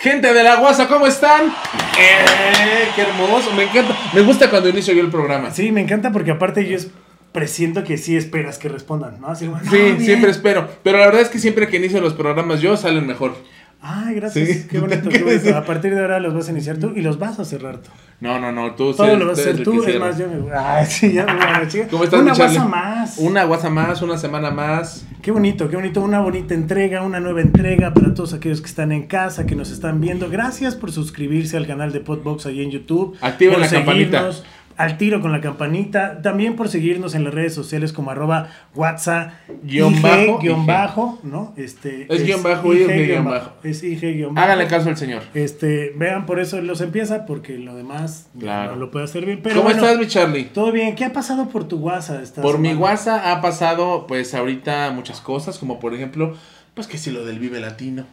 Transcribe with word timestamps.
Gente 0.00 0.32
de 0.32 0.42
la 0.44 0.56
guasa, 0.56 0.86
¿cómo 0.88 1.06
están? 1.06 1.46
¡Eh! 1.98 2.88
¡Qué 2.94 3.02
hermoso! 3.02 3.52
Me 3.52 3.64
encanta. 3.64 3.96
Me 4.12 4.20
gusta 4.22 4.48
cuando 4.48 4.68
inicio 4.68 4.94
yo 4.94 5.00
el 5.02 5.10
programa. 5.10 5.50
Sí, 5.50 5.72
me 5.72 5.80
encanta 5.80 6.12
porque 6.12 6.30
aparte 6.30 6.66
yo 6.68 6.76
es- 6.76 6.88
presiento 7.32 7.84
que 7.84 7.98
sí 7.98 8.16
esperas 8.16 8.58
que 8.58 8.68
respondan, 8.68 9.20
¿no? 9.20 9.28
Así 9.28 9.44
Sí, 9.44 9.52
"Ah, 9.54 9.68
bien". 9.70 10.00
siempre 10.00 10.30
espero. 10.30 10.68
Pero 10.82 10.98
la 10.98 11.06
verdad 11.06 11.20
es 11.22 11.28
que 11.28 11.38
siempre 11.38 11.68
que 11.68 11.76
inicio 11.76 12.00
los 12.00 12.14
programas 12.14 12.60
yo 12.60 12.76
salen 12.76 13.06
mejor. 13.06 13.36
Ay, 13.80 14.16
gracias. 14.16 14.48
Sí. 14.48 14.66
Qué 14.68 14.80
bonito. 14.80 15.08
A 15.56 15.64
partir 15.64 15.94
de 15.94 16.00
ahora 16.00 16.18
los 16.18 16.34
vas 16.34 16.48
a 16.48 16.50
iniciar 16.50 16.78
tú 16.78 16.92
y 16.96 17.00
los 17.00 17.18
vas 17.18 17.38
a 17.38 17.44
cerrar 17.44 17.78
tú. 17.78 17.90
No, 18.20 18.40
no, 18.40 18.50
no. 18.50 18.74
Tú 18.74 18.92
Todo 18.92 19.16
lo 19.16 19.28
vas 19.28 19.38
a 19.38 19.42
hacer 19.42 19.62
tú. 19.62 19.84
Es 19.84 20.00
más, 20.00 20.18
yo 20.18 20.26
me. 20.26 20.52
Ay, 20.52 20.84
sí, 20.86 21.12
ya 21.12 21.24
me 21.24 21.34
voy 21.34 21.42
a 21.42 21.68
chica. 21.68 21.86
¿Cómo 21.88 22.02
estás, 22.02 22.20
Una 22.20 22.34
guasa 22.34 22.64
más. 22.64 23.18
Una 23.18 23.44
guasa 23.44 23.70
más, 23.70 24.02
una 24.02 24.18
semana 24.18 24.50
más. 24.50 25.06
Qué 25.22 25.30
bonito, 25.30 25.68
qué 25.68 25.76
bonito. 25.76 26.00
Una 26.00 26.20
bonita 26.20 26.54
entrega, 26.54 27.02
una 27.02 27.20
nueva 27.20 27.40
entrega 27.40 27.94
para 27.94 28.12
todos 28.14 28.32
aquellos 28.32 28.60
que 28.60 28.66
están 28.66 28.90
en 28.90 29.06
casa, 29.06 29.46
que 29.46 29.54
nos 29.54 29.70
están 29.70 30.00
viendo. 30.00 30.28
Gracias 30.28 30.74
por 30.74 30.90
suscribirse 30.90 31.56
al 31.56 31.68
canal 31.68 31.92
de 31.92 32.00
Podbox 32.00 32.46
ahí 32.46 32.62
en 32.62 32.70
YouTube. 32.70 33.16
Activen 33.20 33.54
por 33.54 33.62
la 33.62 33.70
campanita. 33.70 34.30
Al 34.78 34.96
tiro 34.96 35.20
con 35.20 35.32
la 35.32 35.40
campanita. 35.40 36.22
También 36.22 36.56
por 36.56 36.68
seguirnos 36.68 37.14
en 37.14 37.24
las 37.24 37.34
redes 37.34 37.52
sociales 37.54 37.92
como 37.92 38.10
arroba 38.12 38.48
WhatsApp. 38.74 39.32
Guión 39.62 39.94
IG, 39.96 40.02
bajo, 40.02 40.38
guion 40.38 40.60
IG. 40.60 40.66
bajo, 40.66 41.18
¿no? 41.24 41.52
Este, 41.56 42.06
Es 42.08 42.24
guion 42.24 42.42
bajo 42.42 42.72
es 42.72 42.86
de 42.86 43.06
guion 43.06 43.24
bajo. 43.24 43.50
Es 43.64 43.82
IG 43.82 44.00
guion 44.16 44.34
bajo. 44.34 44.44
Háganle 44.46 44.66
caso 44.68 44.88
al 44.88 44.96
señor. 44.96 45.22
Este, 45.34 45.92
vean, 45.96 46.24
por 46.26 46.38
eso 46.40 46.60
los 46.62 46.80
empieza, 46.80 47.26
porque 47.26 47.58
lo 47.58 47.74
demás 47.74 48.28
Claro. 48.38 48.72
no 48.72 48.76
lo 48.78 48.90
puede 48.90 49.04
hacer 49.06 49.26
bien. 49.26 49.40
Pero 49.42 49.56
¿Cómo 49.56 49.64
bueno, 49.68 49.82
estás, 49.84 49.98
mi 49.98 50.06
Charlie? 50.06 50.44
Todo 50.44 50.70
bien. 50.72 50.94
¿Qué 50.94 51.04
ha 51.04 51.12
pasado 51.12 51.48
por 51.48 51.66
tu 51.66 51.76
WhatsApp 51.78 52.22
esta 52.22 52.40
Por 52.40 52.58
mi? 52.58 52.72
WhatsApp 52.74 53.20
ha 53.26 53.40
pasado, 53.40 54.06
pues 54.06 54.32
ahorita 54.34 54.92
muchas 54.92 55.20
cosas, 55.20 55.58
como 55.58 55.80
por 55.80 55.92
ejemplo, 55.92 56.34
pues 56.74 56.86
que 56.86 56.98
si 56.98 57.10
lo 57.10 57.24
del 57.24 57.40
Vive 57.40 57.58
Latino. 57.60 58.04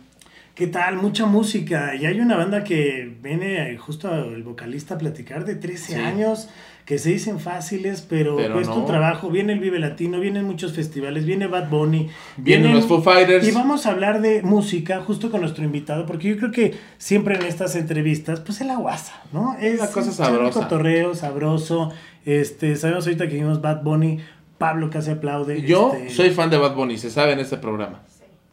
¿Qué 0.56 0.68
tal? 0.68 0.96
Mucha 0.96 1.26
música. 1.26 1.96
Y 1.96 2.06
hay 2.06 2.22
una 2.22 2.38
banda 2.38 2.64
que 2.64 3.14
viene 3.22 3.78
justo 3.78 4.14
el 4.14 4.42
vocalista 4.42 4.96
a 4.96 4.98
platicar 4.98 5.44
de 5.44 5.56
13 5.56 5.94
Sí. 5.96 6.00
años, 6.00 6.48
que 6.86 6.98
se 6.98 7.10
dicen 7.10 7.42
fáciles, 7.42 8.06
pero, 8.08 8.38
Pero 8.38 8.54
cuesta 8.54 8.74
no. 8.74 8.80
un 8.80 8.86
trabajo. 8.86 9.30
Viene 9.30 9.52
el 9.52 9.60
Vive 9.60 9.80
Latino, 9.80 10.18
vienen 10.22 10.46
muchos 10.46 10.72
festivales, 10.72 11.26
viene 11.26 11.48
Bad 11.48 11.70
Bunny. 11.70 12.08
Vienen 12.38 12.74
los 12.74 12.86
Foo 12.86 13.02
Fighters. 13.02 13.46
Y 13.46 13.52
vamos 13.52 13.86
a 13.86 13.92
hablar 13.92 14.22
de 14.22 14.44
música 14.44 15.02
justo 15.02 15.30
con 15.30 15.42
nuestro 15.42 15.66
invitado, 15.66 16.06
porque 16.06 16.30
yo 16.30 16.38
creo 16.38 16.52
que 16.52 16.74
siempre 17.00 17.36
en 17.36 17.42
estas 17.44 17.76
entrevistas, 17.76 18.40
pues 18.40 18.62
es 18.62 18.68
la 18.68 18.78
guasa, 18.78 19.24
¿no? 19.34 19.58
Es 19.60 19.80
La 19.82 19.92
cosa 19.92 20.14
sabrosa. 20.14 20.62
cotorreo, 20.62 21.16
sabroso. 21.16 21.92
Este, 22.24 22.78
sabemos 22.78 23.06
ahorita 23.06 23.28
que 23.28 23.36
vimos 23.36 23.62
Bad 23.62 23.84
Bunny, 23.84 24.20
Pablo 24.58 24.90
casi 24.90 25.12
aplaude. 25.12 25.64
Yo 25.64 25.92
este, 25.94 26.12
soy 26.12 26.30
fan 26.30 26.50
de 26.50 26.58
Bad 26.58 26.76
Bunny, 26.76 26.98
se 26.98 27.10
sabe 27.12 27.34
en 27.34 27.40
este 27.40 27.58
programa. 27.58 28.04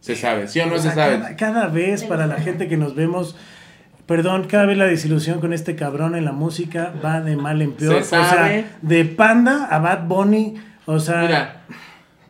Se 0.02 0.16
sabe, 0.16 0.48
¿sí 0.48 0.60
o 0.60 0.66
no 0.66 0.74
O 0.74 0.78
se 0.78 0.90
sabe? 0.90 1.18
Cada, 1.20 1.36
cada 1.36 1.66
vez 1.68 2.02
para 2.04 2.26
la 2.26 2.36
gente 2.36 2.68
que 2.68 2.76
nos 2.76 2.94
vemos, 2.94 3.36
perdón, 4.06 4.46
cada 4.48 4.66
vez 4.66 4.76
la 4.76 4.84
desilusión 4.86 5.40
con 5.40 5.52
este 5.52 5.76
cabrón 5.76 6.16
en 6.16 6.24
la 6.24 6.32
música 6.32 6.92
va 7.04 7.20
de 7.20 7.36
mal 7.36 7.62
en 7.62 7.72
peor. 7.72 7.94
Se 7.94 8.00
O 8.18 8.24
sabe. 8.24 8.28
sea, 8.62 8.78
de 8.82 9.04
Panda 9.04 9.66
a 9.70 9.78
Bad 9.78 10.06
Bunny, 10.08 10.54
o 10.86 10.98
sea, 10.98 11.22
Mira, 11.22 11.62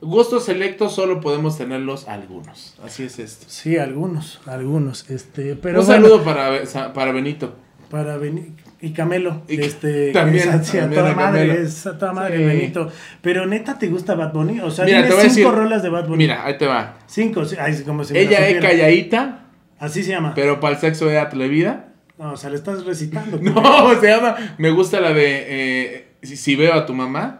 gustos 0.02 0.44
selectos 0.44 0.94
solo 0.94 1.20
podemos 1.20 1.56
tenerlos 1.56 2.06
algunos. 2.08 2.76
Así 2.84 3.04
es 3.04 3.18
esto. 3.18 3.46
sí, 3.48 3.78
algunos, 3.78 4.40
algunos, 4.46 5.08
este, 5.10 5.56
pero 5.56 5.80
Un 5.80 5.86
bueno, 5.86 6.08
saludo 6.08 6.22
para, 6.24 6.92
para 6.92 7.12
Benito. 7.12 7.56
para 7.90 8.18
Beni- 8.18 8.52
y 8.82 8.92
Camelo, 8.92 9.42
Y- 9.48 9.60
este, 9.60 10.12
también, 10.12 10.48
es 10.48 10.54
a 10.54 10.60
también 10.60 10.90
toda 11.00 11.14
madre, 11.14 11.62
es 11.62 11.86
a 11.86 11.96
toda 11.96 12.12
madre 12.12 12.36
Sí. 12.36 12.44
Benito. 12.44 12.90
Pero 13.22 13.46
neta, 13.46 13.78
¿te 13.78 13.86
gusta 13.88 14.14
Bad 14.14 14.32
Bunny? 14.34 14.60
O 14.60 14.70
sea, 14.70 14.84
Mira, 14.84 14.98
a 15.00 15.28
cinco 15.30 15.52
rolas 15.52 15.82
de 15.82 15.88
Bad 15.88 16.04
Bunny. 16.08 16.18
Mira, 16.18 16.44
ahí 16.44 16.58
te 16.58 16.66
va. 16.66 16.96
Cinco, 17.06 17.42
ay, 17.60 17.80
como 17.86 18.02
la 18.02 18.18
Ella 18.18 18.48
es 18.48 18.60
calladita, 18.60 19.46
Así 19.78 20.02
se 20.02 20.10
llama. 20.10 20.32
pero 20.34 20.60
para 20.60 20.74
el 20.74 20.80
sexo 20.80 21.10
es 21.10 21.16
atrevida. 21.18 21.88
No, 22.18 22.32
o 22.32 22.36
sea, 22.36 22.50
le 22.50 22.56
estás 22.56 22.84
recitando. 22.84 23.38
No, 23.42 24.00
se 24.00 24.06
llama. 24.08 24.36
Me 24.58 24.70
gusta 24.70 25.00
la 25.00 25.12
de. 25.12 25.44
eh, 25.48 26.08
si, 26.22 26.36
si 26.36 26.54
veo 26.56 26.74
a 26.74 26.84
tu 26.84 26.92
mamá. 26.94 27.38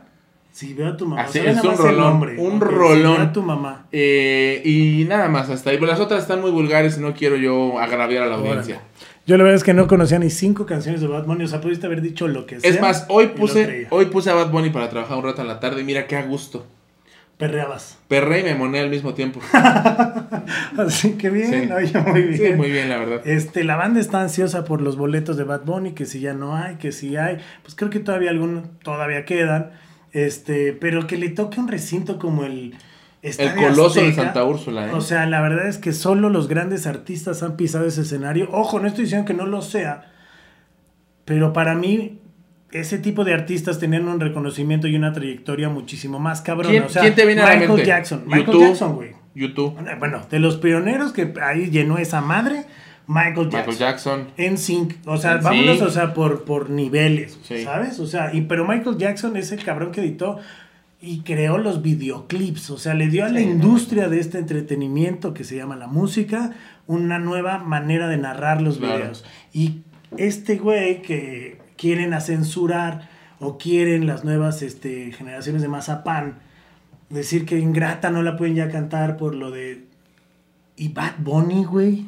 Si 0.51 0.75
veo 0.75 0.89
a 0.89 0.97
tu 0.97 1.07
mamá. 1.07 1.23
Así 1.23 1.39
o 1.39 1.43
sea, 1.45 1.53
es, 1.53 1.65
un 1.65 1.77
rolón, 1.79 1.97
nombre. 2.01 2.37
un 2.39 2.57
Ok, 2.57 2.69
si 2.69 2.75
rolón. 2.75 3.15
veo 3.17 3.23
a 3.23 3.33
tu 3.33 3.43
mamá. 3.43 3.87
eh, 3.93 4.61
y 4.65 5.05
nada 5.09 5.29
más 5.29 5.49
hasta 5.51 5.71
ahí. 5.71 5.77
Pero 5.79 5.91
las 5.93 6.01
otras 6.01 6.23
están 6.23 6.41
muy 6.41 6.51
vulgares 6.51 6.99
y 6.99 7.01
no 7.01 7.15
quiero 7.15 7.37
yo 7.37 7.79
agraviar 7.79 8.25
a 8.25 8.27
la 8.27 8.35
Órale. 8.37 8.49
audiencia. 8.51 8.81
Yo 9.27 9.37
la 9.37 9.45
verdad 9.45 9.57
es 9.57 9.65
que 9.65 9.73
no 9.75 9.87
conocía 9.87 10.19
ni 10.19 10.31
cinco 10.31 10.67
canciones 10.67 11.01
de 11.01 11.07
Bad 11.07 11.25
Bunny. 11.27 11.45
O 11.45 11.49
sea, 11.49 11.61
pudiste 11.61 11.87
haber 11.87 12.01
dicho 12.01 12.27
lo 12.29 12.45
que 12.47 12.59
sea. 12.61 12.69
Es 12.69 12.81
más, 12.81 13.07
hoy 13.09 13.29
puse, 13.29 13.87
hoy 13.91 14.07
puse 14.07 14.31
a 14.31 14.35
Bad 14.35 14.51
Bunny 14.51 14.71
para 14.71 14.89
trabajar 14.89 15.17
un 15.19 15.25
rato 15.25 15.43
en 15.43 15.49
la 15.49 15.61
tarde 15.61 15.81
y 15.83 15.85
mira 15.85 16.07
qué 16.07 16.17
a 16.17 16.23
gusto. 16.25 16.67
Perreabas. 17.39 17.99
Perré 18.09 18.41
y 18.41 18.43
me 18.45 18.55
moné 18.55 18.81
al 18.81 18.91
mismo 18.91 19.15
tiempo. 19.15 19.41
Así 20.79 21.13
que 21.13 21.31
bien, 21.31 21.51
Sí. 21.69 21.73
oye, 21.73 21.99
muy 22.01 22.23
bien. 22.23 22.37
Sí, 22.37 22.53
muy 22.55 22.71
bien, 22.71 22.89
la 22.89 22.99
verdad. 22.99 23.21
Este, 23.27 23.65
la 23.65 23.77
banda 23.77 24.01
está 24.01 24.21
ansiosa 24.23 24.65
por 24.65 24.81
los 24.81 24.97
boletos 24.97 25.37
de 25.37 25.45
Bad 25.45 25.63
Bunny, 25.65 25.93
que 25.93 26.07
si 26.07 26.21
ya 26.21 26.35
no 26.35 26.57
hay, 26.57 26.77
que 26.77 26.93
si 26.93 27.17
hay, 27.17 27.39
pues 27.63 27.75
creo 27.75 27.91
que 27.91 28.01
todavía 28.01 28.31
algunos 28.31 28.65
todavía 28.85 29.25
quedan, 29.25 29.71
este, 30.13 30.73
pero 30.73 31.07
que 31.07 31.17
le 31.17 31.31
toque 31.31 31.59
un 31.59 31.69
recinto 31.69 32.19
como 32.19 32.45
el 32.45 32.75
El 33.23 33.55
coloso 33.55 34.01
de 34.03 34.13
Santa 34.13 34.45
Úrsula, 34.45 34.89
¿eh? 34.89 34.91
O 34.95 35.01
sea, 35.01 35.27
la 35.27 35.41
verdad 35.41 35.69
es 35.69 35.79
que 35.79 35.93
solo 35.93 36.29
los 36.29 36.49
grandes 36.49 36.87
artistas 36.89 37.43
han 37.45 37.57
pisado 37.57 37.87
ese 37.87 38.03
escenario. 38.03 38.49
Ojo, 38.51 38.81
no 38.81 38.89
estoy 38.89 39.05
diciendo 39.05 39.25
que 39.27 39.35
no 39.35 39.47
lo 39.47 39.63
sea, 39.63 40.11
pero 41.25 41.53
para 41.53 41.75
mí 41.77 42.19
ese 42.73 42.99
tipo 42.99 43.23
de 43.25 43.35
artistas 43.35 43.79
tenían 43.79 44.09
un 44.09 44.19
reconocimiento 44.19 44.89
y 44.89 44.97
una 44.97 45.13
trayectoria 45.13 45.69
muchísimo 45.69 46.19
más 46.19 46.41
cabrona. 46.41 46.71
¿Quién, 46.71 46.83
o 46.85 46.89
sea, 46.89 47.03
quién 47.03 47.15
te 47.15 47.25
viene 47.27 47.43
a 47.43 47.45
la 47.45 47.51
Michael 47.53 47.69
mente? 47.69 47.87
Jackson. 47.87 48.23
Michael 48.27 48.47
YouTube, 48.47 48.63
Jackson, 48.67 48.95
güey. 48.97 49.11
YouTube. 49.35 49.79
Bueno, 49.99 50.23
de 50.29 50.39
los 50.41 50.57
pioneros 50.57 51.13
que 51.13 51.33
ahí 51.43 51.71
llenó 51.71 51.99
esa 51.99 52.21
madre, 52.23 52.65
Michael 53.07 53.51
Jackson. 53.51 53.59
Michael 53.59 53.77
Jackson. 53.79 54.29
En 54.37 54.59
sync, 54.59 54.95
o 55.07 55.17
sea, 55.17 55.37
vámonos, 55.37 55.81
o 55.81 55.91
sea, 55.91 56.13
por, 56.13 56.45
por 56.45 56.71
niveles, 56.71 57.39
Sí. 57.45 57.63
¿sabes? 57.63 58.01
O 58.01 58.07
sea, 58.07 58.35
y 58.35 58.43
pero 58.43 58.67
Michael 58.67 58.97
Jackson 58.99 59.37
es 59.37 59.53
el 59.53 59.63
cabrón 59.65 59.93
que 59.93 60.01
editó 60.01 60.39
y 61.05 61.21
creó 61.23 61.59
los 61.59 61.83
videoclips, 61.83 62.71
o 62.71 62.79
sea, 62.79 62.95
le 62.95 63.09
dio 63.09 63.25
a 63.25 63.29
la 63.29 63.41
Sí. 63.41 63.45
industria 63.47 64.09
de 64.09 64.21
este 64.21 64.39
entretenimiento 64.39 65.35
que 65.35 65.43
se 65.45 65.57
llama 65.57 65.75
la 65.77 65.89
música 65.89 66.53
una 66.87 67.19
nueva 67.19 67.59
manera 67.59 68.09
de 68.09 68.17
narrar 68.19 68.63
los 68.63 68.79
Claro. 68.79 68.99
videos. 68.99 69.25
Y 69.53 69.81
este 70.17 70.57
güey 70.59 71.03
que 71.03 71.61
quieren 71.77 72.15
a 72.15 72.21
censurar 72.21 73.09
o 73.41 73.59
quieren 73.59 74.07
las 74.07 74.25
nuevas 74.25 74.63
este, 74.63 75.11
generaciones 75.13 75.61
de 75.63 75.69
Mazapán 75.69 76.39
decir 77.11 77.45
que 77.47 77.59
Ingrata 77.59 78.11
no 78.11 78.23
la 78.23 78.37
pueden 78.37 78.55
ya 78.55 78.71
cantar 78.71 79.17
por 79.17 79.35
lo 79.35 79.51
de... 79.51 79.87
¿Y 80.77 80.89
Bad 80.91 81.15
Bunny, 81.19 81.65
güey? 81.65 82.07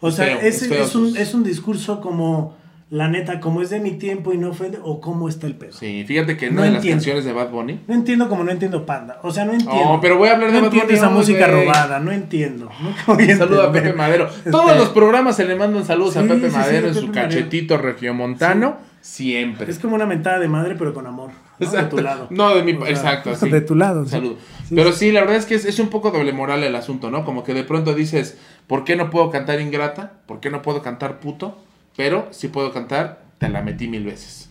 O 0.00 0.10
sea, 0.10 0.40
es, 0.42 0.62
es 0.62 0.94
un, 0.96 1.16
es 1.16 1.32
un 1.32 1.44
discurso 1.44 2.00
como, 2.00 2.56
la 2.92 3.08
neta, 3.08 3.40
como 3.40 3.62
es 3.62 3.70
de 3.70 3.80
mi 3.80 3.92
tiempo 3.92 4.34
y 4.34 4.36
no 4.38 4.50
ofende, 4.50 4.78
o 4.82 5.00
cómo 5.00 5.26
está 5.30 5.46
el 5.46 5.54
pedo. 5.54 5.72
Sí, 5.72 6.04
fíjate 6.06 6.36
que 6.36 6.48
No 6.50 6.56
una 6.56 6.62
de 6.64 6.68
las 6.68 6.76
entiendo. 6.76 6.96
canciones 6.98 7.24
de 7.24 7.32
Bad 7.32 7.48
Bunny. 7.48 7.80
No 7.88 7.94
entiendo 7.94 8.28
como 8.28 8.44
no 8.44 8.50
entiendo 8.50 8.84
Panda. 8.84 9.18
O 9.22 9.30
sea, 9.30 9.46
no 9.46 9.52
entiendo. 9.52 9.82
No, 9.94 10.00
pero 10.02 10.18
voy 10.18 10.28
a 10.28 10.32
hablar 10.34 10.52
de 10.52 10.58
no 10.60 10.64
Bad 10.64 10.74
entiendo 10.74 10.86
Bunny 10.88 10.98
esa 10.98 11.08
música 11.08 11.46
robada, 11.46 12.00
no 12.00 12.12
entiendo. 12.12 12.68
Nunca 12.82 13.02
voy 13.14 13.30
a 13.30 13.36
Saludo 13.38 13.62
a. 13.62 13.72
Pepe 13.72 13.94
Madero. 13.94 14.26
Este- 14.28 14.50
Todos 14.50 14.76
los 14.76 14.90
programas 14.90 15.36
se 15.36 15.46
le 15.46 15.56
mandan 15.56 15.86
saludos 15.86 16.18
a 16.18 16.22
Pepe 16.22 16.34
sí, 16.34 16.50
sí, 16.50 16.56
Madero 16.56 16.88
en 16.88 16.94
Pepe 16.94 17.06
su 17.06 17.12
cachetito 17.12 17.78
regiomontano. 17.78 18.76
Siempre. 19.00 19.70
Es 19.70 19.78
como 19.78 19.94
una 19.96 20.06
mentada 20.06 20.38
de 20.38 20.48
madre, 20.48 20.76
pero 20.78 20.92
con 20.94 21.06
amor. 21.06 21.30
¿no? 21.58 21.70
De 21.70 21.82
tu 21.84 21.98
lado. 21.98 22.26
No, 22.30 22.54
de 22.54 22.62
mi- 22.62 22.74
O 22.74 22.84
sea, 22.84 22.90
exacto. 22.90 23.34
De 23.46 23.60
tu 23.62 23.74
lado. 23.74 24.04
sí. 24.06 24.36
Pero 24.74 24.92
sí. 24.92 24.98
sí, 25.06 25.12
la 25.12 25.20
verdad 25.22 25.36
es 25.36 25.46
que 25.46 25.54
es, 25.54 25.64
es 25.64 25.78
un 25.78 25.88
poco 25.88 26.10
doble 26.10 26.32
moral 26.32 26.62
el 26.62 26.76
asunto, 26.76 27.10
¿no? 27.10 27.24
Como 27.24 27.42
que 27.42 27.52
de 27.54 27.64
pronto 27.64 27.94
dices, 27.94 28.36
¿por 28.66 28.84
qué 28.84 28.96
no 28.96 29.10
puedo 29.10 29.30
cantar 29.30 29.60
ingrata? 29.60 30.12
¿Por 30.26 30.40
qué 30.40 30.50
no 30.50 30.60
puedo 30.62 30.82
cantar 30.82 31.18
puto? 31.20 31.58
Pero 31.96 32.28
sí 32.30 32.48
puedo 32.48 32.72
cantar, 32.72 33.22
te 33.38 33.48
la 33.48 33.62
metí 33.62 33.88
mil 33.88 34.04
veces. 34.04 34.48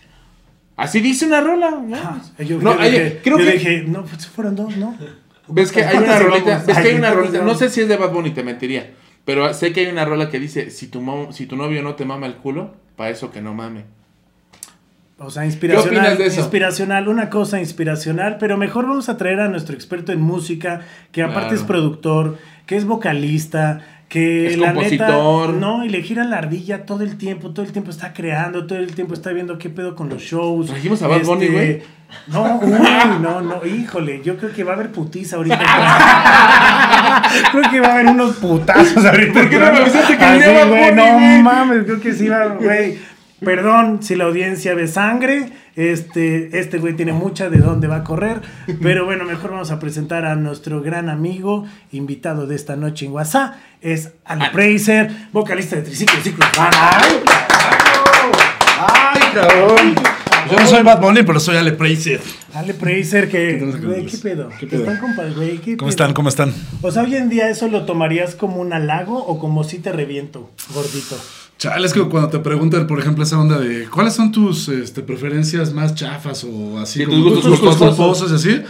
Así 0.78 1.00
dice 1.00 1.26
una 1.26 1.42
rola, 1.42 1.72
¿no? 1.72 1.96
Ah, 1.96 2.22
yo, 2.40 2.58
No, 2.60 2.74
yo 2.76 2.80
hay- 2.80 2.92
dije, 2.92 3.20
creo 3.24 3.38
yo 3.40 3.46
que- 3.46 3.52
dije, 3.54 3.84
no, 3.88 4.04
pues 4.04 4.28
fueron 4.28 4.56
dos, 4.56 4.76
¿no? 4.78 4.96
¿Ves 5.48 5.72
que 5.72 5.84
hay 5.84 5.98
una 5.98 6.06
¿Cuántas 6.18 6.24
rolita? 6.24 6.64
¿Ves 6.66 6.78
que 6.78 6.82
hay 6.84 6.88
Ay, 6.88 6.96
una 6.96 7.08
¿cuántas 7.12 7.16
rolita? 7.32 7.44
No 7.46 7.56
sé 7.56 7.70
si 7.70 7.82
es 7.82 7.88
de 7.88 7.98
Bad 7.98 8.12
Bunny, 8.12 8.32
te 8.32 8.44
mentiría. 8.44 8.92
Pero 9.26 9.54
sé 9.54 9.74
que 9.74 9.82
hay 9.82 9.88
una 9.92 10.06
rola 10.06 10.30
que 10.30 10.40
dice, 10.40 10.70
si 10.72 10.88
tu, 10.88 11.02
mo- 11.02 11.32
si 11.32 11.46
tu 11.46 11.56
novio 11.56 11.84
no 11.84 11.96
te 11.96 12.06
mama 12.06 12.26
el 12.26 12.36
culo, 12.36 12.74
para 12.96 13.10
eso 13.10 13.32
que 13.32 13.42
no 13.42 13.54
mame. 13.54 13.84
O 15.20 15.30
sea, 15.30 15.46
inspiracional. 15.46 16.00
opinas 16.00 16.18
de 16.18 16.26
eso? 16.28 16.40
Inspiracional, 16.42 17.08
una 17.08 17.30
cosa 17.30 17.60
inspiracional, 17.60 18.38
pero 18.40 18.58
mejor 18.58 18.88
vamos 18.88 19.08
a 19.10 19.18
traer 19.18 19.40
a 19.40 19.50
nuestro 19.50 19.76
experto 19.76 20.12
en 20.12 20.20
música, 20.22 20.82
que 21.12 21.22
aparte 21.22 21.50
Claro. 21.50 21.56
es 21.56 21.64
productor, 21.64 22.38
que 22.66 22.76
es 22.78 22.86
vocalista, 22.86 23.82
que 24.12 24.48
Es 24.48 24.58
la 24.58 24.74
compositor. 24.74 25.54
neta, 25.54 25.60
no, 25.66 25.86
y 25.86 25.90
le 25.90 26.02
gira 26.02 26.26
la 26.26 26.40
ardilla 26.40 26.86
todo 26.86 27.02
el 27.02 27.18
tiempo, 27.18 27.52
todo 27.52 27.66
el 27.66 27.72
tiempo 27.72 27.92
está 27.92 28.12
creando, 28.12 28.68
todo 28.68 28.78
el 28.78 28.94
tiempo 28.94 29.14
está 29.14 29.32
viendo 29.32 29.58
qué 29.58 29.70
pedo 29.70 29.96
con 29.96 30.10
los 30.10 30.22
shows. 30.22 30.66
Este, 30.66 30.74
Trajimos 30.74 31.02
a 31.02 31.08
Bad 31.08 31.24
Bunny, 31.24 31.48
güey. 31.48 31.82
No, 32.28 32.60
uy, 32.62 32.78
no, 33.22 33.40
no, 33.40 33.66
híjole, 33.66 34.22
yo 34.22 34.36
creo 34.36 34.52
que 34.52 34.66
va 34.66 34.74
a 34.74 34.76
haber 34.76 34.92
putiza 34.92 35.38
ahorita. 35.38 35.58
creo 37.54 37.72
que 37.72 37.80
va 37.80 37.88
a 37.88 37.94
haber 37.94 38.08
unos 38.08 38.36
putazos 38.36 39.06
ahorita. 39.06 39.32
¿Por 39.34 39.50
qué 39.50 39.58
no 39.58 39.72
me 39.72 39.78
avisaste 39.78 40.18
que 40.18 40.26
venía 40.26 40.52
Bad 40.52 40.68
güey, 40.68 40.90
Bunny, 40.90 40.96
No 41.02 41.42
mames, 41.44 41.86
creo 41.86 42.02
que 42.02 42.14
sí 42.14 42.28
va, 42.28 42.48
güey. 42.48 42.98
Perdón 43.44 44.04
si 44.04 44.16
la 44.16 44.26
audiencia 44.26 44.76
ve 44.76 44.88
sangre. 44.88 45.50
Este, 45.76 46.60
este 46.60 46.78
güey 46.78 46.96
tiene 46.96 47.12
mucha 47.12 47.50
de 47.50 47.58
dónde 47.58 47.88
va 47.88 47.98
a 47.98 48.04
correr. 48.04 48.42
Pero 48.82 49.06
bueno, 49.06 49.24
mejor 49.24 49.52
vamos 49.52 49.72
a 49.72 49.80
presentar 49.80 50.26
a 50.26 50.36
nuestro 50.36 50.82
gran 50.82 51.10
amigo, 51.10 51.66
invitado 51.92 52.46
de 52.46 52.56
esta 52.56 52.76
noche 52.76 53.08
en 53.08 53.14
WhatsApp. 53.14 53.56
Es 53.82 54.12
Ale 54.26 54.50
Preiser, 54.52 55.10
vocalista 55.34 55.78
de 55.78 55.82
Triciclo 55.82 56.22
Ciclo. 56.22 56.46
¡Ay! 56.60 57.20
¡Ay, 58.80 59.22
cabrón! 59.34 59.96
Yo 60.52 60.60
no 60.60 60.68
soy 60.68 60.84
Bad 60.84 61.00
Bunny, 61.02 61.24
pero 61.24 61.40
soy 61.40 61.56
Ale 61.58 61.72
Preiser. 61.72 62.20
Ale 62.54 62.74
Preiser, 62.74 63.30
que. 63.30 63.58
¿Qué 64.10 64.18
pedo? 64.18 64.50
¿Qué 64.60 64.68
pedo? 64.68 64.84
¿Están 64.84 64.98
compas, 65.00 65.36
güey? 65.36 65.58
¿Qué 65.60 65.78
¿Cómo 65.78 65.88
pedo? 65.88 65.90
están? 65.90 66.14
¿Cómo 66.14 66.30
están? 66.30 66.54
O 66.82 66.92
sea, 66.92 67.04
hoy 67.04 67.16
en 67.16 67.30
día 67.30 67.50
eso 67.50 67.68
lo 67.70 67.86
tomarías 67.86 68.36
como 68.36 68.58
un 68.58 68.74
halago 68.74 69.18
o 69.18 69.40
como 69.40 69.64
si 69.64 69.80
te 69.80 69.92
reviento, 69.92 70.50
gordito. 70.74 71.16
Chale, 71.62 71.86
es 71.86 71.94
que 71.94 72.02
cuando 72.02 72.28
te 72.30 72.40
preguntan, 72.40 72.88
por 72.88 73.00
ejemplo, 73.00 73.24
esa 73.24 73.40
onda 73.40 73.60
de 73.60 73.88
cuáles 73.88 74.14
son 74.16 74.32
tus 74.32 74.68
este, 74.68 75.04
preferencias 75.04 75.72
más 75.74 75.94
chafas 75.94 76.44
o 76.44 76.80
así, 76.80 76.98
Sí, 77.00 77.06
como 77.06 77.32
tus 77.34 77.48
gustos 77.48 77.76
culposos. 77.78 78.32
y 78.32 78.36
así, 78.36 78.62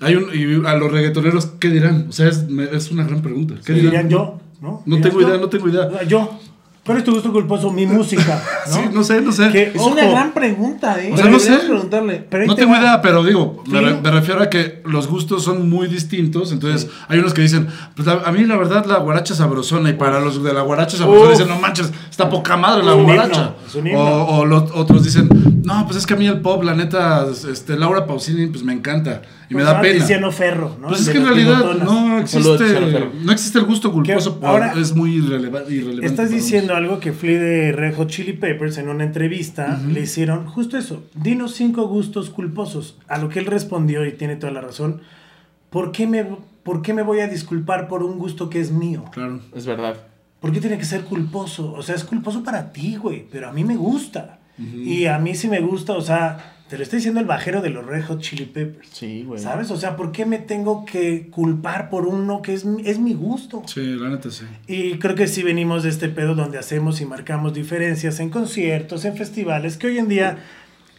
hay 0.00 0.16
un, 0.16 0.24
y 0.34 0.66
a 0.66 0.74
los 0.74 0.90
reggaetoneros, 0.90 1.46
¿qué 1.60 1.68
dirán? 1.68 2.06
O 2.08 2.12
sea, 2.12 2.26
es, 2.28 2.48
me- 2.48 2.64
es 2.64 2.90
una 2.90 3.04
gran 3.04 3.22
pregunta. 3.22 3.54
¿Qué 3.64 3.74
dirían 3.74 4.08
yo? 4.08 4.40
¿No? 4.60 4.82
No 4.84 4.96
¿Dirás 4.96 5.12
tengo 5.12 5.22
idea, 5.28 5.38
no 5.38 5.48
tengo 5.48 5.68
idea. 5.68 6.02
Yo. 6.08 6.40
¿Cuál 6.84 6.98
es 6.98 7.04
tu 7.04 7.12
gusto 7.12 7.30
culposo? 7.30 7.70
Mi 7.70 7.84
música. 7.86 8.42
¿no? 8.68 8.72
Sí, 8.74 8.80
no 8.92 9.04
sé, 9.04 9.20
no 9.20 9.32
sé. 9.32 9.50
Que- 9.50 9.72
Es 9.74 9.80
una 9.82 10.06
gran 10.06 10.32
pregunta, 10.32 10.98
¿eh? 11.00 11.12
No 11.30 11.38
sé. 11.38 11.56
preguntarle. 11.58 12.24
Pero 12.28 12.46
No 12.46 12.54
te 12.54 12.62
tengo 12.62 12.72
va. 12.74 12.80
idea, 12.80 13.02
pero 13.02 13.22
digo, 13.22 13.62
me, 13.66 13.80
re- 13.80 14.00
me 14.00 14.10
refiero 14.10 14.42
a 14.42 14.48
que 14.48 14.80
los 14.86 15.06
gustos 15.06 15.44
son 15.44 15.68
muy 15.68 15.88
distintos. 15.88 16.52
Entonces, 16.52 16.88
hay 17.08 17.18
unos 17.18 17.34
que 17.34 17.42
dicen, 17.42 17.68
pues 17.94 18.08
a, 18.08 18.22
a 18.26 18.32
mí 18.32 18.44
la 18.44 18.56
verdad 18.56 18.86
la 18.86 18.96
guaracha 18.98 19.34
sabrosona. 19.34 19.90
Y 19.90 19.92
para 19.92 20.20
los 20.20 20.42
de 20.42 20.52
la 20.54 20.62
guaracha 20.62 20.96
sabrosona 20.96 21.26
Uf. 21.32 21.38
dicen, 21.38 21.48
no 21.48 21.60
manches, 21.60 21.92
está 22.10 22.28
poca 22.30 22.56
madre 22.56 22.82
la 22.82 22.94
guaracha. 22.94 23.54
O, 23.94 24.38
o 24.38 24.44
los 24.46 24.70
otros 24.72 25.04
dicen, 25.04 25.28
no, 25.64 25.84
pues 25.86 25.96
es 25.98 26.06
que 26.06 26.14
a 26.14 26.16
mí 26.16 26.26
el 26.26 26.40
pop, 26.40 26.62
la 26.62 26.74
neta, 26.74 27.26
este, 27.50 27.76
Laura 27.76 28.06
Pausini, 28.06 28.46
pues 28.46 28.62
me 28.62 28.72
encanta. 28.72 29.22
Y 29.48 29.54
me 29.54 29.62
da 29.62 29.70
Ahora 29.70 29.82
pena. 29.82 29.98
Tiziano 30.00 30.30
Ferro, 30.30 30.76
¿no? 30.80 30.88
Pues 30.88 31.00
El 31.00 31.06
es 31.06 31.12
que 31.12 31.18
en 31.18 31.24
realidad 31.26 31.64
no 31.82 32.18
existe, 32.20 33.10
no 33.22 33.32
existe 33.32 33.58
el 33.58 33.64
gusto 33.64 33.92
culposo. 33.92 34.38
Por- 34.38 34.48
ahora- 34.48 34.74
es 34.78 34.94
muy 34.94 35.16
irreleva- 35.16 35.62
irrelevante. 35.68 36.06
Estás 36.06 36.30
diciendo 36.30 36.74
algo 36.76 37.00
que 37.00 37.12
Flea 37.12 37.40
de 37.40 37.72
Red 37.72 37.96
Hot 37.96 38.08
Chili 38.08 38.32
Peppers 38.34 38.78
en 38.78 38.88
una 38.88 39.04
entrevista 39.04 39.80
le 39.88 40.00
hicieron 40.00 40.46
justo 40.46 40.78
eso. 40.78 41.04
Dinos 41.14 41.54
cinco 41.54 41.86
gustos 41.88 42.30
culposos. 42.30 42.96
A 43.08 43.18
lo 43.18 43.28
que 43.28 43.40
él 43.40 43.46
respondió, 43.46 44.06
y 44.06 44.12
tiene 44.12 44.36
toda 44.36 44.52
la 44.52 44.60
razón, 44.60 45.00
¿por 45.70 45.92
qué 45.92 46.06
me, 46.06 46.24
por 46.62 46.82
qué 46.82 46.94
me 46.94 47.02
voy 47.02 47.20
a 47.20 47.26
disculpar 47.28 47.88
por 47.88 48.02
un 48.02 48.18
gusto 48.18 48.50
que 48.50 48.60
es 48.60 48.70
mío? 48.70 49.04
Claro. 49.12 49.40
Es 49.54 49.66
verdad. 49.66 49.96
¿Por 50.40 50.52
qué 50.52 50.60
tiene 50.60 50.78
que 50.78 50.84
ser 50.84 51.02
culposo? 51.02 51.72
O 51.72 51.82
sea, 51.82 51.94
es 51.94 52.04
culposo 52.04 52.42
para 52.42 52.72
ti, 52.72 52.96
güey, 52.96 53.26
pero 53.30 53.48
a 53.48 53.52
mí 53.52 53.62
me 53.64 53.76
gusta. 53.76 54.38
Y 54.58 55.06
a 55.06 55.18
mí 55.18 55.34
sí 55.34 55.48
me 55.48 55.60
gusta, 55.60 55.94
o 55.94 56.02
sea, 56.02 56.54
te 56.68 56.76
lo 56.76 56.82
estoy 56.82 56.98
diciendo 56.98 57.18
el 57.20 57.26
bajero 57.26 57.62
de 57.62 57.70
los 57.70 57.84
Red 57.86 58.04
Hot 58.04 58.20
Chili 58.20 58.44
Peppers. 58.44 58.88
Sí, 58.92 59.22
güey. 59.26 59.40
¿Sabes? 59.40 59.70
O 59.70 59.76
sea, 59.76 59.96
¿por 59.96 60.12
qué 60.12 60.26
me 60.26 60.38
tengo 60.38 60.84
que 60.84 61.28
culpar 61.30 61.88
por 61.90 62.06
uno 62.06 62.42
que 62.42 62.52
es, 62.54 62.64
mi- 62.64 62.86
es 62.86 62.98
mi 62.98 63.14
gusto? 63.14 63.62
Sí, 63.66 63.80
la 63.96 64.08
neta 64.10 64.30
sí. 64.30 64.44
Y 64.68 64.98
creo 64.98 65.14
que 65.16 65.26
sí 65.28 65.42
venimos 65.42 65.82
de 65.82 65.88
este 65.88 66.08
pedo 66.08 66.34
donde 66.34 66.58
hacemos 66.58 67.00
y 67.00 67.06
marcamos 67.06 67.54
diferencias 67.54 68.20
en 68.20 68.28
conciertos, 68.30 69.04
en 69.04 69.16
festivales, 69.16 69.76
que 69.78 69.86
hoy 69.88 69.98
en 69.98 70.08
día 70.08 70.38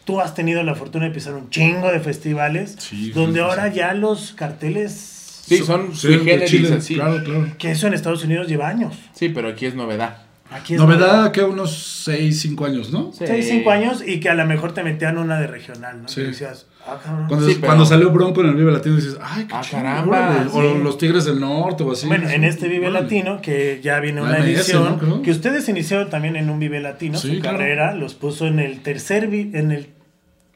tú 0.06 0.19
has 0.19 0.33
tenido 0.33 0.63
la 0.63 0.74
fortuna 0.74 1.06
de 1.06 1.12
pisar 1.12 1.36
un 1.36 1.50
chingo 1.51 1.92
de 1.92 2.00
festivales, 2.00 2.75
Sí, 2.80 3.12
donde 3.12 3.39
sí, 3.39 3.45
ahora 3.45 3.69
sí. 3.69 3.77
ya 3.77 3.94
los 3.94 4.33
carteles, 4.33 5.18
Sí, 5.45 5.57
son 5.57 5.94
Sí, 5.95 6.07
sui 6.13 6.18
de 6.25 6.45
Chile, 6.45 6.74
así. 6.75 6.95
Claro, 6.95 7.24
claro. 7.24 7.48
que 7.57 7.71
eso 7.71 7.86
en 7.88 7.94
Estados 7.94 8.24
Unidos 8.24 8.48
lleva 8.48 8.68
años. 8.68 8.95
Sí, 9.13 9.30
pero 9.30 9.50
aquí 9.50 9.65
es 9.68 9.75
novedad. 9.75 10.18
Aquí 10.51 10.74
es 10.74 10.81
Novedad 10.81 11.31
que 11.31 11.44
unos 11.44 12.03
6, 12.03 12.42
5 12.42 12.65
años, 12.65 12.92
¿no? 12.92 13.12
6, 13.13 13.30
sí. 13.30 13.51
5 13.59 13.71
años 13.71 14.03
y 14.06 14.19
que 14.19 14.30
a 14.30 14.33
lo 14.33 14.45
mejor 14.45 14.74
te 14.74 14.83
metían 14.83 15.18
una 15.18 15.39
de 15.39 15.48
regional, 15.48 16.01
¿no? 16.01 16.09
Sí. 16.09 16.24
Decías, 16.24 16.65
ah, 16.86 17.00
cuando, 17.30 17.48
sí, 17.48 17.53
pero... 17.56 17.68
cuando, 17.68 17.86
salió 17.86 18.12
Bronco 18.12 18.42
en 18.42 18.50
el 18.50 18.56
Vive 18.56 18.74
Latino 18.74 18.98
dices, 18.98 19.18
ay, 19.21 19.45
qué 19.45 19.56
ah, 19.56 19.62
caramba, 19.71 20.45
O 20.51 20.62
los 20.62 20.98
Tigres 20.98 21.24
del 21.24 21.39
Norte 21.39 21.83
o 21.83 21.94
así. 21.94 22.06
Bueno, 22.06 22.30
en 22.30 22.44
este 22.44 22.68
Vive 22.68 22.92
Latino, 22.92 23.42
que 23.42 23.80
ya 23.81 24.01
viene 24.01 24.21
una 24.21 24.39
edición, 24.39 25.21
que 25.24 25.31
ustedes 25.31 25.69
iniciaron 25.69 26.09
también 26.09 26.36
en 26.36 26.50
un 26.50 26.59
Vive 26.59 26.81
Latino, 26.81 27.18
su 27.18 27.39
carrera 27.39 27.95
los 27.95 28.13
puso 28.13 28.45
en 28.45 28.59
el 28.59 28.81
tercer, 28.81 29.24
en 29.33 29.71
el 29.71 29.88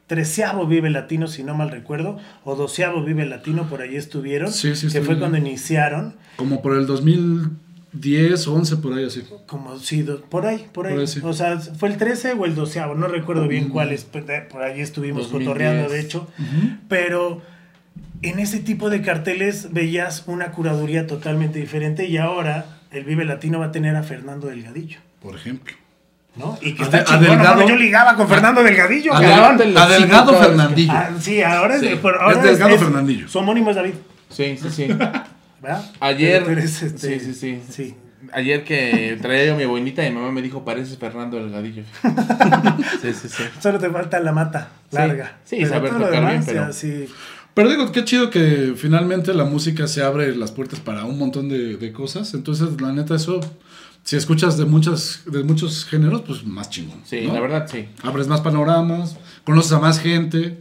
treceavo 0.08 0.68
Vive 0.68 0.90
Latino, 0.90 1.28
si 1.28 1.44
no 1.44 1.56
mal 1.56 1.72
recuerdo, 1.72 2.18
o 2.44 2.56
doceavo 2.56 3.02
Vive 3.02 3.26
Latino, 3.26 3.70
por 3.70 3.82
ahí 3.82 3.96
estuvieron, 3.96 4.52
sí, 4.52 4.76
sí, 4.76 4.90
que 4.90 5.02
fue 5.02 5.18
cuando 5.18 5.38
iniciaron. 5.38 6.16
Como 6.36 6.62
por 6.62 6.76
el 6.76 6.86
2000 6.86 7.65
10, 8.00 8.48
11 8.48 8.78
por 8.78 8.94
ahí 8.94 9.06
así. 9.06 9.24
Como 9.48 9.80
sí, 9.80 10.04
do, 10.04 10.22
por 10.22 10.46
ahí, 10.46 10.68
por 10.72 10.88
ahí. 10.88 10.98
O 11.24 11.34
sea, 11.34 11.60
fue 11.60 11.90
el 11.90 11.98
13 11.98 12.34
o 12.34 12.46
el 12.46 12.56
12, 12.56 12.82
no 12.96 13.08
recuerdo 13.08 13.48
bien 13.48 13.70
cuál 13.70 13.92
es, 13.92 14.06
por 14.06 14.62
ahí 14.62 14.82
estuvimos 14.82 15.28
cotorreando 15.28 15.90
de 15.90 16.00
hecho, 16.00 16.28
pero 16.88 17.42
en 18.22 18.40
ese 18.40 18.60
tipo 18.60 18.90
de 18.90 19.02
carteles 19.02 19.72
veías 19.72 20.24
una 20.28 20.52
curaduría 20.52 21.08
totalmente 21.08 21.60
diferente 21.60 22.06
y 22.08 22.18
ahora 22.18 22.66
el 22.92 23.04
Vive 23.04 23.26
Latino 23.26 23.60
va 23.60 23.68
a 23.68 23.72
tener 23.72 23.96
a 23.96 24.04
Fernando 24.04 24.48
Delgadillo. 24.48 25.00
Por 25.22 25.36
ejemplo. 25.36 25.74
¿no? 26.36 26.58
Y 26.62 26.76
que 26.76 26.84
está 26.84 27.00
de, 27.00 27.04
chingón, 27.06 27.24
Delgado, 27.24 27.62
no, 27.62 27.70
yo 27.70 27.76
ligaba 27.76 28.16
con 28.16 28.28
Fernando 28.28 28.62
ah, 28.62 28.64
Delgadillo, 28.64 29.14
a, 29.14 29.22
cabrón. 29.22 30.38
Fernandillo. 30.38 30.92
Ah, 30.94 31.10
sí, 31.20 31.42
ahora. 31.42 31.76
Es, 31.78 32.04
ahora 32.04 32.32
es, 32.32 32.44
Delgado 32.44 32.76
es, 32.76 32.82
Fernandillo. 32.82 33.28
Su 33.28 33.40
homónimo 33.40 33.70
es 33.70 33.76
David. 33.76 33.94
Sí, 34.30 34.58
sí, 34.62 34.70
sí. 34.70 34.88
¿verdad? 35.66 35.92
Ayer. 36.00 36.44
Pero 36.46 36.62
este, 36.62 36.90
Sí, 36.98 37.20
sí, 37.20 37.34
sí. 37.34 37.62
sí. 37.70 37.96
Ayer 38.34 38.64
que 38.64 39.18
traía 39.22 39.46
yo 39.46 39.56
mi 39.56 39.66
boinita 39.66 40.06
y 40.06 40.10
mi 40.10 40.16
mamá 40.16 40.32
me 40.32 40.42
dijo, 40.42 40.66
pareces 40.66 40.98
Fernando 40.98 41.38
Delgadillo. 41.38 41.84
sí, 43.02 43.14
sí, 43.14 43.30
sí. 43.30 43.44
Solo 43.62 43.80
te 43.80 43.90
falta 43.90 44.20
la 44.20 44.32
mata 44.32 44.70
Sí. 44.90 44.98
larga. 44.98 45.38
Sí, 45.46 45.58
Pero 45.60 45.70
saber 45.70 45.92
tocar 45.92 46.10
bien, 46.12 46.22
demás, 46.26 46.46
pero- 46.48 46.62
ya, 46.68 46.72
sí. 46.74 47.06
Pero 47.54 47.70
digo, 47.70 47.92
qué 47.92 48.04
chido 48.04 48.30
que 48.32 48.74
finalmente 48.76 49.34
la 49.34 49.46
música 49.46 49.88
se 49.88 50.04
abre 50.04 50.36
las 50.36 50.52
puertas 50.52 50.80
para 50.82 51.06
un 51.06 51.18
montón 51.18 51.48
de, 51.50 51.78
de 51.78 51.92
cosas. 51.94 52.34
Entonces, 52.34 52.82
la 52.82 52.92
neta, 52.92 53.16
eso, 53.16 53.40
si 54.04 54.18
escuchas 54.18 54.58
de 54.58 54.66
muchas 54.66 55.22
de 55.26 55.44
muchos 55.44 55.86
géneros, 55.86 56.24
pues 56.28 56.44
más 56.46 56.70
chingón. 56.70 57.00
Sí, 57.06 57.22
¿no? 57.28 57.34
la 57.34 57.40
verdad, 57.40 57.68
sí. 57.72 57.88
Abres 58.04 58.28
más 58.28 58.42
panoramas, 58.42 59.16
conoces 59.46 59.72
a 59.72 59.80
más 59.80 60.00
gente, 60.02 60.58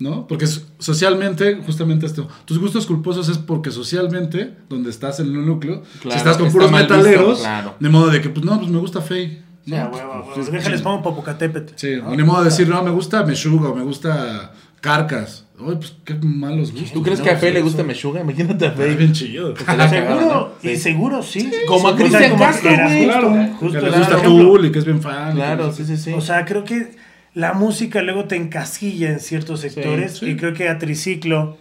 ¿no? 0.00 0.26
Porque 0.26 0.46
socialmente, 0.78 1.60
justamente 1.64 2.06
esto, 2.06 2.26
tus 2.46 2.58
gustos 2.58 2.86
culposos 2.86 3.28
es 3.28 3.38
porque 3.38 3.70
socialmente, 3.70 4.54
donde 4.68 4.90
estás 4.90 5.20
en 5.20 5.26
el 5.26 5.46
núcleo, 5.46 5.82
Claro, 6.00 6.10
si 6.10 6.16
estás 6.16 6.36
con 6.38 6.50
puros 6.50 6.70
mal 6.70 6.82
visto, 6.82 6.96
metaleros, 6.96 7.40
claro. 7.40 7.74
de 7.78 7.88
modo 7.88 8.08
de 8.10 8.20
que, 8.20 8.30
pues 8.30 8.44
no, 8.44 8.58
pues 8.58 8.70
me 8.70 8.78
gusta 8.78 9.00
Faye. 9.00 9.42
¿no? 9.66 9.76
Ya, 9.76 9.88
huevo, 9.88 10.10
huevo. 10.10 10.30
Pues, 10.34 10.50
Déjales 10.50 10.80
sí. 10.80 10.84
pongo 10.84 11.02
Popocatépetl. 11.02 11.74
Sí, 11.76 11.96
¿no? 11.96 12.08
o 12.08 12.16
ni 12.16 12.22
modo 12.22 12.38
de 12.38 12.46
decir, 12.46 12.66
no, 12.68 12.82
me 12.82 12.90
gusta 12.90 13.22
Meshuga 13.24 13.68
o 13.68 13.74
me 13.74 13.82
gusta 13.84 14.52
Carcas. 14.80 15.44
Ay, 15.58 15.74
pues 15.76 15.94
qué 16.06 16.14
malos 16.14 16.72
gustos. 16.72 16.92
¿Tú 16.92 17.02
crees 17.02 17.18
¿no? 17.18 17.26
que 17.26 17.30
a 17.32 17.38
Sí, 17.38 17.50
le 17.50 17.60
gusta 17.60 17.82
Meshuga? 17.82 18.22
Imagínate 18.22 18.66
a 18.66 18.70
Ay, 18.70 18.76
Fe. 18.76 18.94
bien 18.96 19.12
la 19.12 19.64
cagaron, 19.66 19.90
Seguro, 19.90 20.54
y 20.62 20.68
Sí. 20.68 20.76
seguro 20.78 21.22
sí. 21.22 21.50
Como 21.68 21.88
a 21.88 21.96
Cristian 21.96 22.38
Castro, 22.38 22.70
güey. 22.70 23.04
Claro, 23.04 23.34
justo 23.60 23.78
que 23.80 23.90
le 23.90 23.98
gusta. 23.98 24.22
Tool 24.22 24.64
y 24.64 24.72
que 24.72 24.78
es 24.78 24.84
bien 24.86 25.02
fan. 25.02 25.34
Claro, 25.34 25.70
sí, 25.70 25.84
sí, 25.84 25.98
sí. 25.98 26.14
O 26.14 26.22
sea, 26.22 26.46
creo 26.46 26.64
que 26.64 26.96
la 27.34 27.52
música 27.52 28.02
luego 28.02 28.24
te 28.24 28.36
encasilla 28.36 29.10
en 29.10 29.20
ciertos 29.20 29.60
sectores 29.60 30.18
sí. 30.18 30.26
y 30.26 30.36
creo 30.36 30.52
que 30.52 30.68
a 30.68 30.78
Triciclo, 30.78 31.56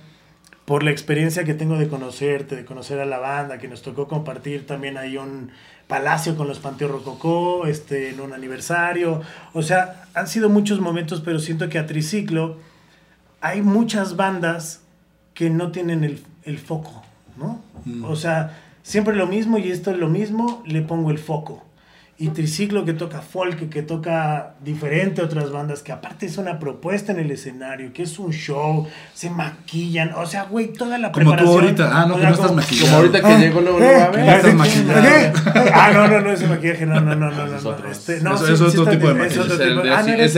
por 0.66 0.84
la 0.84 0.92
experiencia 0.92 1.44
que 1.44 1.54
tengo 1.54 1.78
de 1.78 1.88
conocerte, 1.88 2.56
de 2.56 2.66
conocer 2.66 3.00
a 3.00 3.06
la 3.06 3.20
banda, 3.20 3.58
que 3.58 3.68
nos 3.68 3.82
tocó 3.82 4.08
compartir 4.08 4.66
también 4.66 4.98
ahí 4.98 5.18
un 5.18 5.52
palacio 5.88 6.36
con 6.36 6.48
los 6.48 6.60
Panteón 6.60 6.92
Rococó, 6.92 7.66
este, 7.66 8.10
en 8.10 8.20
un 8.20 8.34
aniversario, 8.34 9.22
o 9.54 9.64
sea, 9.64 10.06
han 10.14 10.28
sido 10.28 10.50
muchos 10.50 10.80
momentos, 10.80 11.22
pero 11.22 11.40
siento 11.40 11.70
que 11.70 11.80
a 11.80 11.88
Triciclo 11.88 12.58
hay 13.42 13.62
muchas 13.62 14.16
bandas 14.16 14.82
que 15.34 15.50
no 15.50 15.72
tienen 15.72 16.04
el, 16.04 16.22
el 16.44 16.60
foco, 16.60 17.04
¿no? 17.38 17.62
O 18.04 18.16
sea, 18.16 18.60
siempre 18.84 19.16
lo 19.16 19.26
mismo 19.26 19.58
y 19.58 19.72
esto 19.72 19.92
es 19.92 19.98
lo 19.98 20.10
mismo, 20.10 20.62
le 20.66 20.82
pongo 20.82 21.12
el 21.12 21.18
foco. 21.18 21.66
Y 22.22 22.28
Triciclo 22.32 22.84
que 22.84 22.92
toca 22.92 23.22
folk, 23.22 23.70
que 23.70 23.82
toca 23.82 24.56
diferente 24.62 25.22
a 25.22 25.24
otras 25.24 25.52
bandas, 25.54 25.82
que 25.84 25.94
aparte 25.94 26.26
es 26.26 26.38
una 26.38 26.60
propuesta 26.60 27.14
en 27.14 27.20
el 27.20 27.32
escenario, 27.32 27.94
que 27.94 28.04
es 28.04 28.20
un 28.20 28.34
show, 28.34 28.86
se 29.14 29.30
maquillan, 29.30 30.12
o 30.14 30.26
sea, 30.26 30.44
güey, 30.44 30.74
toda 30.74 30.98
la 30.98 31.14
Como 31.14 31.24
tú 31.24 31.32
preparación. 31.32 31.64
ahorita. 31.64 31.90
Ah, 32.02 32.06
no, 32.08 32.18
que 32.18 32.24
no 32.24 32.30
estás 32.32 32.48
como- 32.48 32.60
maquillado. 32.62 32.88
Como 32.88 32.98
ahorita 32.98 33.22
que 33.22 33.26
Ah, 33.34 33.40
llegó 33.40 33.62
luego, 33.62 33.78
eh, 33.80 33.82
luego, 33.84 34.02
a 34.04 34.10
ver. 34.10 34.26
Ya 34.26 34.36
estás 34.36 34.52
¿eh? 34.52 34.56
maquillado. 34.56 35.00
¿eh? 35.08 35.34
Ah, 35.74 35.92
no, 35.94 36.08
no, 36.10 36.20
no, 36.20 36.32
ese 36.34 36.48
maquillaje, 36.48 36.86
no, 36.86 37.00
no, 37.00 37.16
no, 37.16 37.32
no, 37.32 37.48
no. 37.48 37.62
No, 37.62 37.70
otro. 37.70 37.90
este, 37.90 38.20
no, 38.20 38.36
Eso 38.36 38.46
sí, 38.48 38.52
es 38.52 38.60
sí 38.60 38.66
otro 38.66 38.82
está- 38.84 38.92
tipo 38.92 39.08
de 39.08 39.14
maquillaje. 39.14 39.54
Es 39.54 39.60
el, 39.62 39.80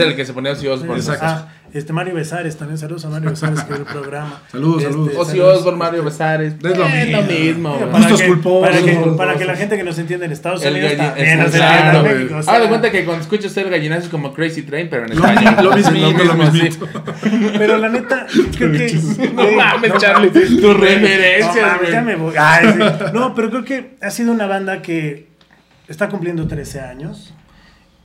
ah, 0.06 0.10
no, 0.10 0.16
que 0.16 0.24
se 0.24 0.32
ponía 0.32 0.52
así 0.52 0.68
Osborne. 0.68 1.00
Exacto. 1.00 1.48
Este 1.74 1.94
Mario 1.94 2.14
Besares, 2.14 2.56
también 2.58 2.76
saludos 2.76 3.04
a 3.06 3.08
Mario 3.08 3.30
Besares 3.30 3.62
que 3.64 3.72
el 3.72 3.84
programa. 3.84 4.42
Saludos, 4.52 4.82
Este, 4.82 4.92
saludos. 4.92 5.26
Saludos. 5.28 5.56
Osbourne, 5.58 5.78
Mario 5.78 6.04
Besares. 6.04 6.52
Es 6.54 6.62
lo 6.62 6.86
Eh, 6.86 7.06
lo 7.10 7.22
mismo. 7.22 7.78
mismo. 7.78 7.90
Para 7.90 8.06
que- 8.14 8.26
culposos. 8.26 8.68
Para 8.68 8.82
que, 8.82 8.94
para 9.16 9.34
que 9.36 9.44
la 9.46 9.56
gente 9.56 9.76
que 9.78 9.82
nos 9.82 9.98
entiende 9.98 10.26
en 10.26 10.32
Estados 10.32 10.62
El 10.64 10.74
Unidos 10.74 10.96
también 10.98 11.38
nos 11.38 11.46
entienda 11.46 11.96
en. 11.98 12.02
México. 12.18 12.36
o 12.38 12.42
sea, 12.42 12.58
de 12.60 12.68
cuenta 12.68 12.90
que 12.90 13.04
cuando 13.06 13.22
escuchas 13.22 13.56
el 13.56 13.70
gallinazo 13.70 14.02
es 14.02 14.08
como 14.10 14.34
Crazy 14.34 14.62
Train, 14.62 14.88
pero 14.90 15.06
en 15.06 15.18
Lo, 15.18 15.26
español. 15.26 15.64
lo 15.64 15.76
mismito, 15.76 16.24
lo 16.24 16.34
mismo. 16.34 16.86
Pero 17.58 17.78
la 17.78 17.88
neta, 17.88 18.26
creo 18.58 18.72
que. 18.72 18.92
No 19.32 19.52
mames, 19.52 19.92
Charlie, 19.98 20.30
tus 20.30 20.76
referencias, 20.78 21.54
No 21.56 21.62
mames, 21.62 21.80
güey. 21.80 21.92
ya 21.92 22.02
me 22.02 22.16
voy. 22.16 22.34
Ay, 22.38 22.66
sí. 22.72 22.78
No, 23.14 23.34
pero 23.34 23.48
creo 23.50 23.64
que 23.64 23.96
ha 24.02 24.10
sido 24.10 24.32
una 24.32 24.46
banda 24.46 24.82
que 24.82 25.28
está 25.88 26.08
cumpliendo 26.08 26.46
13 26.46 26.80
años 26.80 27.32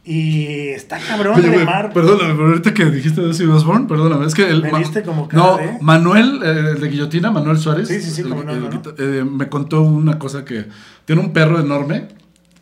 Y 0.10 0.70
está 0.70 1.00
cabrón 1.00 1.34
Oye, 1.38 1.48
güey, 1.48 1.60
remar. 1.60 1.92
perdóname, 1.92 2.34
pero 2.34 2.48
ahorita 2.48 2.74
que 2.74 2.86
dijiste 2.86 3.20
de 3.20 3.28
Ozzy 3.32 3.44
Osbourne, 3.44 3.88
perdóname, 3.90 4.26
es 4.26 4.34
que 4.36 4.48
el... 4.48 4.62
Me 4.62 4.72
viste 4.80 5.04
como 5.04 5.28
No, 5.34 5.58
cara 5.58 5.74
de- 5.74 5.78
Manuel, 5.82 6.40
eh, 6.46 6.72
el 6.76 6.80
de 6.80 6.88
Guillotina, 6.88 7.30
Manuel 7.30 7.58
Suárez. 7.58 7.90
Sí, 7.90 8.00
sí, 8.00 8.12
sí, 8.12 8.22
el- 8.22 8.30
cómo 8.30 8.44
no, 8.44 8.54
el 8.54 8.62
no, 8.62 8.70
no. 8.70 8.82
eh, 8.98 9.26
me 9.26 9.50
contó 9.50 9.82
una 9.82 10.18
cosa 10.18 10.46
que 10.46 10.66
tiene 11.04 11.22
un 11.22 11.34
perro 11.34 11.60
enorme 11.60 12.08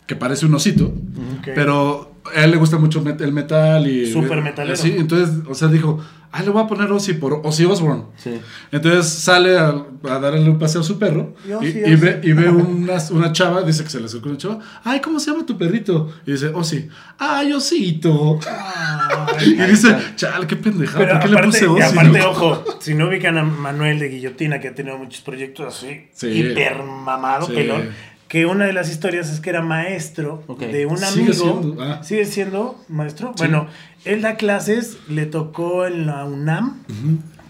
que 0.08 0.16
parece 0.16 0.48
un 0.48 0.56
osito, 0.56 0.92
pero 1.54 2.15
a 2.36 2.44
él 2.44 2.52
le 2.52 2.58
gusta 2.58 2.78
mucho 2.78 3.04
met- 3.04 3.22
el 3.22 3.32
metal 3.34 3.88
y... 3.88 4.12
Súper 4.12 4.42
metalero. 4.42 4.76
Sí, 4.76 4.94
entonces, 4.98 5.36
o 5.48 5.54
sea, 5.54 5.68
dijo, 5.68 6.00
ah, 6.32 6.42
le 6.42 6.50
voy 6.50 6.64
a 6.64 6.68
poner 6.68 6.92
Ozzy 6.92 7.14
por 7.14 7.42
Ozzy 7.44 7.66
Osbourne. 7.66 8.06
Sí. 8.18 8.40
Entonces 8.72 9.06
sale 9.12 9.58
a, 9.58 9.70
a 10.10 10.20
darle 10.20 10.50
un 10.50 10.58
paseo 10.58 10.82
a 10.82 10.84
su 10.84 10.98
perro 10.98 11.36
Y 11.62 11.96
ve, 11.96 12.20
y 12.24 12.34
ve 12.34 12.50
una, 12.50 12.94
una 13.12 13.32
chava, 13.32 13.62
dice 13.62 13.84
que 13.84 13.90
se 13.90 14.00
le 14.00 14.06
acercó 14.06 14.30
una 14.30 14.38
chava, 14.38 14.60
ay, 14.84 15.02
¿cómo 15.02 15.20
se 15.20 15.32
llama 15.32 15.46
tu 15.46 15.58
perrito? 15.58 16.12
Y 16.26 16.32
dice, 16.32 16.48
Ozzy, 16.48 16.88
ay, 17.20 17.54
Osito. 17.54 18.40
Ay, 18.48 19.50
Y 19.60 19.70
dice, 19.72 19.96
chal, 20.16 20.48
qué 20.48 20.56
pendejada, 20.56 21.08
¿por 21.08 21.20
qué 21.20 21.28
le 21.28 21.34
aparte, 21.38 21.48
puse 21.48 21.66
y 21.66 21.68
Ozzy? 21.68 21.82
aparte, 21.82 22.20
no?" 22.20 22.30
ojo, 22.32 22.64
si 22.80 22.94
no 22.96 23.08
ubican 23.08 23.38
a 23.38 23.44
Manuel 23.44 24.00
de 24.00 24.10
Guillotina, 24.10 24.60
que 24.60 24.70
ha 24.70 24.76
tenido 24.76 24.98
muchos 24.98 25.22
proyectos 25.22 25.76
así, 25.76 26.08
Sí. 26.14 26.28
hiper 26.28 26.82
mamado, 26.84 27.46
Sí. 27.48 27.54
pelón, 27.54 27.90
que 28.28 28.46
una 28.46 28.66
de 28.66 28.74
las 28.74 28.90
historias 28.90 29.30
es 29.32 29.40
que 29.40 29.50
era 29.52 29.62
maestro 29.62 30.44
de 30.60 30.86
un 30.86 30.98
Sigue 30.98 31.08
amigo. 31.32 31.34
siendo, 31.34 31.84
ah. 31.84 32.04
¿Sigue 32.04 32.26
siendo 32.26 32.84
maestro? 32.90 33.30
Sí. 33.36 33.44
Bueno, 33.44 33.68
él 34.04 34.22
da 34.22 34.36
clases, 34.36 34.98
le 35.08 35.26
tocó 35.26 35.86
en 35.86 36.06
la 36.08 36.26
UNAM. 36.26 36.82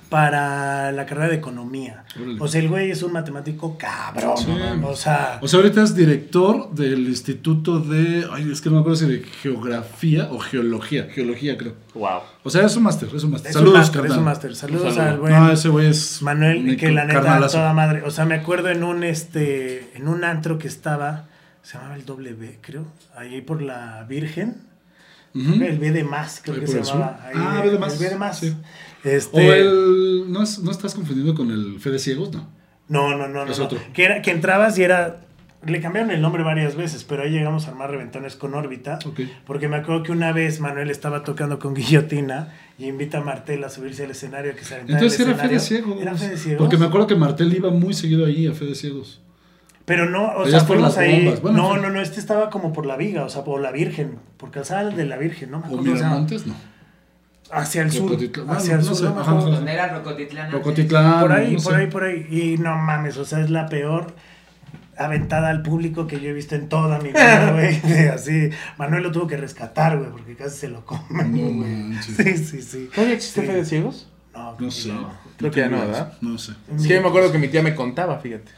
Para 0.10 0.92
la 0.92 1.06
carrera 1.06 1.30
de 1.30 1.36
economía. 1.36 2.04
Órale. 2.16 2.38
O 2.40 2.48
sea, 2.48 2.62
el 2.62 2.70
güey 2.70 2.92
es 2.92 3.02
un 3.04 3.12
matemático 3.14 3.78
cabrón. 3.78 4.38
Sí. 4.38 4.48
¿no? 4.80 4.90
O 4.90 4.96
sea, 4.96 5.40
O 5.42 5.48
sea, 5.48 5.60
ahorita 5.60 5.82
es 5.84 5.96
director 5.96 6.72
del 6.72 7.08
Instituto 7.08 7.80
de. 7.80 8.26
Ay, 8.32 8.50
es 8.52 8.62
que 8.62 8.70
no 8.70 8.76
me 8.76 8.82
acuerdo 8.82 8.98
si 8.98 9.06
de 9.08 9.20
Geografía 9.42 10.30
o 10.32 10.40
Geología. 10.40 11.08
Geología, 11.12 11.58
creo. 11.58 11.74
Wow. 11.94 12.20
O 12.44 12.50
sea, 12.50 12.66
es 12.66 12.76
un 12.76 12.84
máster, 12.84 13.10
es 13.16 13.24
un 13.24 13.32
máster. 13.32 13.52
Saludos, 13.54 13.78
máster, 13.80 14.06
es 14.06 14.12
un 14.18 14.24
máster. 14.24 14.56
Saludos 14.56 14.98
al 14.98 15.18
buen 15.20 15.34
No, 15.34 15.52
ese 15.52 15.70
güey 15.70 15.88
es. 15.88 16.22
Manuel, 16.22 16.78
que 16.78 16.92
la 16.92 17.06
neta, 17.06 17.22
carnalazo. 17.22 17.58
toda 17.58 17.74
madre. 17.74 18.04
O 18.04 18.12
sea, 18.12 18.26
me 18.26 18.36
acuerdo 18.36 18.70
en 18.70 18.84
un 18.84 19.04
este 19.04 19.92
en 19.96 20.08
un 20.08 20.24
antro 20.24 20.58
que 20.60 20.68
estaba, 20.68 21.26
se 21.64 21.78
llamaba 21.78 21.96
el 21.96 22.06
W, 22.06 22.60
creo, 22.62 22.86
ahí 23.18 23.42
por 23.42 23.62
la 23.62 24.06
Virgen. 24.08 24.58
El 25.34 25.80
B 25.80 25.92
de 25.92 26.06
más, 26.06 26.40
creo 26.42 26.56
Ahí 26.56 26.62
que 26.62 26.68
se 26.68 26.82
llamaba. 26.82 27.20
Ahí, 27.26 27.34
Ah, 27.36 27.60
B 27.62 27.70
de 27.72 27.78
más, 27.78 27.94
El 27.94 28.00
B 28.00 28.10
de 28.10 28.16
más. 28.16 28.40
sí. 28.40 28.56
Este, 29.06 29.38
O 29.50 29.54
el. 29.54 30.32
¿no, 30.32 30.44
es- 30.44 30.60
¿No 30.60 30.72
estás 30.72 30.94
confundiendo 30.96 31.34
con 31.36 31.52
el 31.52 31.80
Fede 31.80 32.00
Ciegos? 32.00 32.34
No. 32.34 32.48
No, 32.90 33.18
no, 33.18 33.28
no, 33.28 33.46
no. 33.46 33.52
Es 33.52 33.60
no. 33.60 33.66
otro. 33.66 33.80
Que, 33.94 34.04
era, 34.06 34.22
que 34.22 34.32
entrabas 34.32 34.78
y 34.78 34.84
era. 34.84 35.22
Le 35.66 35.82
cambiaron 35.82 36.12
el 36.12 36.22
nombre 36.22 36.44
varias 36.44 36.76
veces, 36.76 37.04
pero 37.04 37.24
ahí 37.24 37.32
llegamos 37.32 37.66
a 37.66 37.72
armar 37.72 37.90
reventones 37.90 38.36
con 38.36 38.54
órbita. 38.54 39.00
Ok. 39.04 39.22
Porque 39.48 39.68
me 39.68 39.78
acuerdo 39.78 40.04
que 40.04 40.12
una 40.12 40.32
vez 40.32 40.60
Manuel 40.60 40.92
estaba 40.92 41.24
tocando 41.24 41.58
con 41.58 41.74
Guillotina 41.74 42.54
y 42.78 42.86
invita 42.86 43.18
a 43.18 43.22
Martel 43.22 43.64
a 43.64 43.70
subirse 43.72 44.04
al 44.06 44.12
escenario 44.12 44.56
que 44.56 44.64
se 44.64 44.76
aventara 44.76 45.00
Entonces 45.00 45.20
el 45.22 45.30
era 45.30 45.38
Fede 45.44 45.56
escenario. 45.56 45.86
Ciegos. 45.88 46.02
Era 46.04 46.16
Fede 46.16 46.38
Ciegos. 46.38 46.60
Porque 46.60 46.78
me 46.78 46.86
acuerdo 46.86 47.08
que 47.08 47.16
Martel 47.16 47.52
iba 47.56 47.72
muy 47.72 47.96
seguido 47.96 48.28
ahí 48.28 48.46
a 48.46 48.54
Fede 48.54 48.76
Ciegos. 48.76 49.22
Pero 49.86 50.08
no, 50.10 50.24
o 50.26 50.42
Allá 50.44 50.60
sea, 50.60 50.68
fuimos 50.68 50.98
ahí. 51.00 51.36
Bueno, 51.42 51.58
no, 51.58 51.78
no, 51.78 51.90
no, 51.90 52.00
este 52.02 52.20
estaba 52.20 52.50
como 52.52 52.72
por 52.72 52.86
la 52.86 52.96
viga, 52.98 53.24
o 53.24 53.30
sea, 53.30 53.44
por 53.44 53.60
la 53.62 53.72
Virgen, 53.72 54.20
por 54.38 54.52
Calzada 54.52 54.90
de 54.92 55.06
la 55.06 55.18
Virgen, 55.18 55.50
¿no? 55.52 55.60
me 55.60 55.64
O 55.64 55.68
acuerdo 55.68 55.86
llama. 55.86 55.96
Miramontes, 55.98 56.46
no. 56.48 56.54
Hacia 57.56 57.82
el 57.84 57.92
sur. 57.92 58.10
Rocotitlán. 58.10 58.50
Hacia 58.50 58.74
el 58.76 58.86
no 58.86 58.96
sur, 58.96 59.16
Rocotitlán. 60.52 61.20
Por 61.22 61.32
ahí, 61.32 61.56
no 61.56 61.62
por 61.64 61.74
sé. 61.74 61.80
ahí, 61.80 61.88
por 61.88 62.04
ahí. 62.04 62.28
Y 62.30 62.58
no 62.58 62.76
mames, 62.78 63.18
o 63.18 63.26
sea, 63.26 63.40
es 63.42 63.50
la 63.50 63.68
peor 63.68 64.14
aventada 64.98 65.50
al 65.50 65.62
público 65.62 66.08
que 66.08 66.20
yo 66.22 66.30
he 66.30 66.34
visto 66.34 66.56
en 66.56 66.70
toda 66.70 67.00
mi 67.00 67.10
vida, 67.10 67.52
güey. 67.54 68.08
Así, 68.14 68.50
Manuel 68.78 69.04
lo 69.04 69.12
tuvo 69.12 69.28
que 69.28 69.38
rescatar, 69.38 69.98
güey, 69.98 70.10
porque 70.12 70.36
casi 70.36 70.58
se 70.58 70.68
lo 70.70 70.86
comen, 70.86 71.32
No 71.32 71.64
güey. 71.64 72.02
Sí, 72.02 72.38
sí, 72.38 72.62
sí. 72.62 72.90
¿Todavía 72.94 73.16
existe 73.16 73.42
Sí. 73.42 73.48
Fe 73.48 73.54
de 73.54 73.66
Ciegos? 73.66 74.10
No, 74.34 74.56
No 74.60 74.72
sé. 74.72 74.92
Creo 75.38 75.52
que 75.52 75.60
ya 75.62 75.70
no, 75.70 75.80
¿verdad? 75.80 76.14
No 76.22 76.38
sé. 76.38 76.54
Es 76.76 76.88
que 76.88 76.94
yo 76.96 77.02
me 77.02 77.10
acuerdo 77.10 77.32
que 77.32 77.38
mi 77.40 77.48
tía 77.50 77.62
me 77.62 77.76
contaba, 77.76 78.20
fíjate. 78.20 78.52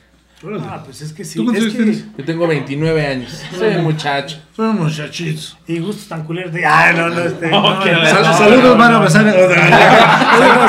Ah, 0.69 0.83
pues 0.85 1.01
es 1.01 1.13
que 1.13 1.25
sí. 1.25 1.39
¿Tú 1.39 1.45
cuántos 1.45 1.65
Es 1.65 1.73
años 1.73 1.77
que, 1.87 1.91
tienes? 1.93 2.17
Yo 2.17 2.25
tengo 2.25 2.47
29 2.47 3.07
años. 3.07 3.41
Soy 3.57 3.75
un 3.75 3.83
muchacho. 3.83 4.37
Fueron 4.53 4.77
muchachitos. 4.77 5.57
y 5.67 5.79
gustos 5.79 6.07
tan 6.07 6.25
culeros 6.25 6.53
de. 6.53 6.63
Ah, 6.63 6.93
no, 6.95 7.09
no, 7.09 7.19
este. 7.21 7.49
no, 7.49 7.79
que 7.83 7.91
no, 7.91 8.05
saludos, 8.05 8.63
no, 8.63 8.75
mano, 8.75 8.99
no. 8.99 9.09
Saludos 9.09 9.35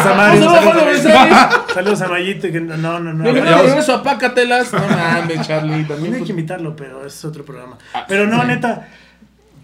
a 0.06 0.14
Mario. 0.14 0.40
No, 0.40 0.46
no, 0.46 0.62
Saludos, 0.62 0.75
no, 0.75 0.80
a- 0.80 0.84
Besares. 0.84 1.75
saludos 1.75 2.00
a 2.00 2.08
Mayito. 2.08 2.50
Que 2.50 2.60
no, 2.62 2.76
no, 2.78 2.98
no. 2.98 3.12
no. 3.12 3.25
Yo 3.26 3.34
ya- 3.37 3.44
me 3.44 3.62
regreso 3.62 3.94
a 3.94 4.02
Pácatelas. 4.02 4.72
No 4.72 4.80
mames, 4.88 5.46
Charlie. 5.46 5.84
También 5.84 6.14
hay 6.14 6.20
que 6.20 6.26
pues, 6.26 6.30
invitarlo, 6.30 6.75
pero 6.75 7.04
es 7.06 7.22
otro 7.26 7.44
programa. 7.44 7.76
Ah, 7.92 8.06
Pero 8.08 8.26
no, 8.26 8.42
neta. 8.44 8.88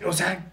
O 0.07 0.13
sea, 0.13 0.45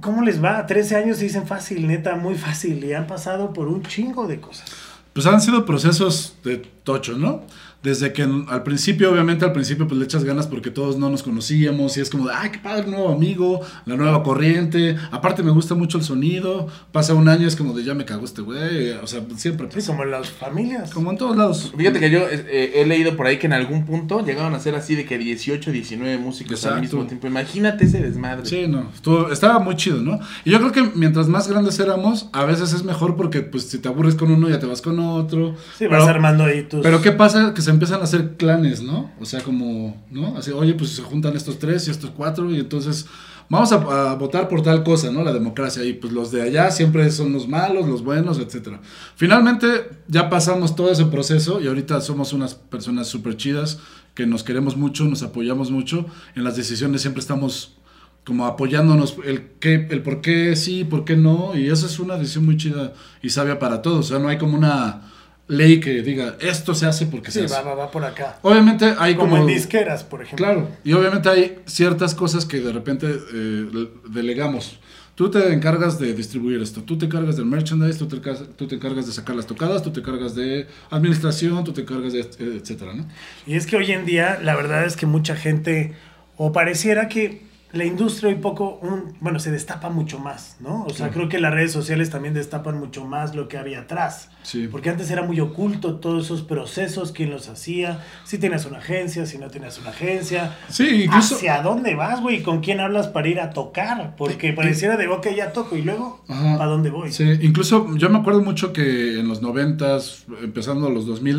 ¿cómo 0.00 0.22
les 0.22 0.42
va? 0.42 0.66
13 0.66 0.94
años 0.94 1.16
se 1.18 1.24
dicen 1.24 1.48
fácil, 1.48 1.88
neta, 1.88 2.14
muy 2.14 2.36
fácil. 2.36 2.84
Y 2.84 2.92
han 2.92 3.08
pasado 3.08 3.52
por 3.52 3.66
un 3.66 3.82
chingo 3.82 4.28
de 4.28 4.40
cosas. 4.40 4.70
Pues 5.12 5.26
han 5.26 5.40
sido 5.40 5.66
procesos 5.66 6.36
de 6.44 6.58
tocho, 6.58 7.14
¿no? 7.18 7.42
Desde 7.82 8.12
que 8.12 8.22
en- 8.22 8.44
al 8.48 8.62
principio, 8.62 9.10
obviamente 9.10 9.44
al 9.46 9.52
principio 9.52 9.88
pues 9.88 9.98
le 9.98 10.04
echas 10.04 10.22
ganas 10.24 10.46
porque 10.46 10.70
todos 10.70 10.98
no 10.98 11.08
nos 11.08 11.22
conocíamos 11.22 11.96
y 11.96 12.00
es 12.02 12.10
como, 12.10 12.28
de, 12.28 12.34
ay, 12.34 12.50
qué 12.50 12.58
padre, 12.58 12.86
nuevo 12.86 13.08
amigo, 13.10 13.60
la 13.86 13.96
nueva 13.96 14.22
corriente. 14.22 14.96
Aparte 15.10 15.42
me 15.42 15.50
gusta 15.50 15.74
mucho 15.74 15.96
el 15.96 16.04
sonido. 16.04 16.66
Pasa 16.92 17.14
un 17.14 17.26
año, 17.28 17.48
es 17.48 17.56
como 17.56 17.72
de, 17.72 17.82
ya 17.82 17.94
me 17.94 18.04
cago 18.04 18.24
este 18.26 18.42
güey. 18.42 18.90
O 19.02 19.06
sea, 19.06 19.22
siempre 19.36 19.66
Sí, 19.70 19.86
como 19.86 20.04
las 20.04 20.28
familias. 20.28 20.90
Como 20.90 21.10
en 21.10 21.16
todos 21.16 21.36
lados. 21.38 21.72
Fíjate 21.74 22.00
que 22.00 22.10
yo 22.10 22.20
eh, 22.30 22.72
he 22.74 22.84
leído 22.86 23.16
por 23.16 23.26
ahí 23.26 23.38
que 23.38 23.46
en 23.46 23.54
algún 23.54 23.86
punto 23.86 24.24
llegaron 24.26 24.54
a 24.54 24.60
ser 24.60 24.74
así 24.74 24.94
de 24.94 25.06
que 25.06 25.16
18, 25.16 25.72
19 25.72 26.18
músicos 26.18 26.52
al 26.66 26.72
Exacto. 26.72 26.80
mismo 26.82 27.06
tiempo. 27.06 27.26
Imagínate 27.28 27.86
ese 27.86 28.02
desmadre. 28.02 28.44
Sí, 28.44 28.66
no, 28.68 28.90
estuvo- 28.94 29.32
estaba 29.32 29.58
muy 29.58 29.76
chido, 29.76 30.02
¿no? 30.02 30.20
Y 30.44 30.50
yo 30.50 30.58
creo 30.58 30.72
que 30.72 30.82
mientras 30.96 31.28
más 31.28 31.48
grandes 31.48 31.78
éramos, 31.80 32.28
a 32.32 32.44
veces 32.44 32.74
es 32.74 32.84
mejor 32.84 33.16
porque 33.16 33.40
pues 33.40 33.64
si 33.70 33.78
te 33.78 33.88
aburres 33.88 34.16
con 34.16 34.30
uno 34.30 34.50
ya 34.50 34.58
te 34.58 34.66
vas 34.66 34.82
con 34.82 34.98
otro. 34.98 35.54
Sí, 35.78 35.86
vas 35.86 36.00
Pero- 36.00 36.04
armando 36.08 36.44
ahí 36.44 36.62
tus. 36.64 36.82
Pero 36.82 37.00
¿qué 37.00 37.12
pasa? 37.12 37.54
Que 37.54 37.62
se 37.62 37.69
empiezan 37.70 38.00
a 38.00 38.04
hacer 38.04 38.36
clanes, 38.36 38.82
¿no? 38.82 39.10
O 39.20 39.24
sea, 39.24 39.40
como, 39.40 40.04
¿no? 40.10 40.36
Así, 40.36 40.50
oye, 40.50 40.74
pues 40.74 40.90
se 40.90 41.02
juntan 41.02 41.36
estos 41.36 41.58
tres 41.58 41.88
y 41.88 41.90
estos 41.90 42.10
cuatro 42.10 42.50
y 42.50 42.58
entonces 42.60 43.06
vamos 43.48 43.72
a, 43.72 44.14
votar 44.14 44.48
por 44.48 44.62
tal 44.62 44.82
cosa, 44.82 45.10
¿no? 45.10 45.22
La 45.22 45.32
democracia. 45.32 45.84
Y 45.84 45.94
pues 45.94 46.12
los 46.12 46.30
de 46.30 46.42
allá 46.42 46.70
siempre 46.70 47.10
son 47.10 47.32
los 47.32 47.48
malos, 47.48 47.88
los 47.88 48.02
buenos, 48.02 48.38
etcétera. 48.38 48.80
Finalmente 49.16 49.90
ya 50.08 50.30
pasamos 50.30 50.74
todo 50.76 50.90
ese 50.90 51.06
proceso 51.06 51.60
y 51.60 51.66
ahorita 51.66 52.00
somos 52.00 52.32
unas 52.32 52.54
personas 52.54 53.08
súper 53.08 53.36
chidas 53.36 53.78
que 54.14 54.26
nos 54.26 54.42
queremos 54.42 54.76
mucho, 54.76 55.04
nos 55.04 55.22
apoyamos 55.22 55.70
mucho. 55.70 56.06
En 56.34 56.44
las 56.44 56.56
decisiones 56.56 57.02
siempre 57.02 57.20
estamos 57.20 57.76
como 58.24 58.46
apoyándonos 58.46 59.16
el 59.24 59.48
qué, 59.60 59.88
el 59.90 60.02
por 60.02 60.20
qué 60.20 60.54
sí, 60.54 60.84
por 60.84 61.04
qué 61.04 61.16
no, 61.16 61.56
y 61.56 61.68
eso 61.68 61.86
es 61.86 61.98
una 61.98 62.16
decisión 62.16 62.44
muy 62.44 62.56
chida 62.56 62.92
y 63.22 63.30
sabia 63.30 63.58
para 63.58 63.82
todos, 63.82 64.06
o 64.06 64.08
sea, 64.08 64.18
no 64.18 64.28
hay 64.28 64.38
como 64.38 64.56
una 64.56 65.10
ley 65.50 65.80
que 65.80 66.00
diga 66.02 66.36
esto 66.40 66.74
se 66.74 66.86
hace 66.86 67.06
porque 67.06 67.30
Sí, 67.30 67.40
se 67.40 67.44
hace. 67.46 67.54
va, 67.54 67.62
va, 67.62 67.74
va 67.74 67.90
por 67.90 68.04
acá. 68.04 68.38
Obviamente 68.42 68.94
hay 68.98 69.14
Como, 69.16 69.30
como, 69.36 69.42
en 69.48 69.54
disqueras, 69.54 70.04
por 70.04 70.22
ejemplo. 70.22 70.46
claro, 70.46 70.68
y 70.84 70.92
obviamente 70.92 71.28
hay 71.28 71.58
ciertas 71.66 72.14
cosas 72.14 72.44
que 72.46 72.60
de 72.60 72.72
repente 72.72 73.06
eh, 73.08 73.66
le- 73.72 73.88
delegamos. 74.10 74.78
Tú 75.16 75.30
te 75.30 75.52
encargas 75.52 75.98
de 75.98 76.14
distribuir 76.14 76.62
esto, 76.62 76.82
tú 76.82 76.96
te 76.96 77.04
encargas 77.04 77.36
del 77.36 77.44
merchandise, 77.44 77.98
tú 77.98 78.06
te, 78.08 78.16
tú 78.56 78.66
te 78.66 78.76
encargas 78.76 79.06
de 79.06 79.12
sacar 79.12 79.36
las 79.36 79.46
tocadas, 79.46 79.82
tú 79.82 79.90
te 79.90 80.00
encargas 80.00 80.34
de 80.34 80.66
administración, 80.88 81.62
tú 81.64 81.72
te 81.72 81.82
encargas 81.82 82.12
de 82.14 82.20
et- 82.20 82.40
etcétera, 82.40 82.94
¿no? 82.94 83.06
Y 83.46 83.54
es 83.56 83.66
que 83.66 83.76
hoy 83.76 83.90
en 83.92 84.06
día 84.06 84.38
la 84.42 84.54
verdad 84.56 84.84
es 84.86 84.96
que 84.96 85.04
mucha 85.06 85.36
gente, 85.36 85.92
o 86.36 86.52
pareciera 86.52 87.08
que 87.08 87.42
la 87.72 87.84
industria 87.84 88.34
un 88.34 88.40
poco, 88.40 88.78
un- 88.82 89.14
bueno, 89.20 89.38
se 89.38 89.50
destapa 89.50 89.90
mucho 89.90 90.18
más, 90.18 90.56
¿no? 90.60 90.84
O 90.84 90.90
sea, 90.90 91.10
creo 91.10 91.28
que 91.28 91.38
las 91.38 91.52
redes 91.52 91.72
sociales 91.72 92.10
también 92.10 92.34
destapan 92.34 92.78
mucho 92.78 93.04
más 93.04 93.34
lo 93.34 93.48
que 93.48 93.58
había 93.58 93.80
atrás. 93.80 94.28
Sí. 94.42 94.68
Porque 94.70 94.90
antes 94.90 95.10
era 95.10 95.22
muy 95.22 95.38
oculto 95.40 95.96
todos 96.00 96.24
esos 96.24 96.42
procesos, 96.42 97.12
quién 97.12 97.30
los 97.30 97.48
hacía, 97.48 98.00
si 98.24 98.38
tenías 98.38 98.64
una 98.66 98.78
agencia, 98.78 99.24
si 99.26 99.38
no 99.38 99.48
tenías 99.48 99.78
una 99.78 99.90
agencia. 99.90 100.56
Sí, 100.68 101.04
incluso... 101.04 101.36
¿Hacia 101.36 101.62
dónde 101.62 101.94
vas, 101.94 102.20
güey? 102.20 102.42
¿Con 102.42 102.60
quién 102.60 102.80
hablas 102.80 103.08
para 103.08 103.28
ir 103.28 103.40
a 103.40 103.50
tocar? 103.50 104.16
Porque 104.16 104.52
pareciera 104.52 104.96
de, 104.96 105.06
ok, 105.08 105.28
ya 105.36 105.52
toco 105.52 105.76
y 105.76 105.82
luego, 105.82 106.24
Ajá. 106.28 106.58
¿para 106.58 106.70
dónde 106.70 106.90
voy? 106.90 107.12
Sí, 107.12 107.24
incluso 107.42 107.96
yo 107.96 108.08
me 108.10 108.18
acuerdo 108.18 108.40
mucho 108.42 108.72
que 108.72 109.20
en 109.20 109.28
los 109.28 109.42
noventas, 109.42 110.24
empezando 110.42 110.90
los 110.90 111.06
2000 111.06 111.30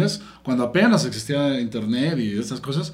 cuando 0.43 0.63
apenas 0.63 1.05
existía 1.05 1.59
internet 1.59 2.17
y 2.17 2.37
esas 2.39 2.61
cosas, 2.61 2.93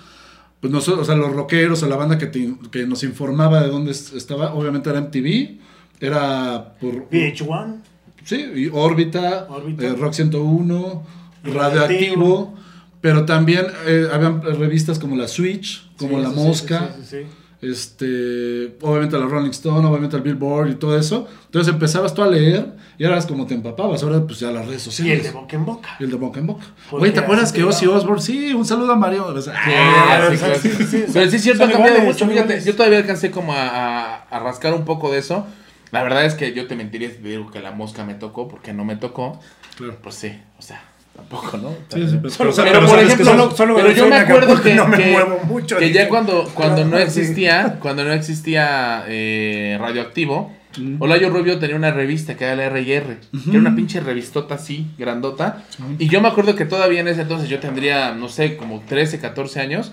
pues 0.59 0.71
nosotros, 0.73 1.03
o 1.03 1.05
sea, 1.05 1.15
los 1.15 1.31
rockeros 1.33 1.83
o 1.83 1.87
la 1.87 1.95
banda 1.95 2.17
que, 2.17 2.25
te- 2.27 2.55
que 2.71 2.85
nos 2.87 3.03
informaba 3.03 3.61
de 3.61 3.69
dónde 3.69 3.91
es- 3.91 4.13
estaba, 4.13 4.53
obviamente 4.53 4.89
era 4.89 4.99
MTV, 5.01 5.59
era 5.99 6.75
por... 6.81 7.09
VH1. 7.09 7.75
Sí, 8.23 8.45
y 8.55 8.67
Órbita, 8.73 9.47
eh, 9.79 9.95
Rock 9.97 10.13
101, 10.13 11.03
Radioactivo. 11.43 12.53
Pero 12.99 13.25
también 13.25 13.67
eh, 13.85 14.07
habían 14.11 14.41
revistas 14.41 14.97
como 14.99 15.15
La 15.15 15.27
Switch, 15.27 15.87
como 15.97 16.17
Sí, 16.17 16.23
La 16.23 16.29
Mosca 16.31 16.89
sí, 16.97 17.03
sí, 17.03 17.17
sí. 17.21 17.27
Este, 17.61 18.75
obviamente 18.81 19.17
la 19.17 19.25
Rolling 19.25 19.49
Stone, 19.51 19.87
obviamente 19.87 20.15
el 20.15 20.21
Billboard 20.23 20.69
y 20.71 20.75
todo 20.75 20.97
eso. 20.97 21.27
Entonces 21.45 21.73
empezabas 21.73 22.13
tú 22.13 22.21
a 22.23 22.27
leer 22.27 22.75
y 22.97 23.05
ahora 23.05 23.17
es 23.17 23.25
como 23.25 23.45
te 23.45 23.53
empapabas. 23.53 24.03
Ahora 24.03 24.21
pues 24.25 24.39
ya 24.39 24.51
las 24.51 24.65
redes 24.67 24.85
Y 24.85 24.89
el 24.89 24.91
sociales. 24.91 25.23
de 25.23 25.31
boca 25.31 25.55
en 25.55 25.65
boca. 25.65 25.89
Y 25.99 26.03
el 26.03 26.11
de 26.11 26.17
boca 26.17 26.39
en 26.39 26.47
boca. 26.47 26.65
Oye, 26.91 27.11
¿te 27.11 27.19
acuerdas 27.19 27.51
que 27.51 27.63
Ozzy. 27.63 27.85
Osbourne? 27.87 28.21
Sí, 28.21 28.53
un 28.53 28.65
saludo 28.65 28.91
a 28.93 28.95
Mario. 28.95 29.25
O 29.27 29.41
sea, 29.41 29.53
Ah, 29.55 30.29
sí, 30.29 30.37
sí, 30.37 30.69
sí, 30.69 30.83
sí, 30.85 31.05
Pero 31.13 31.29
sí 31.29 31.35
es 31.37 31.43
cierto, 31.43 31.63
ha 31.63 31.71
cambiado 31.71 31.99
mucho. 32.01 32.27
Fíjate, 32.27 32.61
yo 32.61 32.75
todavía 32.75 32.99
alcancé 32.99 33.31
como 33.31 33.53
a, 33.53 33.67
a- 33.67 34.15
a 34.23 34.39
rascar 34.39 34.73
un 34.73 34.85
poco 34.85 35.11
de 35.11 35.19
eso. 35.19 35.45
La 35.91 36.03
verdad 36.03 36.25
es 36.25 36.33
que 36.33 36.53
yo 36.53 36.67
te 36.67 36.75
mentiría 36.75 37.09
si 37.09 37.17
te 37.17 37.29
digo 37.29 37.49
que 37.49 37.61
la 37.61 37.71
mosca 37.71 38.03
me 38.03 38.13
tocó, 38.13 38.47
porque 38.49 38.73
no 38.73 38.83
me 38.83 38.97
tocó. 38.97 39.39
Claro. 39.77 39.97
Pues 40.03 40.15
sí, 40.15 40.33
o 40.57 40.61
sea, 40.61 40.81
tampoco, 41.17 41.57
¿no? 41.57 41.69
Sí, 41.93 42.07
sí, 42.07 42.17
pero, 42.21 42.29
Solo- 42.29 42.49
o 42.51 42.53
sea, 42.53 42.63
pero 42.63 42.79
pero 42.79 42.91
por 42.91 42.99
ejemplo, 42.99 43.25
son- 43.25 43.57
solo- 43.57 43.75
pero 43.75 43.91
yo 43.91 44.07
me 44.07 44.15
acuerdo 44.15 44.61
que, 44.61 44.69
y 44.71 44.73
no 44.75 44.87
me 44.87 44.97
que- 44.97 45.11
muevo 45.11 45.39
mucho, 45.43 45.77
que 45.77 45.85
dije. 45.85 45.95
ya 45.99 46.07
cuando, 46.09 46.45
cuando 46.53 46.85
no 46.85 46.95
sí. 46.97 47.03
existía, 47.03 47.77
cuando 47.81 48.05
no 48.05 48.13
existía 48.13 49.03
eh, 49.07 49.77
radioactivo, 49.79 50.53
Olayo 50.99 51.29
Rubio 51.31 51.57
tenía 51.57 51.75
una 51.75 51.89
revista 51.91 52.37
que 52.37 52.43
era 52.45 52.55
la 52.55 52.65
R&R, 52.65 53.17
que 53.43 53.49
era 53.49 53.59
una 53.59 53.75
pinche 53.75 53.99
revistota 53.99 54.55
así, 54.55 54.85
grandota, 54.97 55.63
y 55.97 56.07
yo 56.07 56.21
me 56.21 56.27
acuerdo 56.27 56.55
que 56.55 56.65
todavía 56.65 56.99
en 57.01 57.07
ese 57.07 57.21
entonces 57.23 57.49
yo 57.49 57.59
tendría, 57.59 58.13
no 58.13 58.29
sé, 58.29 58.57
como 58.57 58.81
13, 58.81 59.19
14 59.19 59.59
años, 59.59 59.91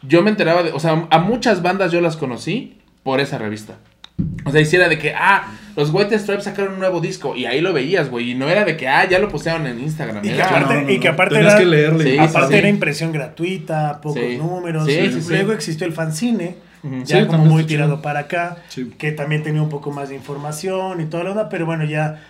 yo 0.00 0.22
me 0.22 0.30
enteraba 0.30 0.62
de, 0.62 0.72
o 0.72 0.80
sea, 0.80 1.06
a 1.10 1.18
muchas 1.18 1.60
bandas 1.62 1.92
yo 1.92 2.00
las 2.00 2.16
conocí 2.16 2.78
por 3.02 3.20
esa 3.20 3.36
revista. 3.36 3.74
O 4.46 4.50
sea, 4.52 4.60
hiciera 4.62 4.88
de 4.88 4.98
que, 4.98 5.14
ah, 5.14 5.52
los 5.76 5.90
White 5.92 6.18
Stripes 6.18 6.44
sacaron 6.44 6.74
un 6.74 6.78
nuevo 6.80 7.00
disco. 7.00 7.34
Y 7.36 7.46
ahí 7.46 7.60
lo 7.60 7.72
veías, 7.72 8.10
güey. 8.10 8.30
Y 8.30 8.34
no 8.34 8.48
era 8.48 8.64
de 8.64 8.76
que, 8.76 8.88
ah, 8.88 9.08
ya 9.08 9.18
lo 9.18 9.28
postearon 9.28 9.66
en 9.66 9.80
Instagram. 9.80 10.24
Y 10.24 10.28
Era 10.30 10.36
que 10.36 10.42
aparte, 10.54 10.74
no, 10.74 10.80
no, 10.82 10.90
y 10.90 11.00
que 11.00 11.08
aparte 11.08 11.38
era, 11.38 11.56
que 11.56 11.64
leerle. 11.64 12.04
Sí, 12.12 12.18
aparte 12.18 12.52
sí. 12.52 12.58
era 12.58 12.68
impresión 12.68 13.12
gratuita, 13.12 14.00
pocos 14.00 14.20
Sí. 14.22 14.36
números. 14.36 14.86
Sí, 14.86 14.92
y 14.92 15.12
sí, 15.12 15.22
sí. 15.22 15.28
luego 15.30 15.52
existió 15.52 15.86
el 15.86 15.92
fanzine, 15.92 16.56
Ujú. 16.82 17.04
ya 17.04 17.20
Sí, 17.20 17.26
como 17.26 17.44
muy 17.46 17.64
tirado 17.64 17.92
chido. 17.92 18.02
para 18.02 18.20
acá, 18.20 18.56
Sí. 18.68 18.92
que 18.98 19.12
también 19.12 19.42
tenía 19.42 19.62
un 19.62 19.68
poco 19.68 19.90
más 19.92 20.08
de 20.08 20.14
información 20.16 21.00
y 21.00 21.06
toda 21.06 21.24
la 21.24 21.30
onda, 21.30 21.48
pero 21.48 21.64
bueno, 21.66 21.84
ya 21.84 22.20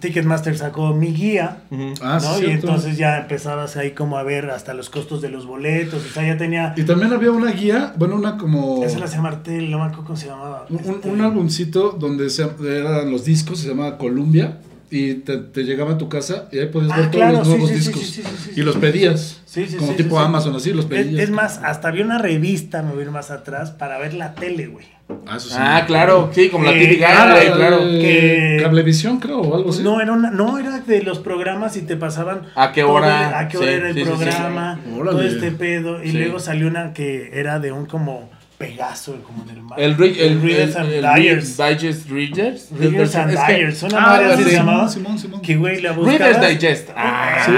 Ticketmaster 0.00 0.56
sacó 0.56 0.94
mi 0.94 1.12
guía. 1.12 1.58
Ah, 2.02 2.18
sí, 2.20 2.26
¿no? 2.26 2.36
y 2.36 2.40
cierto. 2.40 2.66
entonces 2.66 2.96
ya 2.96 3.18
empezabas 3.18 3.76
ahí 3.76 3.92
como 3.92 4.16
a 4.18 4.22
ver 4.22 4.50
hasta 4.50 4.74
los 4.74 4.90
costos 4.90 5.20
de 5.22 5.28
los 5.28 5.46
boletos, 5.46 6.04
o 6.04 6.08
sea, 6.12 6.26
ya 6.26 6.36
tenía... 6.36 6.74
Y 6.76 6.82
también 6.82 7.12
había 7.12 7.30
una 7.30 7.52
guía, 7.52 7.92
bueno, 7.96 8.16
una 8.16 8.36
como... 8.36 8.82
Esa 8.84 8.98
la 8.98 9.06
se 9.06 9.16
llama 9.16 9.28
Artel, 9.28 9.70
no 9.70 9.78
me 9.78 9.84
acuerdo 9.84 10.04
cómo 10.04 10.16
se 10.16 10.26
llamaba. 10.26 10.66
Un, 10.68 10.78
Este, 10.78 11.08
un 11.08 11.20
álbumcito 11.20 11.90
donde 11.98 12.28
se, 12.30 12.42
eran 12.64 13.10
los 13.10 13.24
discos, 13.24 13.58
se 13.60 13.68
llamaba 13.68 13.96
Columbia, 13.98 14.58
y 14.92 15.14
te, 15.14 15.36
te 15.38 15.62
llegaba 15.62 15.92
a 15.92 15.98
tu 15.98 16.08
casa 16.08 16.48
y 16.50 16.58
ahí 16.58 16.66
podías 16.66 16.90
Ah, 16.92 16.96
ver 17.02 17.10
todos 17.12 17.32
los 17.32 17.46
sí, 17.46 17.48
nuevos 17.50 17.68
sí, 17.70 17.74
sí, 17.78 17.80
discos. 17.86 18.02
sí, 18.02 18.12
sí, 18.12 18.22
sí, 18.22 18.50
sí, 18.54 18.60
y 18.60 18.62
los 18.64 18.74
sí. 18.74 18.80
pedías. 18.80 19.40
Sí, 19.46 19.66
sí, 19.68 19.76
como 19.76 19.92
sí, 19.92 19.96
tipo 19.98 20.16
sí, 20.16 20.20
sí. 20.20 20.26
Amazon, 20.26 20.56
así 20.56 20.72
los 20.72 20.84
Es, 20.86 20.90
pedías. 20.90 21.22
es 21.22 21.30
más, 21.30 21.58
hasta 21.62 21.86
había 21.88 22.04
una 22.04 22.18
revista, 22.18 22.82
me 22.82 22.90
voy 22.90 23.00
a 23.00 23.02
ir 23.04 23.10
más 23.12 23.30
atrás, 23.30 23.70
para 23.70 23.98
ver 23.98 24.14
la 24.14 24.34
tele, 24.34 24.66
güey. 24.66 24.86
Ah, 25.26 25.36
eso 25.36 25.48
sí. 25.48 25.56
Ah, 25.58 25.84
claro, 25.86 26.30
sí, 26.32 26.48
como 26.48 26.64
la 26.64 26.72
Eh, 26.72 26.80
típica, 26.80 27.30
güey, 27.32 27.48
la- 27.48 27.56
claro. 27.56 27.78
que- 27.80 28.58
Cablevisión, 28.62 29.18
creo, 29.20 29.40
o 29.40 29.56
algo 29.56 29.70
así. 29.70 29.82
No, 29.82 30.00
era 30.00 30.12
una, 30.12 30.30
no, 30.30 30.58
era 30.58 30.80
de 30.80 31.02
los 31.02 31.18
programas 31.18 31.76
y 31.76 31.82
te 31.82 31.96
pasaban 31.96 32.42
¿A 32.54 32.72
qué 32.72 32.84
hora? 32.84 33.38
a 33.38 33.48
qué 33.48 33.56
Sí, 33.58 33.62
hora 33.64 33.72
era 33.72 33.88
el 33.88 33.94
sí, 33.94 34.00
sí, 34.04 34.06
sí. 34.10 34.16
programa, 34.16 34.80
todo 35.04 35.22
este 35.22 35.50
pedo. 35.52 36.02
Y 36.02 36.10
Sí. 36.12 36.18
luego 36.18 36.38
salió 36.38 36.66
una 36.68 36.92
que 36.92 37.30
era 37.32 37.58
de 37.58 37.72
un 37.72 37.86
como 37.86 38.30
Pegaso, 38.60 39.16
como 39.26 39.42
del 39.46 39.62
mar. 39.62 39.80
El, 39.80 39.96
Ri- 39.96 40.16
el, 40.18 40.42
Readers 40.42 40.76
el- 40.76 40.82
and 40.82 40.92
el 40.92 41.02
Dyers. 41.14 41.56
Digest 41.56 42.10
Readers. 42.10 42.68
Readers 42.78 43.14
and 43.16 43.32
Es 43.32 43.40
que- 43.40 43.52
Dyers, 43.54 43.82
una 43.84 43.96
Ah, 43.98 44.00
madre 44.02 44.32
así 44.34 44.42
sí, 44.44 44.50
se 44.50 44.56
llamaba. 44.56 44.86
Simón, 44.86 45.18
Simón. 45.18 45.40
Que 45.40 45.56
güey 45.56 45.80
la 45.80 45.92
buscabas. 45.92 46.18
Readers 46.20 46.60
Digest. 46.60 46.90
Ah, 46.94 47.42
Sí, 47.46 47.52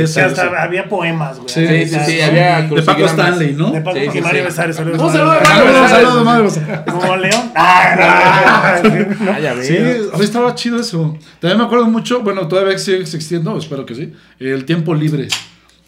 es- 0.00 0.08
es- 0.08 0.14
que 0.14 0.20
hasta 0.22 0.62
había 0.62 0.88
poemas, 0.88 1.36
güey. 1.36 1.50
Sí, 1.50 1.66
Sí, 1.66 1.86
sí, 1.86 2.00
sí, 2.06 2.20
había 2.22 2.62
De 2.62 2.82
Paco. 2.82 3.04
Stanley, 3.04 3.52
¿no? 3.52 3.72
De 3.72 3.82
Paco 3.82 3.98
Sí, 3.98 4.06
sí, 4.10 4.18
y 4.18 4.20
Mario. 4.22 4.44
Besares. 4.44 4.74
saludos, 4.76 5.02
Un 5.02 5.12
saludo 5.12 5.32
a 5.32 6.24
Mario 6.24 6.44
Besares. 6.44 6.78
Como 6.90 7.16
León. 7.16 7.52
Ah, 7.54 8.80
no. 8.82 9.38
Ya 9.38 9.54
Sí, 9.62 9.74
veo. 9.74 10.14
a 10.14 10.16
mí 10.16 10.24
estaba 10.24 10.54
chido 10.54 10.80
eso. 10.80 11.18
También 11.40 11.58
me 11.58 11.64
acuerdo 11.64 11.86
mucho, 11.88 12.22
bueno, 12.22 12.48
todavía 12.48 12.78
sigue 12.78 13.00
existiendo, 13.00 13.56
espero 13.58 13.84
que 13.84 13.94
sí, 13.94 14.12
el 14.40 14.64
tiempo 14.64 14.94
libre. 14.94 15.28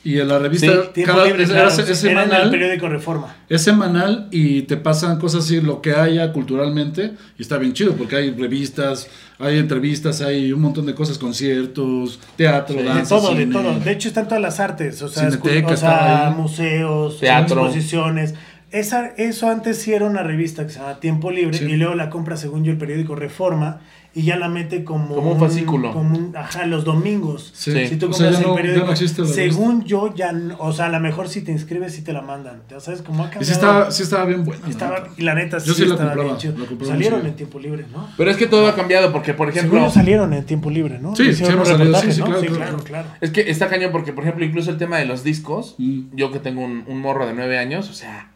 Y 0.04 0.20
en 0.20 0.28
la 0.28 0.38
revista 0.38 0.70
Sí, 0.94 1.02
cada 1.02 1.24
libre, 1.24 1.44
es, 1.44 1.50
claro. 1.50 1.68
es- 1.68 1.78
es 1.78 2.04
Era 2.04 2.12
en 2.12 2.18
el 2.18 2.24
semanal, 2.26 2.50
periódico 2.50 2.88
Reforma. 2.88 3.34
es 3.48 3.62
semanal 3.62 4.28
y 4.30 4.62
te 4.62 4.76
pasan 4.76 5.18
cosas 5.18 5.44
así, 5.44 5.60
lo 5.62 5.80
que 5.80 5.94
haya 5.94 6.30
culturalmente, 6.32 7.12
y 7.38 7.42
está 7.42 7.56
bien 7.56 7.72
chido 7.72 7.92
porque 7.94 8.16
hay 8.16 8.30
revistas, 8.30 9.08
hay 9.38 9.58
entrevistas, 9.58 10.20
hay 10.20 10.52
un 10.52 10.60
montón 10.60 10.84
de 10.86 10.94
cosas, 10.94 11.16
conciertos, 11.18 12.20
teatro, 12.36 12.76
De 12.76 12.84
danza, 12.84 13.16
todo, 13.16 13.30
de 13.34 13.40
cine. 13.44 13.52
todo. 13.52 13.78
De 13.80 13.92
hecho, 13.92 14.08
están 14.08 14.26
todas 14.28 14.42
las 14.42 14.60
artes. 14.60 15.00
O 15.02 15.08
sea, 15.08 15.30
Cineteca 15.30 15.68
escu- 15.70 15.72
o 15.72 15.76
sea, 15.76 16.34
museos, 16.36 17.18
Teatro. 17.20 17.62
exposiciones. 17.64 18.34
Esa, 18.74 19.06
eso 19.16 19.48
antes 19.48 19.78
sí 19.78 19.92
era 19.92 20.04
una 20.06 20.22
revista 20.22 20.66
que 20.66 20.72
se 20.72 20.80
llama 20.80 20.98
Tiempo 21.00 21.30
Libre 21.30 21.56
Sí. 21.56 21.64
y 21.64 21.76
luego 21.76 21.94
la 21.94 22.10
compra, 22.10 22.36
según 22.36 22.64
yo, 22.64 22.72
el 22.72 22.78
periódico 22.78 23.14
Reforma 23.14 23.80
y 24.16 24.22
ya 24.22 24.36
la 24.36 24.48
mete 24.48 24.84
como, 24.84 25.12
Como 25.14 25.32
un 25.32 25.40
fascículo. 25.40 25.92
como 25.92 26.16
un- 26.16 26.36
ajá, 26.36 26.66
los 26.66 26.84
domingos. 26.84 27.50
Sí. 27.54 27.72
Sí. 27.72 27.86
Si 27.88 27.96
tú 27.96 28.10
O 28.10 28.12
sea, 28.12 28.30
compras 28.30 28.46
el 28.48 28.54
periódico, 28.54 28.80
ya 28.82 28.86
no 28.86 28.92
existe 28.92 29.22
la 29.22 29.28
revista. 29.28 29.42
según 29.56 29.84
yo, 29.84 30.14
ya, 30.14 30.32
o 30.58 30.72
sea, 30.72 30.86
a 30.86 30.88
lo 30.88 31.00
mejor 31.00 31.28
si 31.28 31.42
te 31.42 31.50
inscribes, 31.52 31.92
sí 31.94 32.02
te 32.02 32.12
la 32.12 32.22
mandan. 32.22 32.62
Ya 32.70 32.78
sabes 32.80 33.02
cómo 33.02 33.24
ha 33.24 33.26
Y 33.26 33.30
cambiado. 33.30 33.44
sí 33.46 33.52
estaba, 33.52 33.90
sí 33.90 34.02
estaba 34.04 34.24
bien 34.26 34.44
buena. 34.44 34.60
Y 34.62 34.66
la 34.66 34.70
estaba- 34.70 34.98
neta. 35.00 35.10
y 35.16 35.22
la 35.22 35.34
neta, 35.34 35.58
Yo 35.58 35.74
sí, 35.74 35.82
sí 35.82 35.86
la 35.88 35.94
estaba 35.94 36.10
compraba, 36.10 36.24
bien 36.38 36.38
chido. 36.38 36.78
la 36.80 36.86
Salieron 36.86 37.26
en 37.26 37.34
tiempo 37.34 37.58
libre, 37.60 37.86
¿no? 37.92 38.08
Pero 38.16 38.30
es 38.30 38.36
que 38.36 38.46
todo 38.46 38.68
ha 38.68 38.74
cambiado 38.76 39.12
porque, 39.12 39.34
por 39.34 39.48
Según 39.52 39.58
ejemplo, 39.58 39.80
yo 39.86 39.90
salieron 39.92 40.32
en 40.32 40.44
tiempo 40.46 40.70
libre, 40.70 40.98
¿no? 41.00 41.14
Sí, 41.16 41.32
sí 41.32 41.44
hemos 41.44 41.66
salido, 41.68 41.94
sí, 42.00 42.12
sí, 42.12 42.20
¿no? 42.20 42.26
claro, 42.26 42.40
Sí, 42.40 42.46
claro, 42.48 42.60
claro, 42.78 42.84
claro. 42.84 43.08
es 43.20 43.30
que 43.30 43.50
está 43.50 43.68
cañón 43.68 43.90
porque, 43.92 44.12
por 44.12 44.22
ejemplo, 44.24 44.44
incluso 44.44 44.70
el 44.70 44.78
tema 44.78 44.98
de 44.98 45.06
los 45.06 45.22
discos, 45.24 45.74
Mm. 45.78 46.14
yo 46.14 46.30
que 46.32 46.38
tengo 46.40 46.62
un, 46.64 46.84
un 46.86 47.00
morro 47.00 47.26
de 47.26 47.34
nueve 47.34 47.58
años, 47.58 47.88
o 47.90 47.94
sea, 47.94 48.30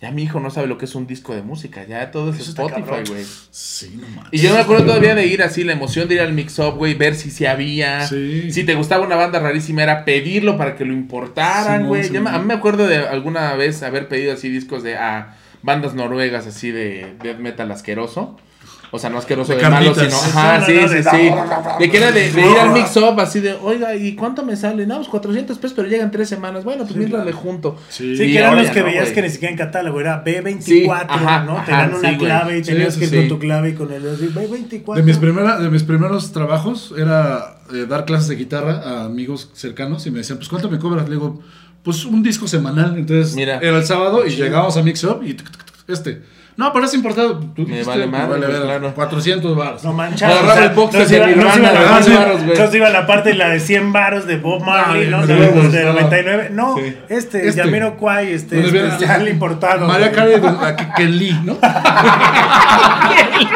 ya 0.00 0.10
mi 0.10 0.24
hijo 0.24 0.40
no 0.40 0.50
sabe 0.50 0.66
lo 0.66 0.76
que 0.76 0.84
es 0.84 0.94
un 0.94 1.06
disco 1.06 1.34
de 1.34 1.40
música, 1.40 1.84
ya 1.84 2.10
todo 2.10 2.30
es 2.30 2.40
Eso 2.40 2.50
Spotify, 2.50 3.08
güey. 3.08 3.24
Sí, 3.50 3.98
no 3.98 4.06
mames. 4.08 4.28
Y 4.30 4.38
yo 4.38 4.52
me 4.52 4.60
acuerdo 4.60 4.84
todavía 4.84 5.14
de 5.14 5.26
ir 5.26 5.42
así, 5.42 5.64
la 5.64 5.72
emoción 5.72 6.06
de 6.06 6.16
ir 6.16 6.20
al 6.20 6.34
mix-up, 6.34 6.76
güey, 6.76 6.94
ver 6.94 7.14
si 7.14 7.30
se 7.30 7.48
había. 7.48 8.06
Sí. 8.06 8.52
Si 8.52 8.64
te 8.64 8.74
gustaba 8.74 9.06
una 9.06 9.16
banda 9.16 9.38
rarísima, 9.40 9.82
era 9.82 10.04
pedirlo 10.04 10.58
para 10.58 10.76
que 10.76 10.84
lo 10.84 10.92
importaran, 10.92 11.86
güey. 11.86 12.14
A 12.14 12.38
mí 12.38 12.44
me 12.44 12.54
acuerdo 12.54 12.86
de 12.86 12.98
alguna 12.98 13.54
vez 13.54 13.82
haber 13.82 14.08
pedido 14.08 14.34
así 14.34 14.50
discos 14.50 14.82
de 14.82 14.96
a 14.96 15.36
bandas 15.62 15.94
noruegas, 15.94 16.46
así 16.46 16.70
de 16.70 17.14
death 17.22 17.38
metal 17.38 17.70
asqueroso. 17.70 18.38
O 18.92 18.98
sea, 18.98 19.10
no 19.10 19.18
asqueroso 19.18 19.52
De 19.52 19.58
de, 19.62 19.68
malo, 19.68 19.94
sino. 19.94 20.10
Sí, 20.10 20.30
Ajá, 20.30 20.58
no, 20.60 20.66
sí, 20.66 20.74
no, 20.80 20.88
sí, 20.88 20.94
de- 20.94 21.02
sí. 21.02 21.30
De 21.80 21.90
que 21.90 21.96
era 21.96 22.12
de, 22.12 22.30
de 22.32 22.40
ir 22.50 22.56
al 22.58 22.70
mix-up, 22.70 23.18
así 23.20 23.40
de, 23.40 23.54
oiga, 23.54 23.94
¿y 23.96 24.14
cuánto 24.14 24.44
me 24.44 24.56
sale? 24.56 24.86
No, 24.86 24.96
pues 24.96 25.08
400 25.08 25.58
pesos, 25.58 25.74
pero 25.74 25.88
llegan 25.88 26.10
tres 26.10 26.28
semanas. 26.28 26.62
Bueno, 26.64 26.84
pues 26.84 26.96
mira, 26.96 27.24
le 27.24 27.32
junto. 27.32 27.76
Sí. 27.88 28.16
Sí, 28.16 28.32
que 28.32 28.38
eran 28.38 28.56
los 28.56 28.70
que 28.70 28.80
no, 28.80 28.86
veías 28.86 29.04
güey. 29.04 29.14
que 29.14 29.22
ni 29.22 29.30
siquiera 29.30 29.50
en 29.52 29.58
catálogo, 29.58 30.00
era 30.00 30.24
B24, 30.24 30.62
Sí, 30.62 30.86
ajá, 30.88 31.44
¿no? 31.44 31.58
ajá, 31.58 31.64
Tenían 31.66 31.90
una 31.90 31.98
sí, 31.98 32.06
güey. 32.06 32.18
clave 32.18 32.58
y 32.58 32.64
Sí, 32.64 32.70
tenías 32.72 32.94
sí, 32.94 33.00
que 33.00 33.04
ir 33.06 33.10
sí. 33.10 33.16
con 33.16 33.28
tu 33.28 33.38
clave 33.38 33.68
y 33.70 33.74
con 33.74 33.92
el 33.92 34.08
así, 34.08 34.28
B24. 34.28 34.94
De 34.94 35.02
mis, 35.02 35.16
primera, 35.18 35.58
de 35.58 35.68
mis 35.70 35.82
primeros 35.82 36.32
trabajos 36.32 36.94
era 36.96 37.58
eh, 37.74 37.86
dar 37.88 38.04
clases 38.04 38.28
de 38.28 38.36
guitarra 38.36 38.82
a 38.84 39.04
amigos 39.06 39.50
cercanos 39.54 40.06
y 40.06 40.10
me 40.12 40.18
decían, 40.18 40.38
pues 40.38 40.48
¿cuánto 40.48 40.70
me 40.70 40.78
cobras? 40.78 41.08
Le 41.08 41.16
digo, 41.16 41.40
pues 41.82 42.04
un 42.04 42.22
disco 42.22 42.46
semanal. 42.46 42.96
Entonces 42.96 43.34
Mira. 43.34 43.58
era 43.60 43.78
el 43.78 43.84
sábado 43.84 44.24
y 44.26 44.30
llegábamos 44.30 44.76
a 44.76 44.82
Mix 44.82 45.02
Up 45.04 45.22
y 45.24 45.36
este. 45.88 46.22
No, 46.56 46.72
pero 46.72 46.86
es 46.86 46.94
importado. 46.94 47.38
Tú 47.54 47.66
Me 47.66 47.82
vale 47.84 48.06
madre, 48.06 48.28
vale 48.28 48.46
pues, 48.46 48.58
ver, 48.58 48.62
claro. 48.66 48.94
400 48.94 49.56
baros. 49.56 49.84
No 49.84 49.92
manchas. 49.92 50.32
Agarraba 50.32 50.64
el 50.64 50.74
nos 50.74 51.08
de 51.10 51.16
iba, 51.18 51.26
Nirvana, 51.26 51.56
iba 51.58 51.68
de 51.68 51.74
la, 51.74 51.80
iba- 52.14 52.24
varos, 52.24 52.44
güey. 52.44 52.58
nos 52.58 52.74
iba 52.74 52.88
la 52.90 53.06
parte 53.06 53.28
de 53.28 53.34
la 53.34 53.48
de 53.50 53.60
100 53.60 53.92
varos 53.92 54.26
de 54.26 54.38
Bob 54.38 54.62
Marley, 54.64 55.04
Ay, 55.04 55.10
¿no? 55.10 55.26
de 55.26 55.34
De, 55.34 55.40
huevos, 55.40 55.64
los 55.64 55.72
de 55.72 55.84
no. 55.84 55.92
99. 55.92 56.48
No, 56.52 56.76
Sí. 56.78 56.96
este, 57.10 57.46
Este. 57.48 57.62
Yamiro 57.62 57.96
Kwai, 57.98 58.32
este, 58.32 58.58
especial 58.60 59.28
importado. 59.28 59.86
María. 59.86 60.10
Carey, 60.12 60.34
a 60.36 60.94
Ken 60.94 61.18
Lee, 61.18 61.38
¿no? 61.44 61.58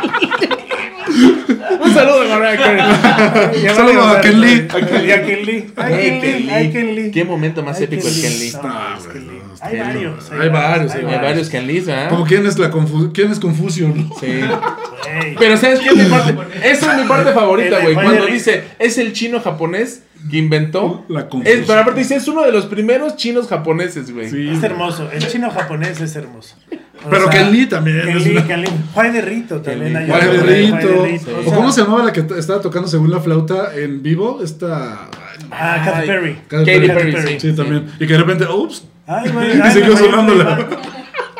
Un 1.82 1.94
saludo, 1.94 2.28
Mariah 2.28 2.56
Carey. 2.56 3.62
Ya 3.62 3.74
Saludo 3.74 4.02
a 4.04 4.20
Ken 4.20 4.40
Lee. 4.40 4.68
Y 5.06 5.10
a 5.10 5.24
Ken 5.24 5.46
Lee. 5.46 5.70
Ay, 5.76 5.94
Ken 5.94 6.20
Lee. 6.20 6.50
Ay, 6.50 6.70
Ken 6.72 6.94
Lee. 6.94 7.10
Qué 7.10 7.24
momento 7.24 7.62
más 7.62 7.80
épico 7.80 8.06
el 8.06 8.14
Ken 8.20 8.38
Lee. 8.38 8.52
Lee. 8.52 9.40
Hay 9.62 9.74
Lee. 9.74 9.80
varios. 9.80 10.30
Hay 10.32 10.48
varios, 10.48 10.94
hay 10.94 11.04
varios 11.04 11.48
Ken 11.48 11.66
Lees, 11.66 11.86
¿verdad? 11.86 12.08
Como 12.10 12.24
quién 12.26 12.46
es, 12.46 12.58
la 12.58 12.70
confu- 12.70 13.12
quién 13.12 13.30
es 13.30 13.38
Confucio, 13.40 13.88
¿no? 13.88 14.10
Sí. 14.20 14.40
Pero 15.38 15.56
¿sabes 15.56 15.80
qué 15.80 15.88
es 15.90 15.96
mi 15.96 16.04
parte? 16.04 16.34
Esa 16.62 16.92
es 16.96 17.02
mi 17.02 17.08
parte 17.08 17.32
favorita, 17.32 17.78
güey. 17.80 17.94
Cuando 17.94 18.26
dice, 18.26 18.64
es 18.78 18.98
el 18.98 19.12
chino 19.12 19.40
japonés 19.40 20.02
que 20.30 20.36
inventó. 20.38 21.04
La. 21.08 21.28
Es, 21.44 21.66
pero 21.66 21.80
aparte 21.80 22.00
dice, 22.00 22.16
es 22.16 22.28
uno 22.28 22.42
de 22.42 22.52
los 22.52 22.66
primeros 22.66 23.16
chinos 23.16 23.48
japoneses, 23.48 24.12
güey. 24.12 24.30
Sí. 24.30 24.50
Es 24.50 24.62
hermoso. 24.62 25.10
El 25.10 25.26
chino 25.26 25.50
japonés 25.50 26.00
es 26.00 26.14
hermoso. 26.16 26.56
O 27.06 27.08
Pero 27.08 27.30
Ken 27.30 27.50
Lee 27.50 27.66
también 27.66 28.02
Ken 28.02 28.16
es 28.18 28.24
Lee, 28.26 28.32
una- 28.36 28.46
Ken 28.46 28.60
Lee. 28.62 28.68
Juay 28.92 29.10
de 29.10 29.20
Rito 29.22 29.60
también. 29.62 29.96
hay 29.96 30.10
otro, 30.10 30.28
de 30.32 30.42
Rito. 30.42 30.76
de 30.76 31.06
Rito. 31.12 31.38
¿O 31.38 31.42
sea, 31.44 31.54
cómo 31.54 31.72
se 31.72 31.80
llamaba 31.82 32.04
la 32.04 32.12
que 32.12 32.24
estaba 32.38 32.60
tocando 32.60 32.88
según 32.88 33.10
la 33.10 33.20
flauta 33.20 33.74
en 33.74 34.02
vivo? 34.02 34.40
Esta. 34.42 35.08
no, 35.48 35.48
Ah, 35.50 35.82
Katy. 35.84 36.06
Perry. 36.06 36.36
Katy 36.48 36.64
Perry. 36.64 37.12
Perry, 37.12 37.40
Sí, 37.40 37.52
también. 37.54 37.86
Y 37.98 38.06
que 38.06 38.12
de 38.12 38.18
repente, 38.18 38.44
ups. 38.46 38.84
Ay, 39.06 39.30
güey. 39.30 39.56
Y 39.56 39.60
ay, 39.60 39.70
siguió 39.72 39.96
sonándola. 39.96 40.68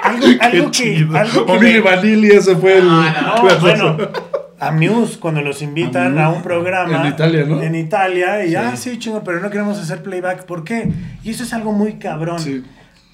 Algo, 0.03 0.27
algo 0.41 0.71
que. 0.71 1.07
Algo 1.15 1.47
que 1.47 1.53
O 1.53 1.61
Milli 1.61 1.75
me- 1.75 1.81
Vanilli, 1.81 2.29
ese 2.31 2.57
fue 2.57 2.79
el. 2.79 2.87
No, 2.89 3.03
la 3.47 3.55
bueno, 3.61 3.97
a 4.59 4.71
Muse 4.73 5.19
cuando 5.19 5.41
los 5.43 5.63
invitan 5.63 6.19
A 6.19 6.29
un 6.31 6.43
programa 6.43 7.03
En 7.03 7.07
Italia, 7.13 7.45
¿no? 7.47 7.63
En 7.63 7.75
Italia 7.75 8.45
y 8.45 8.51
Sí. 8.51 8.57
ah 8.57 8.77
sí 8.77 8.99
chingo, 8.99 9.23
pero 9.25 9.41
no 9.41 9.49
queremos 9.51 9.79
hacer 9.79 10.03
playback, 10.03 10.45
¿por 10.45 10.65
qué? 10.65 10.91
Y 11.23 11.31
eso 11.31 11.45
es 11.45 11.53
algo 11.55 11.73
muy 11.73 11.95
cabrón. 11.95 12.39
Sí. 12.39 12.63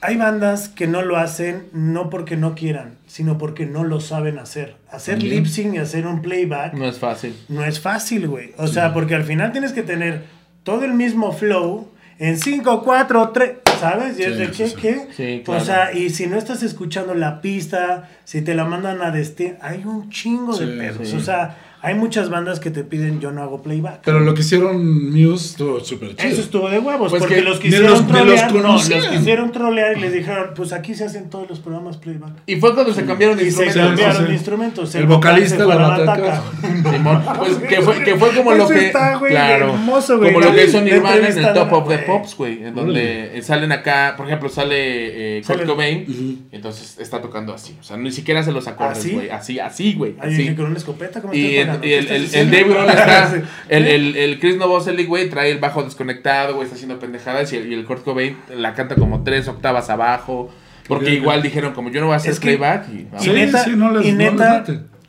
Hay 0.07 0.17
bandas 0.17 0.69
que 0.69 0.87
no 0.87 1.03
lo 1.03 1.17
hacen 1.17 1.65
no 1.73 2.11
porque 2.11 2.37
no 2.37 2.55
quieran, 2.55 2.97
sino 3.07 3.39
porque 3.39 3.67
no 3.67 3.85
lo 3.85 4.01
saben 4.01 4.39
hacer. 4.39 4.77
Hacer 4.91 5.23
lip 5.23 5.47
sync 5.47 5.75
y 5.75 5.79
hacer 5.79 6.07
un 6.07 6.23
playback 6.23 6.75
No 6.75 6.87
es 6.89 6.99
fácil. 6.99 7.35
no 7.49 7.65
es 7.65 7.81
fácil, 7.81 8.29
güey. 8.29 8.53
O 8.59 8.67
sea, 8.67 8.93
porque 8.95 9.15
al 9.15 9.25
final 9.25 9.53
tienes 9.53 9.73
que 9.73 9.83
tener 9.83 10.25
todo 10.63 10.85
el 10.85 10.95
mismo 10.95 11.33
flow 11.33 11.89
en 12.19 12.39
5, 12.39 12.83
4, 12.85 13.31
3. 13.31 13.51
¿sabes? 13.81 14.19
Y 14.19 14.23
es 14.23 14.33
Sí, 14.33 14.39
de 14.39 14.51
qué, 14.51 14.69
sí. 14.69 14.75
qué. 14.81 15.07
Sí, 15.15 15.41
O 15.43 15.45
claro. 15.45 15.65
sea, 15.65 15.93
y 15.93 16.09
si 16.11 16.27
no 16.27 16.37
estás 16.39 16.63
escuchando 16.63 17.15
la 17.15 17.43
pista, 17.43 18.09
si 18.25 18.41
te 18.41 18.55
la 18.55 18.65
mandan 18.65 19.03
a 19.03 19.11
destino, 19.11 19.57
hay 19.61 19.83
un 19.85 20.09
chingo 20.09 20.57
de 20.57 20.67
pedos. 20.67 21.13
O 21.13 21.21
sea, 21.21 21.57
hay 21.87 21.95
muchas 21.95 22.29
bandas 22.31 22.59
que 22.61 22.71
te 22.71 22.83
piden 22.85 23.21
yo 23.21 23.31
no 23.33 23.43
hago 23.43 23.63
playback. 23.63 24.01
Pero 24.05 24.21
lo 24.21 24.35
que 24.35 24.41
hicieron 24.41 25.11
Muse 25.11 25.47
estuvo 25.51 25.81
súper 25.81 26.17
chido. 26.17 26.29
Eso 26.33 26.41
estuvo 26.43 26.69
de 26.69 26.79
huevos, 26.79 27.11
Pues 27.11 27.21
porque 27.23 27.37
que 27.37 27.43
los 27.43 27.59
quisieron 27.61 27.91
los- 27.91 28.01
ni 28.03 28.09
los 28.09 28.13
trolear, 28.19 28.53
no, 28.55 28.73
los 28.73 28.89
quisieron 29.09 29.53
trolear 29.53 29.97
y 29.97 30.01
les 30.01 30.13
dijeron, 30.13 30.51
pues 30.57 30.73
aquí 30.73 30.95
se 30.95 31.05
hacen 31.05 31.31
todos 31.31 31.49
los 31.49 31.61
programas 31.61 31.97
playback. 31.97 32.33
Y 32.47 32.57
fue 32.57 32.75
cuando 32.75 32.93
se 32.93 33.05
cambiaron 33.05 33.37
de 33.37 33.45
Y 33.47 33.51
se 33.51 33.65
instrumentos. 33.65 34.01
cambiaron 34.05 34.27
de 34.29 34.33
instrumentos. 34.35 34.95
El 34.95 35.07
vocalista 35.07 35.65
vocal 35.65 35.79
se 35.79 35.81
la 35.81 35.89
bataca. 36.15 36.43
Pues 37.39 37.55
que 37.57 37.81
fue, 37.83 38.03
que 38.05 38.17
fue 38.17 38.31
como 38.35 38.53
lo 38.55 38.69
que. 38.69 38.87
está, 38.87 39.17
güey, 39.17 39.33
claro. 39.33 39.73
hermoso, 39.75 40.19
güey. 40.19 40.33
como 40.33 40.45
lo 40.45 40.53
que 40.55 40.65
hizo 40.65 40.81
Nirvana 40.81 41.29
en 41.29 41.39
el 41.39 41.53
Top 41.55 41.73
of 41.73 41.89
the. 41.89 41.99
Pops, 41.99 42.37
güey. 42.37 42.65
En 42.65 42.75
donde 42.75 43.41
salen 43.43 43.73
acá, 43.73 44.15
por 44.17 44.27
ejemplo, 44.27 44.49
sale 44.49 45.39
eh, 45.39 45.43
Kurt 45.47 45.65
Cobain. 45.67 46.49
Entonces 46.53 46.99
está 46.99 47.21
tocando 47.21 47.53
así. 47.55 47.77
O 47.81 47.83
sea, 47.83 47.97
ni 47.97 48.11
siquiera 48.11 48.43
se 48.43 48.53
los 48.53 48.67
acordes, 48.67 48.99
¿Así? 48.99 49.13
güey. 49.13 49.31
Así, 49.31 49.59
así, 49.61 49.95
güey. 49.95 50.15
Así. 50.19 50.55
con 50.55 50.67
una 50.67 50.77
escopeta, 50.79 51.21
¿cómo 51.21 51.33
Y, 51.83 51.93
el, 51.93 52.09
el, 52.09 52.35
el, 52.35 52.51
Dave 52.51 52.65
Grohl 52.65 52.89
está. 52.89 53.43
El, 53.69 53.87
el, 53.87 54.17
el 54.17 54.39
Chris 54.41 54.57
Novoselic, 54.57 55.07
güey, 55.09 55.29
trae 55.29 55.51
el 55.51 55.59
bajo 55.59 55.83
desconectado, 55.83 56.55
güey, 56.55 56.65
está 56.65 56.77
haciendo 56.77 56.99
pendejadas. 56.99 57.53
Y 57.53 57.57
el, 57.57 57.71
y 57.73 57.75
el 57.75 57.85
Kurt 57.85 58.05
Cobain 58.05 58.37
la 58.55 58.75
canta 58.75 58.95
como 58.95 59.23
tres 59.25 59.49
octavas 59.49 59.91
abajo. 59.91 60.51
Porque 60.89 61.15
igual 61.15 61.43
dijeron, 61.43 61.73
como 61.75 61.91
yo 61.91 62.01
no 62.01 62.07
voy 62.07 62.15
a 62.15 62.17
hacer 62.19 62.31
Es 62.31 62.39
que- 62.39 62.57
playback. 62.57 62.89
Y, 62.91 62.99
Y 62.99 63.09
Sí, 63.19 63.31
neta, 63.31 63.65
sí, 63.65 63.71
no 63.75 63.91
les- 63.93 64.07
y 64.07 64.13
neta, 64.13 64.65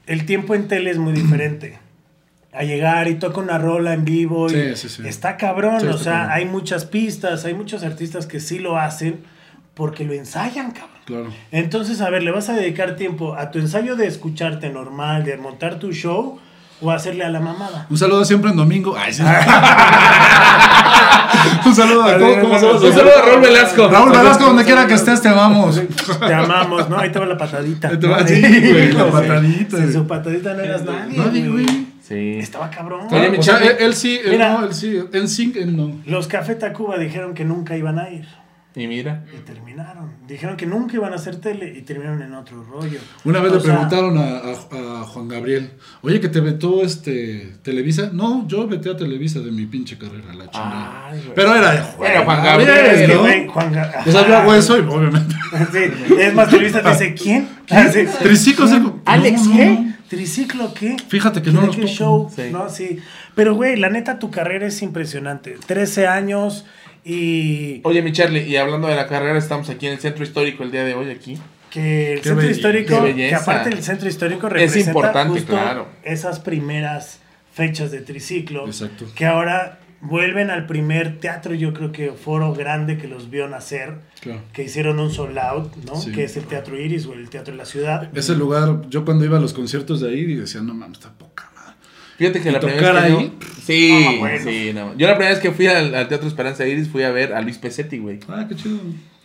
el 0.07 0.25
tiempo 0.25 0.55
en 0.55 0.67
tele 0.67 0.89
es 0.89 0.97
muy 0.97 1.13
diferente. 1.13 1.77
A 2.51 2.63
llegar 2.63 3.07
y 3.07 3.15
toca 3.15 3.39
una 3.39 3.59
rola 3.59 3.93
en 3.93 4.03
vivo. 4.03 4.47
y 4.47 4.49
Sí, 4.49 4.75
sí, 4.75 4.89
sí. 4.89 5.07
Está 5.07 5.37
cabrón. 5.37 5.79
Sí, 5.81 5.85
o 5.85 5.91
está 5.91 6.03
sea, 6.03 6.13
cabrón. 6.13 6.31
hay 6.31 6.45
muchas 6.45 6.85
pistas, 6.85 7.45
hay 7.45 7.53
muchos 7.53 7.83
artistas 7.83 8.25
que 8.25 8.39
sí 8.39 8.57
lo 8.57 8.77
hacen 8.79 9.19
porque 9.75 10.03
lo 10.05 10.13
ensayan, 10.13 10.71
cabrón. 10.71 10.97
Claro. 11.05 11.27
Entonces, 11.51 12.01
a 12.01 12.09
ver, 12.09 12.23
¿le 12.23 12.31
vas 12.31 12.49
a 12.49 12.53
dedicar 12.53 12.95
tiempo 12.95 13.35
a 13.35 13.51
tu 13.51 13.59
ensayo 13.59 13.95
de 13.95 14.07
escucharte 14.07 14.69
normal, 14.71 15.23
de 15.23 15.37
montar 15.37 15.77
tu 15.77 15.93
show 15.93 16.39
o 16.81 16.91
hacerle 16.91 17.23
a 17.25 17.29
la 17.29 17.39
mamada? 17.39 17.85
Un 17.89 17.97
saludo 17.97 18.23
siempre 18.25 18.51
en 18.51 18.57
domingo. 18.57 18.95
Ay, 18.97 19.13
sí. 19.13 19.23
Un 21.65 21.75
saludo 21.75 22.03
a 22.03 22.17
¿cómo, 22.17 22.41
cómo 22.41 22.55
llama? 22.55 22.71
Un 22.79 22.93
saludo 22.93 23.17
a 23.17 23.21
Raúl 23.25 23.41
Velasco. 23.41 23.87
Raúl 23.87 24.09
Velasco, 24.11 24.45
donde 24.45 24.63
quiera 24.63 24.87
que 24.87 24.93
estés, 24.95 25.21
te 25.21 25.29
amamos. 25.29 25.81
Te 26.19 26.33
amamos, 26.33 26.89
¿no? 26.89 26.97
Ahí 26.97 27.11
te 27.11 27.19
va 27.19 27.25
la 27.25 27.37
patadita. 27.37 27.89
Ahí 27.89 27.97
te 27.99 28.07
va- 28.07 28.21
¿no? 28.21 28.27
sí, 28.27 28.41
güey, 28.41 28.91
la 28.93 29.05
Sí. 29.05 29.09
patadita. 29.11 29.77
Sin 29.77 29.93
su 29.93 30.07
patadita 30.07 30.53
no 30.53 30.63
eras 30.63 30.83
nadie. 30.83 31.17
Nadie, 31.17 31.47
güey. 31.49 31.65
Sí. 32.01 32.37
Estaba 32.39 32.69
cabrón. 32.69 33.07
Oye, 33.11 33.29
mi 33.29 33.37
O 33.37 33.43
sea, 33.43 33.57
él, 33.59 33.75
él 33.79 33.93
sí, 33.93 34.19
él 34.23 34.31
Mira. 34.31 34.53
no, 34.53 34.65
él 34.65 34.73
sí. 34.73 34.97
En 35.13 35.27
sync, 35.27 35.55
él 35.57 35.75
no. 35.75 35.91
Los 36.05 36.27
Café 36.27 36.55
Tacuba 36.55 36.97
dijeron 36.97 37.33
que 37.33 37.43
nunca 37.45 37.75
iban 37.75 37.99
a 37.99 38.09
ir. 38.09 38.27
Y 38.77 38.87
mira. 38.87 39.25
Y 39.35 39.39
terminaron. 39.39 40.11
Dijeron 40.27 40.55
que 40.55 40.65
nunca 40.65 40.95
iban 40.95 41.11
a 41.13 41.15
hacer 41.15 41.37
tele 41.37 41.73
y 41.77 41.81
terminaron 41.81 42.21
en 42.21 42.33
otro 42.35 42.63
rollo. 42.63 42.99
Una 43.25 43.39
vez 43.39 43.51
O 43.51 43.55
le 43.55 43.61
sea, 43.61 43.71
preguntaron 43.73 44.17
a, 44.17 44.37
a- 44.37 45.01
a 45.01 45.03
Juan 45.03 45.27
Gabriel, 45.27 45.71
oye, 46.01 46.19
que 46.19 46.29
te 46.29 46.39
vetó 46.41 46.83
este 46.83 47.55
Televisa. 47.63 48.11
No, 48.13 48.47
yo 48.47 48.67
veté 48.67 48.91
a 48.91 48.95
Televisa 48.97 49.39
de 49.39 49.51
mi 49.51 49.65
pinche 49.65 49.97
carrera, 49.97 50.33
la 50.33 50.49
chingada. 50.51 51.07
Ay. 51.07 51.31
Pero 51.33 51.55
era 51.55 51.71
de 51.71 51.79
Juan 51.81 52.11
Es 52.11 52.25
Gabriel, 52.45 53.07
que, 53.07 53.13
¿no? 53.15 53.21
güey, 53.21 53.47
Juan 53.47 53.73
Ga- 53.73 54.03
O 54.05 54.11
sea, 54.11 54.27
yo 54.27 54.37
hago 54.37 54.53
eso 54.53 54.77
y 54.77 54.81
obviamente. 54.81 55.35
Sí, 55.71 55.79
es 56.19 56.33
más, 56.33 56.49
Televisa 56.49 56.83
te 56.83 56.89
dice, 56.89 57.13
¿quién? 57.15 57.47
Ah, 57.69 57.87
sí. 57.91 58.05
Triciclo 58.21 58.67
seco. 58.67 58.99
¿Alex 59.05 59.41
No, 59.43 59.49
no, 59.51 59.57
qué? 59.57 59.65
no. 59.65 59.93
¿Triciclo 60.07 60.73
qué? 60.73 60.95
Fíjate 61.09 61.41
que 61.41 61.51
no 61.51 61.61
¿De 61.61 61.67
los 61.67 61.89
show? 61.91 62.29
Sí. 62.33 62.43
No, 62.51 62.69
sí. 62.69 62.99
Pero, 63.35 63.55
güey, 63.55 63.75
la 63.75 63.89
neta, 63.89 64.19
tu 64.19 64.31
carrera 64.31 64.67
es 64.67 64.81
impresionante. 64.81 65.57
13 65.65 66.07
años 66.07 66.65
y 67.07 67.81
Oye, 67.83 68.01
mi 68.01 68.11
Charlie, 68.11 68.41
y 68.47 68.57
hablando 68.57 68.87
de 68.87 68.95
la 68.95 69.07
carrera, 69.07 69.37
estamos 69.37 69.69
aquí 69.69 69.87
en 69.87 69.93
el 69.93 69.99
centro 69.99 70.23
histórico 70.23 70.63
el 70.63 70.71
día 70.71 70.83
de 70.83 70.93
hoy, 70.93 71.09
aquí. 71.09 71.37
que 71.69 72.13
el 72.13 72.21
Qué 72.21 72.29
centro 72.29 72.49
histórico, 72.49 73.03
que 73.15 73.33
aparte 73.35 73.69
el 73.69 73.83
centro 73.83 74.07
histórico 74.09 74.49
representa 74.49 74.79
Es 74.79 74.87
importante, 74.87 75.33
justo 75.39 75.53
claro. 75.53 75.87
esas 76.03 76.39
primeras 76.39 77.19
fechas 77.53 77.91
de 77.91 78.01
triciclo, 78.01 78.65
Exacto. 78.65 79.05
que 79.15 79.25
ahora 79.25 79.79
vuelven 79.99 80.51
al 80.51 80.65
primer 80.67 81.19
teatro, 81.19 81.53
yo 81.55 81.73
creo 81.73 81.91
que 81.91 82.11
foro 82.11 82.53
grande 82.53 82.97
que 82.97 83.07
los 83.07 83.29
vio 83.31 83.47
nacer, 83.47 83.95
Claro. 84.21 84.41
que 84.53 84.63
hicieron 84.63 84.99
un 84.99 85.11
sold 85.11 85.37
out, 85.39 85.75
¿no? 85.85 85.95
Sí. 85.95 86.11
Que 86.11 86.23
es 86.25 86.37
el 86.37 86.43
Teatro 86.45 86.77
Iris 86.79 87.05
o 87.07 87.13
el 87.13 87.29
Teatro 87.29 87.51
de 87.53 87.57
la 87.57 87.65
Ciudad. 87.65 88.09
Ese 88.15 88.35
lugar, 88.35 88.81
yo 88.89 89.05
cuando 89.05 89.25
iba 89.25 89.37
a 89.37 89.41
los 89.41 89.53
conciertos 89.53 90.01
de 90.01 90.09
ahí 90.09 90.23
decía, 90.35 90.61
no 90.61 90.73
mames, 90.73 90.99
está 90.99 91.11
poca. 91.17 91.46
Fíjate 92.17 92.41
que 92.41 92.49
¿Y 92.49 92.51
la 92.51 92.59
primera 92.59 92.91
vez 92.93 93.01
que 93.03 93.07
ahí? 93.07 93.31
yo- 93.39 93.47
Sí, 93.63 94.05
Ah, 94.07 94.15
bueno. 94.19 94.43
sí, 94.43 94.71
no. 94.73 94.97
Yo 94.97 95.07
la 95.07 95.13
primera 95.15 95.33
vez 95.33 95.39
que 95.41 95.51
fui 95.51 95.67
al, 95.67 95.93
al 95.93 96.07
Teatro 96.07 96.27
Esperanza 96.27 96.65
Iris 96.65 96.87
fui 96.89 97.03
a 97.03 97.11
ver 97.11 97.33
a 97.33 97.41
Luis 97.41 97.57
Pesetti, 97.57 97.97
güey. 97.97 98.19
Ah, 98.29 98.45
qué 98.47 98.55
chido. 98.55 98.77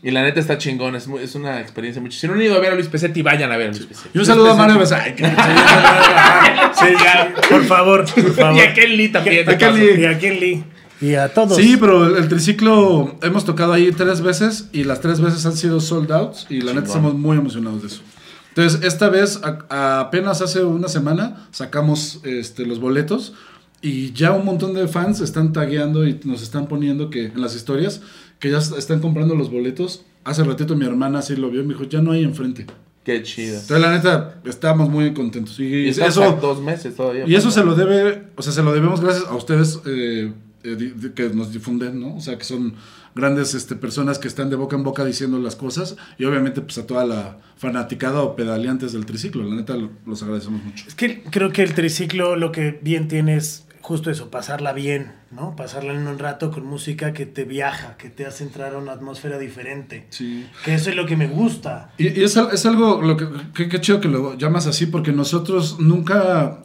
Y 0.03 0.11
la 0.11 0.23
neta 0.25 0.41
está 0.41 0.59
chingón, 0.59 0.97
es, 0.97 1.07
muy- 1.07 1.23
es 1.23 1.35
una 1.37 1.61
experiencia 1.61 2.03
mucho. 2.03 2.19
Si 2.19 2.27
no 2.27 2.35
han 2.35 2.43
ido 2.43 2.57
a 2.57 2.59
ver 2.59 2.73
a 2.73 2.75
Luis 2.75 2.89
Pesetti, 2.89 3.23
vayan 3.23 3.53
a 3.53 3.57
ver 3.57 3.69
a 3.69 3.71
Luis 3.71 3.87
Pesetti. 3.87 4.09
Y 4.15 4.19
un 4.19 4.27
saludo 4.27 4.51
a 4.51 4.55
Mario. 4.57 4.79
Besay. 4.81 5.15
que- 5.17 5.25
Sí, 5.25 6.87
ya, 7.05 7.33
por 7.49 7.65
favor, 7.65 8.05
por 8.13 8.35
favor. 8.35 8.57
Y 8.57 8.61
a 8.61 8.75
Kelly 8.75 9.09
también. 9.11 9.49
A. 9.49 9.57
Kelly. 9.57 10.01
Y 10.01 10.05
a 10.07 10.19
Kelly. 10.19 10.65
Y 11.01 11.15
a 11.15 11.29
todos. 11.29 11.57
Sí, 11.57 11.77
pero 11.79 12.07
el, 12.07 12.17
el 12.17 12.29
triciclo 12.29 13.17
hemos 13.23 13.45
tocado 13.45 13.73
ahí 13.73 13.91
tres 13.93 14.21
veces 14.21 14.69
y 14.73 14.85
las 14.85 15.01
tres 15.01 15.21
veces 15.21 15.45
han 15.47 15.57
sido 15.57 15.81
sold 15.81 16.11
outs 16.13 16.47
y 16.49 16.61
la 16.61 16.73
neta 16.73 16.87
estamos 16.89 17.15
muy 17.15 17.37
emocionados 17.39 17.83
de 17.83 17.89
eso. 17.89 18.03
Entonces, 18.55 18.83
esta 18.85 19.09
vez, 19.09 19.41
a- 19.43 19.59
a- 19.71 20.01
apenas 20.01 20.43
hace 20.43 20.63
una 20.65 20.89
semana, 20.89 21.49
sacamos 21.53 22.21
este, 22.25 22.67
los 22.67 22.81
boletos 22.81 23.33
y 23.81 24.13
ya 24.13 24.33
un 24.33 24.45
montón 24.45 24.75
de 24.75 24.87
fans 24.89 25.21
están 25.21 25.53
tagueando 25.53 26.07
y 26.07 26.21
nos 26.25 26.43
están 26.43 26.67
poniendo 26.67 27.09
que 27.11 27.27
en 27.27 27.41
las 27.41 27.57
historias 27.57 28.03
que 28.39 28.51
ya 28.51 28.59
est- 28.59 28.77
están 28.77 29.01
comprando 29.01 29.35
los 29.35 29.51
boletos. 29.51 30.05
Hace 30.25 30.45
ratito 30.45 30.77
mi 30.77 30.85
hermana 30.87 31.23
sí 31.23 31.35
lo 31.37 31.51
vio 31.51 31.63
y 31.63 31.65
me 31.65 31.75
dijo, 31.75 31.85
ya 31.85 32.01
no 32.03 32.13
hay 32.13 32.23
enfrente. 32.25 32.67
Qué 33.05 33.23
chido. 33.25 33.55
Entonces, 33.59 33.81
la 33.81 33.91
neta, 33.91 34.41
estamos 34.45 34.89
muy 34.89 35.13
contentos. 35.15 35.59
Y, 35.59 35.65
Y 35.65 35.89
eso, 35.89 36.39
dos 36.41 36.61
meses 36.61 36.95
todavía. 36.95 37.25
y 37.27 37.35
eso 37.35 37.51
se 37.51 37.65
lo 37.65 37.75
debe, 37.75 38.29
o 38.37 38.43
sea, 38.43 38.53
se 38.53 38.63
lo 38.63 38.73
debemos 38.73 39.01
gracias 39.01 39.27
a 39.27 39.35
ustedes 39.35 39.81
eh, 39.87 40.33
eh, 40.63 40.95
que 41.15 41.31
nos 41.31 41.53
difunden, 41.53 41.99
¿no? 42.01 42.15
O 42.15 42.21
sea, 42.21 42.39
que 42.39 42.45
son 42.45 42.75
grandes 43.15 43.55
este, 43.55 43.77
personas 43.77 44.19
que 44.19 44.29
están 44.29 44.51
de 44.51 44.57
boca 44.57 44.77
en 44.77 44.83
boca 44.85 45.05
diciendo 45.05 45.39
las 45.39 45.57
cosas 45.57 45.97
y 46.19 46.25
obviamente 46.25 46.61
pues 46.61 46.79
a 46.79 46.87
toda 46.87 47.05
la 47.05 47.39
fanaticada 47.57 48.23
o 48.23 48.35
pedaleantes 48.37 48.93
del 48.93 49.07
triciclo. 49.07 49.45
La 49.45 49.55
neta, 49.57 49.77
lo- 49.77 49.91
los 50.07 50.23
agradecemos 50.23 50.63
mucho. 50.65 50.85
Es 50.89 50.95
que 50.95 51.23
creo 51.25 51.53
que 51.53 51.63
el 51.63 51.75
triciclo 51.75 52.37
lo 52.37 52.53
que 52.53 52.79
bien 52.83 53.09
tiene 53.09 53.37
es 53.37 53.67
justo 53.83 54.13
eso, 54.13 54.31
pasarla 54.31 54.73
bien, 54.73 55.11
¿no? 55.33 55.57
Pasarla 55.57 55.93
en 55.93 56.07
un 56.07 56.17
rato 56.19 56.53
con 56.53 56.65
música 56.65 57.13
que 57.13 57.27
te 57.27 57.43
viaja, 57.45 57.97
que 57.97 58.11
te 58.11 58.25
hace 58.27 58.45
entrar 58.45 58.75
a 58.75 58.79
una 58.79 58.93
atmósfera 58.93 59.39
diferente. 59.39 60.07
Sí. 60.11 60.47
Que 60.65 60.75
eso 60.75 60.91
es 60.91 60.95
lo 60.97 61.05
que 61.05 61.17
me 61.17 61.27
gusta. 61.27 61.91
Y, 61.99 62.07
y 62.21 62.23
es, 62.23 62.37
es 62.37 62.65
algo, 62.65 63.03
lo 63.03 63.17
que, 63.17 63.27
que- 63.53 63.69
qué 63.69 63.81
chido 63.81 64.01
que 64.01 64.07
lo 64.09 64.39
llamas 64.39 64.69
así, 64.69 64.87
porque 64.87 65.11
nosotros 65.13 65.81
nunca 65.81 66.63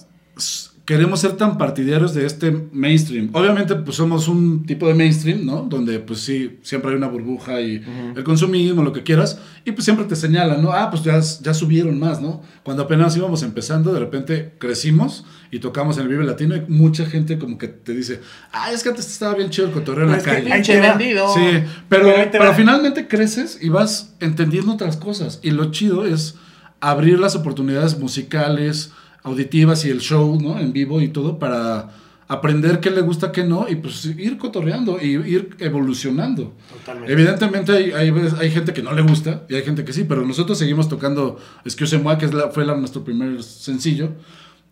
queremos 0.88 1.20
ser 1.20 1.34
tan 1.34 1.58
partidarios 1.58 2.14
de 2.14 2.26
este 2.26 2.50
mainstream. 2.72 3.30
Obviamente, 3.34 3.76
pues 3.76 3.98
somos 3.98 4.30
un 4.30 4.66
tipo 4.66 4.88
de 4.88 4.94
mainstream, 4.94 5.46
¿no? 5.46 5.64
Donde, 5.64 6.00
pues 6.00 6.22
sí, 6.22 6.60
siempre 6.62 6.92
hay 6.92 6.96
una 6.98 7.08
burbuja 7.08 7.60
y 7.60 7.84
el 8.16 8.24
consumismo, 8.24 8.82
lo 8.84 8.94
que 8.94 9.04
quieras, 9.04 9.38
y 9.66 9.74
pues 9.74 9.84
siempre 9.84 10.06
te 10.06 10.16
señalan, 10.16 10.64
¿no? 10.64 10.72
Ah, 10.72 10.90
pues 10.90 11.04
ya, 11.04 11.20
ya 11.42 11.54
subieron 11.54 12.00
más, 12.00 12.22
¿no? 12.22 12.42
Cuando 12.64 12.84
apenas 12.84 13.18
íbamos 13.18 13.44
empezando, 13.44 13.92
de 13.94 14.00
repente 14.00 14.54
crecimos 14.60 15.26
y 15.52 15.60
tocamos 15.60 15.98
en 15.98 16.04
el 16.04 16.08
Vive 16.08 16.24
Latino 16.24 16.56
y 16.56 16.62
mucha 16.70 17.06
gente 17.06 17.38
como 17.38 17.58
que 17.58 17.68
te 17.68 17.94
dice, 17.94 18.22
ah, 18.54 18.72
es 18.72 18.82
que 18.82 18.88
antes 18.88 19.08
estaba 19.12 19.36
bien 19.36 19.50
chido 19.50 19.68
el 19.68 19.74
cotorreo 19.74 20.06
en 20.06 20.12
la 20.12 20.18
Es 20.20 20.24
que 20.24 20.30
calle. 20.32 20.54
ahí 20.54 20.62
te 20.62 20.80
vendido. 20.80 21.28
Sí, 21.34 21.42
pero, 21.90 22.06
Pero 22.06 22.30
pero 22.32 22.54
finalmente 22.54 23.10
creces 23.10 23.60
y 23.62 23.68
vas 23.68 24.16
entendiendo 24.22 24.72
otras 24.72 24.96
cosas. 24.96 25.42
Y 25.44 25.52
lo 25.52 25.70
chido 25.70 26.06
es 26.06 26.36
abrir 26.80 27.20
las 27.20 27.36
oportunidades 27.36 28.00
musicales, 28.00 28.92
auditivas 29.28 29.86
y 29.86 29.90
el 29.90 30.00
show, 30.00 30.40
¿no? 30.42 30.60
En 30.60 30.74
vivo 30.74 31.02
y 31.02 31.10
todo 31.10 31.38
para 31.38 31.92
aprender 32.30 32.80
qué 32.82 32.90
le 32.90 33.02
gusta, 33.02 33.32
qué 33.32 33.44
no, 33.44 33.68
y 33.70 33.76
pues 33.76 34.06
ir 34.06 34.38
cotorreando 34.38 35.00
y 35.02 35.12
ir 35.16 35.56
evolucionando. 35.60 36.54
Totalmente. 36.74 37.14
Evidentemente 37.14 37.72
hay, 37.72 37.92
hay, 37.92 38.52
gente 38.52 38.74
que 38.74 38.84
no 38.84 38.92
le 38.94 39.02
gusta 39.02 39.44
y 39.50 39.56
hay 39.56 39.64
gente 39.64 39.86
que 39.86 39.94
sí, 39.94 40.04
pero 40.04 40.26
nosotros 40.26 40.58
seguimos 40.58 40.90
tocando 40.90 41.38
Excuse 41.64 41.98
Moi, 41.98 42.18
que 42.18 42.26
es 42.26 42.34
la- 42.34 42.50
fue 42.50 42.66
la- 42.66 42.76
nuestro 42.76 43.04
primer 43.04 43.42
sencillo, 43.44 44.12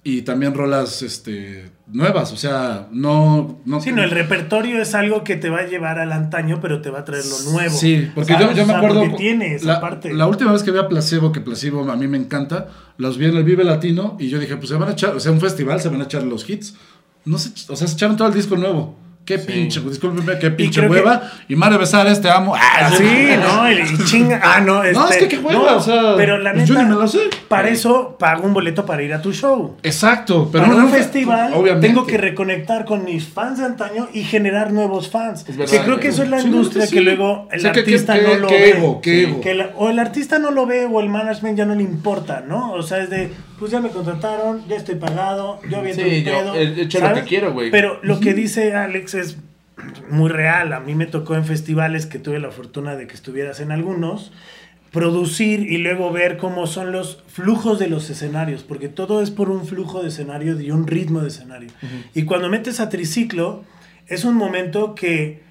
y 0.07 0.21
también 0.21 0.53
rolas 0.53 1.01
este, 1.01 1.71
nuevas, 1.87 2.31
o 2.31 2.37
sea, 2.37 2.87
no... 2.91 3.59
no 3.65 3.81
Sí, 3.81 3.91
no, 3.91 4.03
el 4.03 4.11
repertorio 4.11 4.79
es 4.79 4.93
algo 4.93 5.23
que 5.23 5.35
te 5.35 5.49
va 5.49 5.61
a 5.61 5.65
llevar 5.65 5.97
al 5.97 6.11
antaño, 6.11 6.59
pero 6.61 6.79
te 6.79 6.91
va 6.91 6.99
a 6.99 7.05
traer 7.05 7.23
lo 7.25 7.51
nuevo. 7.51 7.75
Sí, 7.75 8.11
porque 8.13 8.33
yo, 8.33 8.39
¿Sabes? 8.39 8.55
yo 8.55 8.63
O 8.65 8.67
me 8.67 8.73
acuerdo. 8.75 8.99
porque 8.99 9.15
tiene 9.17 9.55
esa 9.55 9.65
la, 9.65 9.81
parte. 9.81 10.13
la 10.13 10.27
última 10.27 10.51
vez 10.51 10.61
que 10.61 10.69
vi 10.69 10.77
a 10.77 10.87
Placebo, 10.87 11.31
que 11.31 11.41
Placebo 11.41 11.89
a 11.91 11.95
mí 11.95 12.07
me 12.07 12.17
encanta, 12.17 12.67
los 12.97 13.17
vi 13.17 13.25
en 13.25 13.35
el 13.35 13.43
Vive 13.43 13.63
Latino 13.63 14.15
y 14.19 14.29
yo 14.29 14.37
dije, 14.37 14.57
pues 14.57 14.69
se 14.69 14.75
van 14.75 14.89
a 14.89 14.91
echar, 14.91 15.15
o 15.15 15.19
sea, 15.19 15.31
un 15.31 15.41
festival, 15.41 15.81
se 15.81 15.89
van 15.89 16.01
a 16.01 16.03
echar 16.03 16.21
los 16.21 16.47
hits. 16.47 16.75
No 17.25 17.39
sé, 17.39 17.49
o 17.69 17.75
sea, 17.75 17.87
se 17.87 17.95
echaron 17.95 18.15
todo 18.15 18.27
el 18.27 18.35
disco 18.35 18.55
nuevo. 18.57 18.95
Qué 19.25 19.39
Sí. 19.39 19.47
pinche, 19.47 19.79
discúlpeme, 19.81 20.37
qué 20.37 20.51
pinche 20.51 20.81
que- 20.81 20.87
hueva. 20.87 21.23
Y 21.49 21.55
Mario 21.55 21.79
Besares, 21.79 22.21
te 22.21 22.29
amo. 22.29 22.53
Ah, 22.55 22.91
Sí, 22.95 23.03
no, 23.41 23.71
y, 23.71 23.79
y 23.79 24.05
chinga. 24.05 24.39
Ah, 24.43 24.61
no, 24.61 24.83
este, 24.83 24.93
No, 24.99 25.09
es 25.09 25.17
que 25.17 25.27
qué 25.27 25.37
hueva, 25.39 25.71
no, 25.71 25.77
o 25.77 25.81
sea, 25.81 26.13
Pero 26.15 26.37
la 26.37 26.53
pues 26.53 26.69
neta, 26.69 26.79
yo 26.79 26.83
ni 26.87 26.89
me 26.93 26.95
lo 27.01 27.07
sé. 27.07 27.19
para 27.47 27.69
eso 27.69 28.15
pago 28.19 28.45
un 28.45 28.53
boleto 28.53 28.85
para 28.85 29.01
ir 29.01 29.13
a 29.15 29.21
tu 29.23 29.33
show. 29.33 29.77
Exacto, 29.81 30.49
pero 30.51 30.65
Para 30.65 30.77
no 30.77 30.85
un 30.85 30.91
festival 30.91 31.53
obviamente. 31.55 31.87
tengo 31.87 32.05
que 32.05 32.17
reconectar 32.17 32.85
con 32.85 33.03
mis 33.03 33.27
fans 33.27 33.57
de 33.57 33.65
antaño 33.65 34.07
y 34.13 34.23
generar 34.23 34.71
nuevos 34.71 35.09
fans. 35.09 35.43
Es 35.49 35.57
verdad, 35.57 35.71
que 35.73 35.79
creo 35.83 35.99
que 35.99 36.07
eso 36.09 36.21
es 36.21 36.29
la 36.29 36.39
Sí, 36.39 36.45
industria 36.47 36.85
sí, 36.85 36.93
que 36.93 37.01
luego 37.01 37.47
el 37.51 37.57
O 37.57 37.61
sea, 37.63 37.71
que- 37.71 37.79
artista 37.79 38.13
que- 38.13 38.21
no 38.21 38.29
que- 38.29 38.37
lo 38.37 38.47
que 38.47 38.53
ve. 38.59 38.69
ego, 38.77 39.01
que 39.01 39.23
ego. 39.23 39.41
Que 39.41 39.53
la- 39.55 39.69
o 39.75 39.89
el 39.89 39.97
artista 39.97 40.37
no 40.37 40.51
lo 40.51 40.67
ve 40.67 40.85
o 40.85 40.99
el 41.01 41.09
management 41.09 41.57
ya 41.57 41.65
no 41.65 41.73
le 41.73 41.81
importa, 41.83 42.43
¿no? 42.47 42.73
O 42.73 42.83
sea, 42.83 42.99
es 42.99 43.09
de, 43.09 43.31
pues 43.59 43.71
ya 43.71 43.79
me 43.79 43.89
contrataron, 43.89 44.67
ya 44.67 44.75
estoy 44.75 44.95
pagado, 44.95 45.59
yo 45.69 45.77
aviento 45.77 46.03
Sí, 46.03 46.23
yo 46.23 46.31
pedo. 46.31 46.89
¿sabes? 46.89 47.25
quiero, 47.25 47.53
güey. 47.53 47.71
Pero 47.71 47.99
lo 48.03 48.19
que 48.19 48.33
dice 48.33 48.73
Alex 48.75 49.13
es 49.13 49.37
muy 50.09 50.29
real. 50.29 50.73
A 50.73 50.79
mí 50.79 50.95
me 50.95 51.05
tocó 51.05 51.35
en 51.35 51.45
festivales 51.45 52.05
que 52.05 52.19
tuve 52.19 52.39
la 52.39 52.51
fortuna 52.51 52.95
de 52.95 53.07
que 53.07 53.13
estuvieras 53.13 53.59
en 53.59 53.71
algunos 53.71 54.31
producir 54.91 55.69
y 55.69 55.77
luego 55.77 56.09
ver 56.13 56.37
cómo 56.37 56.67
son 56.67 56.93
los 56.93 57.21
flujos 57.27 57.79
de 57.79 57.89
los 57.89 58.09
escenarios, 58.09 58.63
porque 58.63 58.87
todo 58.87 59.21
es 59.21 59.29
por 59.29 59.49
un 59.49 59.65
flujo 59.65 60.01
de 60.01 60.07
escenario 60.07 60.57
y 60.57 60.71
un 60.71 60.87
ritmo 60.87 61.19
de 61.19 61.27
escenario. 61.27 61.69
Y 62.13 62.23
cuando 62.23 62.47
metes 62.47 62.79
a 62.79 62.87
triciclo, 62.87 63.65
es 64.07 64.23
un 64.23 64.35
momento 64.35 64.95
que 64.95 65.43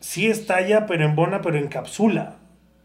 sí 0.00 0.28
estalla, 0.28 0.86
pero 0.86 1.04
en 1.04 1.14
bona, 1.14 1.42
pero 1.42 1.58
en 1.58 1.68
cápsula. 1.68 2.36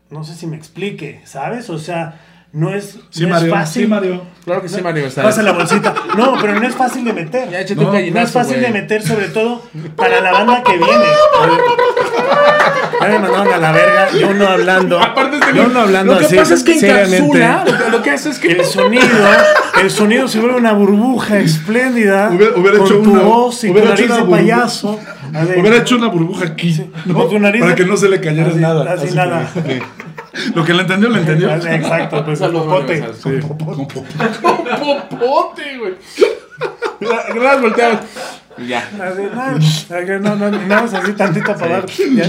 No 0.09 0.25
sé 0.25 0.35
si 0.35 0.47
me 0.47 0.57
explique, 0.57 1.21
¿sabes? 1.23 1.69
O 1.69 1.79
sea, 1.79 2.19
no 2.55 2.73
es, 2.73 2.97
Sí, 3.09 3.25
no 3.25 3.37
es 3.37 3.49
fácil. 3.49 3.81
Sí, 3.83 3.87
Mario. 3.87 4.21
Claro 4.45 4.61
que 4.61 4.69
sí, 4.69 4.81
Mario. 4.81 5.07
Pasa 5.13 5.41
la 5.43 5.51
bolsita. 5.51 5.93
No, 6.15 6.35
pero 6.39 6.57
no 6.57 6.65
es 6.65 6.73
fácil 6.73 7.03
de 7.03 7.11
meter. 7.11 7.49
Ya 7.49 7.75
No, 7.75 7.89
un 7.89 7.93
no 7.93 8.11
No 8.11 8.21
es 8.21 8.31
fácil 8.31 8.61
de 8.61 8.69
meter, 8.69 9.01
sobre 9.05 9.27
todo 9.27 9.61
para 9.97 10.21
la 10.21 10.31
banda 10.31 10.63
que 10.63 10.77
viene. 10.77 11.05
Ya 13.01 13.07
me 13.09 13.19
mandaron 13.19 13.53
a 13.53 13.57
la 13.57 13.71
verga, 13.73 14.07
yo 14.19 14.33
no 14.33 14.47
hablando. 14.47 14.99
Aparte 14.99 15.37
este 15.37 15.53
yo 15.53 15.67
no 15.67 15.81
hablando 15.81 16.13
Lo 16.13 16.19
que 16.19 16.25
así, 16.25 16.35
pasa 16.37 16.53
es 16.53 16.63
que 16.63 16.73
encapsula, 16.79 17.63
lo 17.65 17.77
que, 17.85 17.91
lo 17.91 18.01
que 18.03 18.09
hace 18.11 18.29
es 18.29 18.39
que... 18.39 18.51
El 18.53 18.63
sonido, 18.65 19.05
el 19.81 19.91
sonido 19.91 20.27
se 20.27 20.39
vuelve 20.39 20.55
una 20.57 20.71
burbuja 20.73 21.37
espléndida. 21.39 22.29
Hubiera- 22.31 22.55
hubiera 22.57 22.77
con 22.77 22.87
hecho 22.87 23.01
tu 23.01 23.11
una- 23.11 23.21
voz 23.21 23.63
y 23.63 23.67
tu 23.67 23.73
hubiera 23.73 23.89
hecho 23.93 24.01
nariz 24.03 24.15
de 24.15 24.21
burbuja. 24.21 24.37
payaso. 24.39 24.99
Hubiera 25.59 25.77
hecho 25.77 25.95
una 25.97 26.07
burbuja 26.07 26.45
aquí, 26.45 26.89
¿no? 27.05 27.13
Con 27.13 27.29
tu 27.29 27.39
nariz 27.39 27.61
Para 27.61 27.75
que 27.75 27.85
no 27.85 27.97
se 27.97 28.07
le 28.09 28.21
cayera 28.21 28.47
así, 28.49 28.59
nada. 28.59 28.93
Así, 28.93 29.07
Así 29.07 29.15
nada. 29.15 29.47
que- 29.53 29.83
Lo 30.53 30.63
que 30.63 30.73
le 30.73 30.81
entendió, 30.81 31.09
le 31.09 31.19
entendió. 31.19 31.49
Exacto, 31.55 32.25
pues 32.25 32.41
el 32.41 32.47
Saludos, 32.47 32.67
Mario 32.67 33.05
popote. 33.47 33.77
Con 33.77 33.87
popo. 33.87 35.09
popote, 35.09 35.77
güey. 35.77 35.93
Gracias, 36.99 37.61
volteamos. 37.61 37.99
Y 38.57 38.67
Ya. 38.67 38.79
Así, 38.79 39.21
no, 40.21 40.35
no, 40.35 40.49
no, 40.49 40.75
así 40.75 41.13
tantito 41.13 41.53
para 41.55 41.81
dar. 41.81 41.85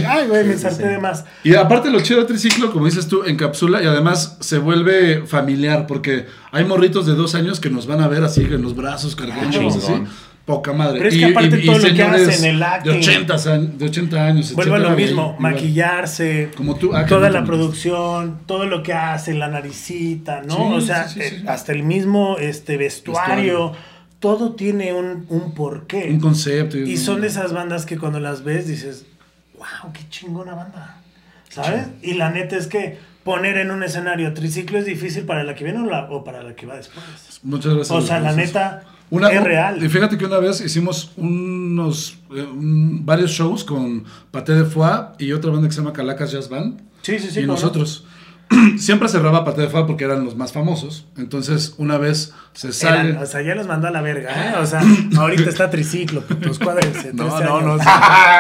Ay, 0.08 0.26
güey, 0.26 0.44
me 0.44 0.58
salté 0.58 0.88
de 0.88 0.98
más. 0.98 1.24
Y 1.44 1.54
aparte 1.54 1.90
lo 1.90 2.00
chido 2.00 2.20
de 2.20 2.26
triciclo, 2.26 2.72
como 2.72 2.86
dices 2.86 3.06
tú, 3.06 3.22
encapsula 3.24 3.82
y 3.82 3.86
además 3.86 4.36
se 4.40 4.58
vuelve 4.58 5.24
familiar 5.26 5.86
porque 5.86 6.26
hay 6.50 6.64
morritos 6.64 7.06
de 7.06 7.14
dos 7.14 7.34
años 7.36 7.60
que 7.60 7.70
nos 7.70 7.86
van 7.86 8.00
a 8.00 8.08
ver 8.08 8.24
así 8.24 8.42
en 8.42 8.62
los 8.62 8.74
brazos, 8.74 9.14
cargándonos 9.14 9.76
así. 9.76 9.92
Poca 10.46 10.72
madre. 10.72 10.98
Pero 10.98 11.08
es 11.10 11.16
que 11.18 11.24
aparte 11.26 11.58
todo 11.58 11.78
lo 11.78 11.92
que 11.94 12.02
hacen, 12.04 12.44
el 12.44 12.58
de 12.60 12.64
acting. 12.64 12.92
80, 12.98 13.34
años- 13.34 13.78
de 13.78 13.84
80 13.84 14.26
años. 14.26 14.54
Vuelvo 14.54 14.74
a 14.76 14.78
lo 14.78 14.90
mismo, 14.92 15.36
maquillarse, 15.40 16.50
Como 16.56 16.76
tú, 16.76 16.94
ah, 16.94 17.04
toda 17.04 17.28
no 17.28 17.40
la 17.40 17.44
producción, 17.44 18.38
todo 18.46 18.64
lo 18.66 18.82
que 18.82 18.92
hace, 18.94 19.34
la 19.34 19.48
naricita, 19.48 20.42
¿no? 20.42 20.54
Sí, 20.56 20.62
o 20.74 20.80
sea, 20.80 21.08
sí, 21.08 21.20
sí, 21.20 21.36
sí. 21.40 21.44
hasta 21.48 21.72
el 21.72 21.82
mismo 21.82 22.36
este 22.38 22.76
vestuario, 22.76 23.72
todo 24.20 24.54
tiene 24.54 24.92
un, 24.92 25.26
un 25.28 25.52
porqué. 25.52 26.08
Un 26.10 26.20
concepto. 26.20 26.78
y 26.78 26.96
son 26.96 27.20
de 27.22 27.26
esas 27.26 27.52
bandas 27.52 27.84
que 27.84 27.98
cuando 27.98 28.20
las 28.20 28.44
ves 28.44 28.68
dices, 28.68 29.04
wow, 29.58 29.92
qué 29.92 30.08
chingona 30.10 30.54
banda, 30.54 30.98
¿sabes? 31.48 31.88
Y 32.02 32.14
la 32.14 32.30
neta 32.30 32.56
es 32.56 32.68
que 32.68 32.98
poner 33.24 33.58
en 33.58 33.72
un 33.72 33.82
escenario 33.82 34.32
triciclo 34.32 34.78
es 34.78 34.86
difícil 34.86 35.24
para 35.24 35.42
la 35.42 35.56
que 35.56 35.64
viene 35.64 35.80
o, 35.80 35.86
la- 35.86 36.08
o 36.08 36.22
para 36.22 36.44
la 36.44 36.54
que 36.54 36.66
va 36.66 36.76
después. 36.76 37.04
Muchas 37.42 37.74
gracias. 37.74 37.90
O 37.98 38.00
sea, 38.00 38.20
la 38.20 38.32
neta 38.32 38.84
Una- 39.10 39.28
es 39.30 39.42
real. 39.44 39.82
Y 39.84 39.88
fíjate 39.88 40.18
que 40.18 40.24
una 40.24 40.38
vez 40.38 40.60
hicimos 40.60 41.12
unos 41.16 42.18
eh, 42.34 42.42
un- 42.42 43.04
varios 43.06 43.30
shows 43.30 43.62
con 43.64 44.04
Paté 44.30 44.52
de 44.54 44.64
Foie 44.64 45.06
y 45.18 45.32
otra 45.32 45.50
banda 45.50 45.68
que 45.68 45.74
se 45.74 45.80
llama 45.80 45.92
Calacas 45.92 46.32
Jazz 46.32 46.48
Band. 46.48 46.80
Sí, 47.02 47.18
sí, 47.18 47.28
sí. 47.30 47.40
y 47.40 47.42
cómo 47.42 47.54
no. 47.54 47.60
nosotros. 47.60 48.04
Siempre 48.78 49.08
cerraba 49.08 49.44
Paté 49.44 49.62
de 49.62 49.68
Foie 49.68 49.84
porque 49.86 50.04
eran 50.04 50.24
los 50.24 50.36
más 50.36 50.52
famosos. 50.52 51.06
Entonces, 51.16 51.74
una 51.78 51.98
vez 51.98 52.32
se 52.52 52.72
sale. 52.72 53.10
Eran, 53.10 53.22
o 53.22 53.26
sea, 53.26 53.42
ya 53.42 53.54
los 53.56 53.66
mandó 53.66 53.88
a 53.88 53.90
la 53.90 54.00
verga, 54.02 54.30
¿eh? 54.30 54.54
O 54.60 54.66
sea, 54.66 54.80
ahorita 55.18 55.50
está 55.50 55.68
triciclo, 55.70 56.20
putos 56.22 56.58
cuádrense. 56.58 57.12
No, 57.12 57.24
13 57.26 57.44
no, 57.44 57.60
no. 57.60 57.72
años. 57.74 57.86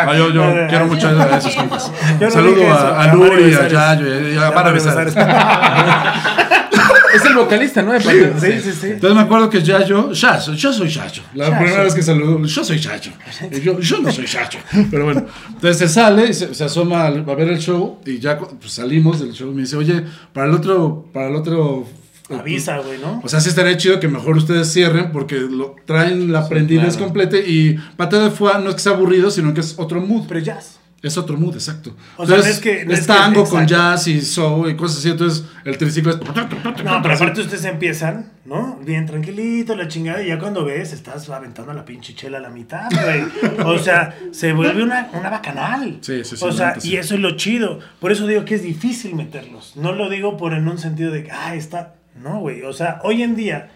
no, 0.06 0.14
yo 0.14 0.30
yo 0.30 0.52
quiero 0.68 0.86
mucho 0.86 1.08
a 1.08 1.38
esos 1.38 1.54
compas. 1.56 1.90
No 2.20 2.30
Saludo 2.30 2.72
a, 2.72 3.02
a 3.04 3.12
Nuri, 3.14 3.54
a. 3.54 3.68
Yayo 3.68 4.30
y 4.32 4.36
a, 4.36 4.50
Mara 4.52 4.70
Besares. 4.72 5.14
Es 7.14 7.24
el 7.24 7.34
vocalista, 7.34 7.82
¿no? 7.82 7.92
De 7.92 8.00
Sí, 8.00 8.60
sí, 8.62 8.72
sí. 8.72 8.86
Entonces 8.88 9.16
me 9.16 9.22
acuerdo 9.22 9.50
que 9.50 9.62
Yayo, 9.62 10.12
Yayo, 10.12 10.52
yo 10.54 10.72
soy 10.72 10.88
Yayo. 10.88 11.22
La 11.34 11.58
primera 11.58 11.82
vez 11.82 11.94
que 11.94 12.02
saludó, 12.02 12.44
yo 12.44 12.64
soy. 12.64 12.76
Y 12.76 13.60
Yo, 13.60 13.80
yo 13.80 13.98
no 14.00 14.10
soy 14.10 14.26
Yayo. 14.26 14.58
Pero 14.90 15.04
bueno, 15.04 15.26
entonces 15.48 15.78
se 15.78 15.88
sale 15.88 16.28
y 16.28 16.34
se, 16.34 16.54
se 16.54 16.64
asoma 16.64 17.06
a 17.06 17.10
ver 17.10 17.48
el 17.48 17.58
show 17.58 17.98
y 18.04 18.18
ya 18.18 18.38
pues, 18.38 18.72
salimos 18.72 19.20
del 19.20 19.32
show 19.32 19.50
y 19.50 19.54
me 19.54 19.62
dice, 19.62 19.76
oye, 19.76 20.04
para 20.32 20.48
el 20.48 20.54
otro, 20.54 21.06
para 21.12 21.28
el 21.28 21.36
otro... 21.36 21.86
Avisa, 22.28 22.78
güey, 22.78 22.98
¿no? 22.98 23.20
O 23.22 23.28
sea, 23.28 23.40
sí 23.40 23.48
estaría 23.48 23.76
chido 23.76 24.00
que 24.00 24.08
mejor 24.08 24.36
ustedes 24.36 24.72
cierren 24.72 25.12
porque 25.12 25.36
lo, 25.36 25.76
traen 25.84 26.32
la 26.32 26.48
prendidez 26.48 26.96
claro. 26.96 27.04
completa 27.04 27.36
y 27.36 27.78
Paté 27.96 28.18
de 28.18 28.30
Foie 28.30 28.58
no 28.60 28.70
es 28.70 28.74
que 28.74 28.80
sea 28.80 28.92
aburrido, 28.92 29.30
sino 29.30 29.54
que 29.54 29.60
es 29.60 29.74
otro 29.78 30.00
mood. 30.00 30.24
Pero 30.26 30.40
jazz. 30.40 30.75
Es 31.02 31.16
otro 31.18 31.36
mood, 31.36 31.54
exacto. 31.54 31.94
O 32.16 32.26
sea, 32.26 32.36
Entonces, 32.36 32.44
no 32.46 32.50
es 32.52 32.60
que- 32.78 32.84
no 32.86 32.92
es 32.92 33.00
es 33.00 33.06
que- 33.06 33.12
tango 33.12 33.44
con 33.44 33.66
jazz 33.66 34.08
y 34.08 34.20
soul 34.22 34.70
y 34.70 34.76
cosas 34.76 34.98
así. 34.98 35.10
Entonces, 35.10 35.44
el 35.64 35.76
triciclo 35.78 36.10
es. 36.12 36.18
No, 36.18 37.02
pero 37.02 37.14
aparte 37.14 37.42
ustedes 37.42 37.64
empiezan, 37.66 38.32
¿no? 38.46 38.78
Bien 38.82 39.06
tranquilito, 39.06 39.76
la 39.76 39.88
chingada, 39.88 40.22
y 40.22 40.28
ya 40.28 40.38
cuando 40.38 40.64
ves, 40.64 40.92
estás 40.94 41.28
aventando 41.28 41.72
la 41.74 41.84
pinche 41.84 42.14
chela 42.14 42.38
a 42.38 42.40
la 42.40 42.48
mitad, 42.48 42.88
güey. 42.90 43.22
O 43.66 43.78
sea, 43.78 44.16
se 44.32 44.52
vuelve 44.52 44.82
una, 44.82 45.08
una 45.12 45.30
bacanal. 45.30 45.98
Sí, 46.00 46.24
sí, 46.24 46.36
sí, 46.36 46.44
O 46.44 46.50
sea, 46.50 46.80
sí. 46.80 46.92
y 46.92 46.96
eso 46.96 47.14
es 47.14 47.20
lo 47.20 47.36
chido. 47.36 47.78
Por 48.00 48.10
eso 48.10 48.26
digo 48.26 48.44
que 48.44 48.54
es 48.54 48.62
difícil 48.62 49.14
meterlos. 49.14 49.74
No 49.76 49.92
lo 49.92 50.08
digo 50.08 50.36
por 50.38 50.54
en 50.54 50.66
un 50.66 50.78
sentido 50.78 51.12
de 51.12 51.24
que, 51.24 51.30
ah, 51.30 51.54
está. 51.54 51.94
No, 52.20 52.40
güey. 52.40 52.62
O 52.62 52.72
sea, 52.72 53.00
hoy 53.04 53.22
en 53.22 53.36
día, 53.36 53.68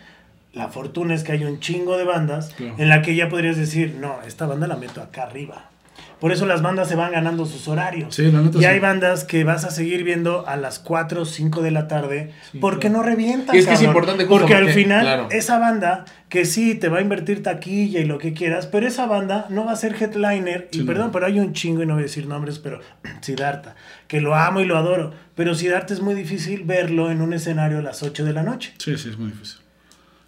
la 0.54 0.68
fortuna 0.68 1.14
es 1.14 1.22
que 1.22 1.32
hay 1.32 1.44
un 1.44 1.60
chingo 1.60 1.96
de 1.98 2.04
bandas 2.04 2.48
Claro. 2.56 2.74
en 2.78 2.88
la 2.88 3.02
que 3.02 3.14
ya 3.14 3.28
podrías 3.28 3.56
decir, 3.58 3.96
no, 4.00 4.16
esta 4.26 4.46
banda 4.46 4.66
la 4.66 4.76
meto 4.76 5.00
acá 5.02 5.24
arriba. 5.24 5.66
Por 6.20 6.32
eso 6.32 6.46
las 6.46 6.60
bandas 6.60 6.88
se 6.88 6.96
van 6.96 7.12
ganando 7.12 7.46
sus 7.46 7.66
horarios. 7.66 8.14
Sí, 8.14 8.30
la 8.30 8.42
neta, 8.42 8.58
y 8.58 8.60
sí. 8.60 8.66
hay 8.66 8.78
bandas 8.78 9.24
que 9.24 9.42
vas 9.44 9.64
a 9.64 9.70
seguir 9.70 10.04
viendo 10.04 10.46
a 10.46 10.56
las 10.56 10.78
4 10.78 11.22
o 11.22 11.24
5 11.24 11.62
de 11.62 11.70
la 11.70 11.88
tarde 11.88 12.32
porque 12.60 12.90
no 12.90 13.02
revientan. 13.02 13.56
Y 13.56 13.60
es 13.60 13.66
que 13.66 13.74
es 13.74 13.82
importante 13.82 14.24
justo 14.24 14.40
Porque 14.40 14.54
al 14.54 14.70
final, 14.70 15.02
claro. 15.02 15.28
esa 15.30 15.58
banda 15.58 16.04
que 16.28 16.44
sí 16.44 16.74
te 16.74 16.88
va 16.88 16.98
a 16.98 17.00
invertir 17.00 17.42
taquilla 17.42 18.00
y 18.00 18.04
lo 18.04 18.18
que 18.18 18.32
quieras, 18.32 18.66
pero 18.66 18.86
esa 18.86 19.06
banda 19.06 19.46
no 19.48 19.64
va 19.64 19.72
a 19.72 19.76
ser 19.76 19.96
headliner. 20.00 20.68
Sí, 20.70 20.78
y 20.78 20.80
no. 20.82 20.86
perdón, 20.86 21.10
pero 21.12 21.26
hay 21.26 21.40
un 21.40 21.52
chingo 21.52 21.82
y 21.82 21.86
no 21.86 21.94
voy 21.94 22.02
a 22.02 22.06
decir 22.06 22.26
nombres, 22.26 22.58
pero 22.58 22.80
Siddhartha, 23.22 23.74
que 24.06 24.20
lo 24.20 24.34
amo 24.34 24.60
y 24.60 24.66
lo 24.66 24.76
adoro. 24.76 25.12
Pero 25.34 25.54
Siddhartha 25.54 25.94
es 25.94 26.00
muy 26.00 26.14
difícil 26.14 26.64
verlo 26.64 27.10
en 27.10 27.22
un 27.22 27.32
escenario 27.32 27.78
a 27.78 27.82
las 27.82 28.02
8 28.02 28.24
de 28.24 28.32
la 28.32 28.42
noche. 28.42 28.74
Sí, 28.78 28.96
sí, 28.98 29.08
es 29.08 29.18
muy 29.18 29.30
difícil. 29.30 29.59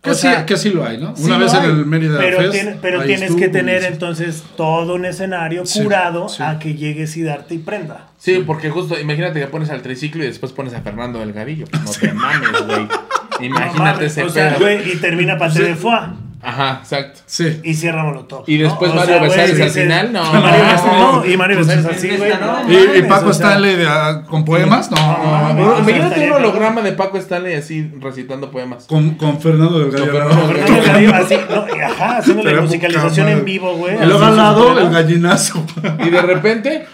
Que, 0.03 0.11
O 0.11 0.15
sí, 0.15 0.23
sea, 0.23 0.45
que 0.45 0.57
sí 0.57 0.71
lo 0.71 0.85
hay, 0.85 0.99
¿no? 0.99 1.15
Sí 1.17 1.23
Una 1.27 1.39
vez 1.39 1.55
hay, 1.55 1.71
en 1.71 1.77
el 1.79 1.87
Mérida 1.87 2.19
pero, 2.19 2.39
Fest, 2.39 2.51
tiene- 2.53 2.77
pero 2.83 3.03
tienes 3.05 3.23
estuvo, 3.23 3.39
que 3.39 3.49
tener 3.49 3.83
y- 3.83 3.87
entonces 3.87 4.43
todo 4.57 4.95
un 4.97 5.05
escenario 5.05 5.65
Sí, 5.65 5.81
curado 5.85 6.29
sí. 6.29 6.43
a 6.43 6.59
que 6.59 6.75
llegue 6.75 7.07
Siddhartha 7.07 7.55
y 7.55 7.59
prenda. 7.59 8.09
Sí, 8.19 8.43
porque 8.45 8.69
justo, 8.69 8.99
imagínate 8.99 9.39
que 9.39 9.47
pones 9.47 9.71
al 9.71 9.81
triciclo 9.81 10.25
y 10.25 10.27
después 10.27 10.51
pones 10.51 10.75
a 10.75 10.81
Fernando 10.83 11.21
Delgadillo. 11.21 11.67
Pues 11.71 11.83
no 11.85 11.91
te 11.93 12.13
mames, 12.13 12.67
güey. 12.67 12.89
No 13.41 13.47
Imagínate 13.47 13.79
mames, 13.79 14.13
ese 14.13 14.23
o 14.25 14.29
sea, 14.29 14.51
pedo. 14.51 14.61
güey, 14.61 14.93
y 14.93 14.97
termina 14.97 15.37
Sí. 15.51 15.63
de 15.63 15.75
Foie. 15.77 15.99
Ajá, 16.43 16.81
exacto. 16.83 17.21
Sí. 17.25 17.61
Y 17.63 17.75
cierra 17.75 18.03
Molotov. 18.03 18.45
Y 18.49 18.59
después 18.59 18.93
¿no? 18.93 19.01
Mario 19.01 19.21
Besares 19.21 19.61
al 19.61 19.71
final, 19.71 20.13
no. 20.13 20.23
Y 20.23 20.43
Mario 20.43 20.65
Besares, 20.65 20.85
no, 20.85 21.25
y 21.25 21.37
Mario 21.37 21.59
Besares 21.59 21.87
así, 21.87 22.09
güey. 22.17 22.33
No, 22.39 22.73
Y, 22.73 22.99
y 22.99 23.03
Paco 23.05 23.29
o 23.29 23.33
sea, 23.33 23.49
Stanley 23.51 23.77
de, 23.77 23.87
ah, 23.87 24.25
con 24.29 24.45
poemas, 24.45 24.91
no, 24.91 25.55
No, 25.55 25.79
imagínate 25.79 26.27
un 26.27 26.33
holograma 26.33 26.83
de 26.83 26.93
Paco 26.93 27.19
Stanley 27.19 27.55
así 27.55 27.93
recitando 28.01 28.51
poemas. 28.51 28.87
con, 28.87 29.15
con 29.15 29.41
Fernando 29.41 29.79
Delgado. 29.79 30.29
Con 30.29 30.49
Fernando 30.49 30.75
Delgadillo, 30.75 31.15
así, 31.15 31.37
no, 31.49 31.77
y 31.77 31.81
ajá, 31.81 32.19
haciendo 32.19 32.43
la 32.43 32.61
musicalización 32.61 33.29
en 33.29 33.45
vivo, 33.45 33.77
güey. 33.77 34.03
Y 34.03 34.07
luego 34.07 34.25
al 34.25 34.37
lado 34.37 34.79
el 34.79 34.91
gallinazo. 34.91 35.65
Y 36.05 36.11
de 36.11 36.23
repente, 36.23 36.87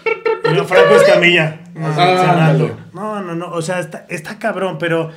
Franco 0.66 0.94
Escamilla. 0.96 1.60
Ah. 1.80 2.52
No, 2.92 3.22
no, 3.22 3.34
no, 3.34 3.50
o 3.50 3.62
sea, 3.62 3.78
está, 3.78 4.04
está 4.08 4.38
cabrón, 4.38 4.76
pero 4.78 5.10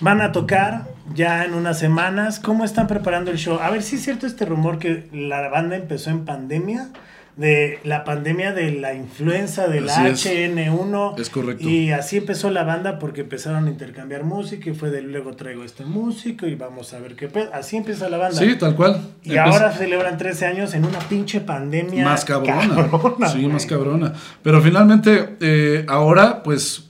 van 0.00 0.20
a 0.20 0.32
tocar 0.32 0.88
ya 1.14 1.44
en 1.44 1.54
unas 1.54 1.78
semanas. 1.78 2.40
¿Cómo 2.40 2.64
están 2.64 2.86
preparando 2.86 3.30
el 3.30 3.38
show? 3.38 3.58
A 3.60 3.70
ver 3.70 3.82
si 3.82 3.96
es 3.96 4.02
cierto 4.02 4.26
este 4.26 4.44
rumor 4.44 4.78
que 4.78 5.08
la 5.12 5.48
banda 5.48 5.76
empezó 5.76 6.10
en 6.10 6.24
pandemia 6.24 6.90
de 7.38 7.78
la 7.84 8.02
pandemia 8.02 8.52
de 8.52 8.72
la 8.72 8.94
influenza 8.94 9.68
del 9.68 9.88
Así 9.88 10.06
es. 10.06 10.26
HN1. 10.26 11.20
Es 11.20 11.30
correcto. 11.30 11.68
Y 11.68 11.92
así 11.92 12.16
empezó 12.16 12.50
la 12.50 12.64
banda 12.64 12.98
porque 12.98 13.20
empezaron 13.20 13.66
a 13.66 13.70
intercambiar 13.70 14.24
música 14.24 14.68
y 14.70 14.74
fue 14.74 14.90
de 14.90 15.02
luego 15.02 15.34
traigo 15.34 15.62
este 15.62 15.84
músico 15.84 16.48
y 16.48 16.56
vamos 16.56 16.92
a 16.94 16.98
ver 16.98 17.14
qué 17.14 17.28
pedo. 17.28 17.50
Así 17.54 17.76
empieza 17.76 18.08
la 18.08 18.18
banda. 18.18 18.36
Sí, 18.36 18.56
tal 18.56 18.74
cual. 18.74 19.00
y 19.22 19.36
ahora 19.36 19.70
celebran 19.70 20.18
13 20.18 20.46
años 20.46 20.74
en 20.74 20.84
una 20.84 20.98
pinche 20.98 21.40
pandemia. 21.40 22.04
más 22.04 22.24
cabrona. 22.24 22.74
cabrona, 22.74 23.28
sí, 23.28 23.38
güey. 23.38 23.52
más 23.52 23.66
cabrona. 23.66 24.12
Pero 24.42 24.60
finalmente, 24.60 25.36
eh, 25.40 25.84
ahora, 25.86 26.42
pues, 26.42 26.87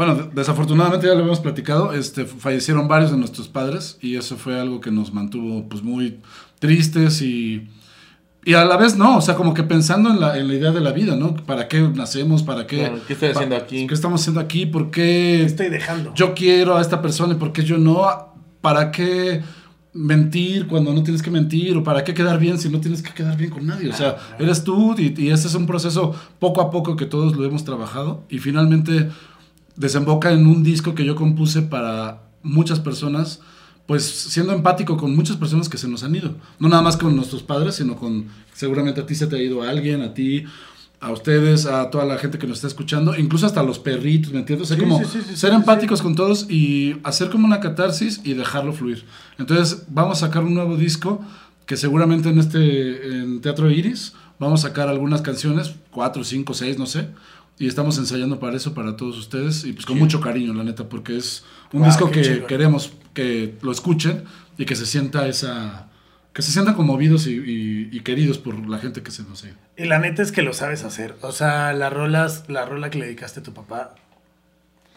bueno, 0.00 0.14
de- 0.14 0.30
desafortunadamente 0.34 1.06
ya 1.06 1.12
lo 1.12 1.18
habíamos 1.18 1.40
platicado, 1.40 1.92
este, 1.92 2.24
fallecieron 2.24 2.88
varios 2.88 3.10
de 3.10 3.18
nuestros 3.18 3.48
padres 3.48 3.98
y 4.00 4.16
eso 4.16 4.36
fue 4.38 4.58
algo 4.58 4.80
que 4.80 4.90
nos 4.90 5.12
mantuvo, 5.12 5.68
pues, 5.68 5.82
muy 5.82 6.20
tristes 6.58 7.20
y, 7.20 7.68
y 8.46 8.54
a 8.54 8.64
la 8.64 8.78
vez 8.78 8.96
no, 8.96 9.18
o 9.18 9.20
sea, 9.20 9.34
como 9.34 9.52
que 9.52 9.62
pensando 9.62 10.08
en 10.08 10.18
la, 10.18 10.38
en 10.38 10.48
la 10.48 10.54
idea 10.54 10.70
de 10.70 10.80
la 10.80 10.92
vida, 10.92 11.16
¿no? 11.16 11.34
¿Para 11.36 11.68
qué 11.68 11.80
nacemos? 11.82 12.42
¿Para 12.42 12.66
qué? 12.66 12.78
Claro, 12.78 12.98
¿qué 13.06 13.12
estoy 13.12 13.28
haciendo 13.28 13.56
aquí? 13.56 13.86
¿Qué 13.86 13.92
estamos 13.92 14.22
haciendo 14.22 14.40
aquí? 14.40 14.64
¿Por 14.64 14.90
¿Qué 14.90 15.02
qué 15.02 15.44
estoy 15.44 15.68
dejando? 15.68 16.14
yo 16.14 16.32
quiero 16.34 16.78
a 16.78 16.80
esta 16.80 17.02
persona 17.02 17.34
y 17.34 17.36
por 17.36 17.52
qué 17.52 17.62
yo 17.62 17.76
no? 17.76 18.00
¿Para 18.62 18.90
qué 18.90 19.42
mentir 19.92 20.66
cuando 20.66 20.92
no 20.94 21.02
tienes 21.02 21.22
que 21.22 21.30
mentir? 21.30 21.76
¿O 21.76 21.82
para 21.84 22.04
qué 22.04 22.14
quedar 22.14 22.38
bien 22.38 22.58
si 22.58 22.68
no 22.70 22.80
tienes 22.80 23.02
que 23.02 23.12
quedar 23.12 23.36
bien 23.36 23.50
con 23.50 23.66
nadie? 23.66 23.90
O 23.90 23.92
sea, 23.92 24.16
eres 24.38 24.64
tú 24.64 24.94
y, 24.96 25.14
y 25.22 25.30
ese 25.30 25.48
es 25.48 25.54
un 25.54 25.66
proceso 25.66 26.14
poco 26.38 26.60
a 26.62 26.70
poco 26.70 26.96
que 26.96 27.06
todos 27.06 27.36
lo 27.36 27.44
hemos 27.44 27.64
trabajado 27.64 28.24
y 28.30 28.38
finalmente 28.38 29.10
desemboca 29.76 30.32
en 30.32 30.46
un 30.46 30.62
disco 30.62 30.94
que 30.94 31.04
yo 31.04 31.14
compuse 31.14 31.62
para 31.62 32.22
muchas 32.42 32.80
personas, 32.80 33.40
pues 33.86 34.04
siendo 34.04 34.52
empático 34.52 34.96
con 34.96 35.14
muchas 35.16 35.36
personas 35.36 35.68
que 35.68 35.78
se 35.78 35.88
nos 35.88 36.04
han 36.04 36.14
ido. 36.14 36.34
No 36.58 36.68
nada 36.68 36.82
más 36.82 36.96
con 36.96 37.16
nuestros 37.16 37.42
padres, 37.42 37.76
sino 37.76 37.96
con, 37.96 38.26
seguramente 38.52 39.00
a 39.00 39.06
ti 39.06 39.14
se 39.14 39.26
te 39.26 39.36
ha 39.36 39.42
ido 39.42 39.62
alguien, 39.62 40.02
a 40.02 40.14
ti, 40.14 40.44
a 41.00 41.10
ustedes, 41.10 41.64
a 41.66 41.90
toda 41.90 42.04
la 42.04 42.18
gente 42.18 42.38
que 42.38 42.46
nos 42.46 42.58
está 42.58 42.66
escuchando, 42.66 43.16
incluso 43.16 43.46
hasta 43.46 43.62
los 43.62 43.78
perritos, 43.78 44.32
¿me 44.32 44.40
entiendes? 44.40 44.70
O 44.70 44.74
sea, 44.74 44.76
Sí, 44.76 44.82
como 44.82 45.02
sí, 45.04 45.20
sí, 45.26 45.36
ser 45.36 45.52
empáticos 45.54 46.02
con 46.02 46.14
todos 46.14 46.48
y 46.50 46.96
hacer 47.04 47.30
como 47.30 47.46
una 47.46 47.60
catarsis 47.60 48.20
y 48.22 48.34
dejarlo 48.34 48.72
fluir. 48.72 49.04
Entonces, 49.38 49.86
vamos 49.88 50.22
a 50.22 50.26
sacar 50.26 50.44
un 50.44 50.54
nuevo 50.54 50.76
disco 50.76 51.24
que 51.64 51.76
seguramente 51.76 52.28
en 52.28 52.38
este 52.38 53.18
en 53.18 53.40
Teatro 53.40 53.70
Iris 53.70 54.12
vamos 54.38 54.64
a 54.64 54.68
sacar 54.68 54.88
algunas 54.88 55.22
canciones, 55.22 55.74
cuatro, 55.90 56.22
cinco, 56.22 56.52
seis, 56.52 56.78
no 56.78 56.84
sé. 56.86 57.08
Y 57.60 57.68
estamos 57.68 57.96
ensayando 57.98 58.40
para 58.40 58.56
eso, 58.56 58.74
para 58.74 58.96
todos 58.96 59.16
ustedes. 59.18 59.64
Y 59.64 59.72
pues 59.74 59.86
con 59.86 59.98
mucho 59.98 60.20
cariño, 60.20 60.52
la 60.54 60.64
neta, 60.64 60.88
porque 60.88 61.16
es 61.16 61.44
un 61.72 61.80
Wow, 61.82 61.88
disco 61.90 62.10
que 62.10 62.44
queremos 62.48 62.92
que 63.14 63.54
lo 63.62 63.70
escuchen 63.70 64.24
y 64.58 64.64
que 64.64 64.74
se 64.74 64.86
sienta 64.86 65.28
esa. 65.28 65.86
que 66.32 66.42
se 66.42 66.52
sientan 66.52 66.74
conmovidos 66.74 67.26
y, 67.26 67.32
y- 67.34 67.88
y 67.92 68.00
queridos 68.00 68.38
por 68.38 68.54
la 68.68 68.78
gente 68.78 69.02
que 69.02 69.10
se 69.10 69.24
nos 69.24 69.42
ido. 69.44 69.56
Y 69.76 69.84
la 69.84 69.98
neta 69.98 70.22
es 70.22 70.30
que 70.32 70.42
lo 70.42 70.52
sabes 70.52 70.84
hacer. 70.84 71.16
O 71.22 71.32
sea, 71.32 71.72
las 71.72 71.92
rolas, 71.92 72.44
la 72.48 72.64
rola 72.64 72.88
que 72.88 72.98
le 72.98 73.06
dedicaste 73.06 73.40
a 73.40 73.42
tu 73.42 73.52
papá, 73.52 73.96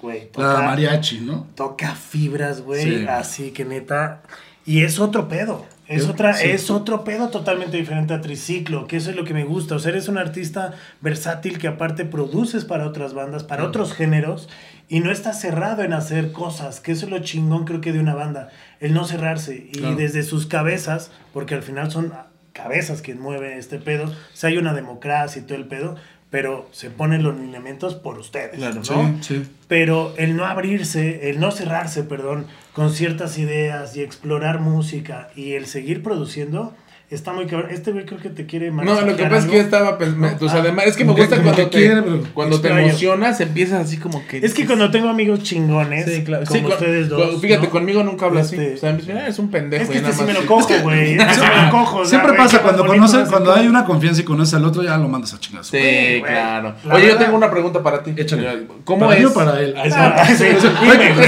güey, 0.02 0.30
La 0.38 0.62
mariachi, 0.62 1.22
¿no? 1.22 1.48
toca 1.56 1.96
fibras, 1.96 2.62
güey, 2.62 2.84
Sí. 3.00 3.06
así 3.08 3.52
que 3.52 3.66
neta. 3.66 4.22
Y 4.66 4.84
es 4.84 5.00
otro 5.00 5.28
pedo. 5.28 5.66
Es, 5.96 6.08
otra, 6.10 6.34
sí. 6.34 6.50
es 6.50 6.70
otro 6.70 7.04
pedo 7.04 7.30
totalmente 7.30 7.78
diferente 7.78 8.14
a 8.14 8.22
Triciclo, 8.22 8.88
que 8.88 8.98
eso 8.98 9.10
es 9.10 9.16
lo 9.16 9.24
que 9.26 9.34
me 9.34 9.44
gusta. 9.44 9.76
O 9.76 9.80
sea, 9.80 9.92
eres 9.92 10.08
un 10.08 10.18
artista 10.18 10.74
versátil 11.02 11.58
que 11.60 11.68
aparte 11.68 12.06
produces 12.06 12.66
para 12.66 12.88
otras 12.88 13.14
bandas, 13.14 13.44
para 13.44 13.64
otros 13.66 13.94
géneros, 13.94 14.50
y 14.90 15.00
no 15.00 15.12
estás 15.12 15.40
cerrado 15.40 15.84
en 15.84 15.94
hacer 15.94 16.32
cosas, 16.32 16.80
que 16.80 16.92
eso 16.92 17.06
es 17.06 17.12
lo 17.12 17.20
chingón 17.20 17.66
creo 17.66 17.82
que 17.82 17.94
de 17.94 18.00
una 18.00 18.16
banda, 18.16 18.50
el 18.80 18.94
no 18.94 19.06
cerrarse. 19.06 19.68
Y 19.72 19.80
Claro. 19.80 19.96
desde 19.96 20.24
sus 20.24 20.46
cabezas, 20.46 21.12
porque 21.34 21.56
al 21.56 21.64
final 21.64 21.90
son 21.92 22.14
cabezas 22.54 23.02
quien 23.02 23.20
mueve 23.20 23.58
este 23.58 23.80
pedo, 23.80 24.06
o 24.06 24.36
sea, 24.36 24.50
hay 24.50 24.58
una 24.58 24.74
democracia 24.74 25.42
y 25.42 25.46
todo 25.46 25.58
el 25.58 25.66
pedo, 25.66 25.96
pero 26.34 26.68
se 26.72 26.90
ponen 26.90 27.22
los 27.22 27.38
lineamientos 27.38 27.94
por 27.94 28.18
ustedes, 28.18 28.56
Claro. 28.56 28.78
¿no? 28.78 28.82
Sí, 28.84 29.18
sí. 29.22 29.44
Pero 29.68 30.16
el 30.18 30.36
no 30.36 30.46
abrirse, 30.48 31.30
el 31.30 31.40
no 31.40 31.52
cerrarse, 31.52 32.02
perdón, 32.02 32.48
con 32.74 32.92
ciertas 32.92 33.38
ideas 33.38 33.96
y 33.96 34.02
explorar 34.02 34.60
música 34.60 35.30
y 35.36 35.52
el 35.54 35.68
seguir 35.68 36.02
produciendo, 36.02 36.74
está 37.14 37.34
muy 37.34 37.46
cabrón. 37.48 37.70
Este 37.72 37.92
güey 37.92 38.06
creo 38.06 38.20
que 38.20 38.30
te 38.30 38.46
quiere 38.46 38.72
No, 38.72 38.84
lo 39.02 39.16
que 39.16 39.24
pasa 39.24 39.38
es 39.38 39.46
que 39.46 39.56
yo 39.58 39.62
estaba 39.62 39.92
o 39.92 40.50
sea, 40.50 40.58
Ah. 40.60 40.62
además, 40.62 40.86
es 40.88 40.96
que 40.98 41.06
me 41.06 41.14
gusta 41.14 41.36
cuando 41.38 41.56
que 41.56 41.64
te, 41.66 41.70
quiere, 41.70 42.02
cuando 42.34 42.60
te 42.62 42.68
emocionas, 42.70 43.40
empiezas 43.42 43.86
así 43.86 43.98
como 43.98 44.26
que... 44.28 44.38
Es 44.38 44.54
que 44.54 44.66
cuando 44.66 44.90
tengo 44.92 45.10
amigos 45.10 45.44
chingones, 45.44 46.06
Sí, 46.06 46.24
claro. 46.24 46.46
como 46.46 46.58
Sí, 46.58 46.64
con- 46.64 46.72
ustedes 46.74 47.10
dos. 47.10 47.42
fíjate, 47.42 47.66
¿no? 47.68 47.70
conmigo 47.72 48.04
nunca 48.04 48.26
habla 48.26 48.42
así. 48.42 48.56
Este- 48.56 48.74
O 48.74 48.78
sea, 48.78 48.92
me 48.92 48.98
dice, 49.00 49.14
"Ah, 49.14 49.28
es 49.28 49.40
un 49.40 49.50
pendejo. 49.52 49.84
Es 49.84 49.90
que 49.90 49.96
este 49.98 50.10
nada 50.10 50.16
sí 50.20 50.24
me 50.26 50.34
más 50.34 50.42
lo 50.42 50.48
cojo, 50.48 50.74
güey. 50.82 51.14
Este 51.14 51.34
sí 51.36 51.42
me 51.42 51.64
lo 51.66 51.70
cojo. 51.72 51.98
o 51.98 52.00
sea, 52.02 52.10
Siempre 52.10 52.32
güey, 52.32 52.44
pasa 52.44 52.60
cuando 52.62 52.84
más 52.84 52.92
conoces, 52.94 53.30
cuando 53.30 53.54
hay 53.54 53.68
una 53.68 53.86
confianza 53.86 54.22
y 54.22 54.24
conoces 54.24 54.54
al 54.56 54.66
otro, 54.66 54.84
ya 54.84 54.98
lo 54.98 55.08
mandas 55.08 55.34
a 55.34 55.40
chingazo. 55.40 55.72
Sí, 55.72 55.78
güey. 55.78 56.22
claro. 56.24 56.76
La 56.84 56.96
Oye, 56.96 57.08
yo 57.08 57.18
tengo 57.18 57.36
una 57.38 57.50
pregunta 57.52 57.82
para 57.84 58.02
ti. 58.04 58.14
Échale. 58.16 58.68
¿Cómo 58.84 59.08
¿Para 59.08 59.20
es? 59.20 59.28
para 59.32 59.60
él? 59.62 59.74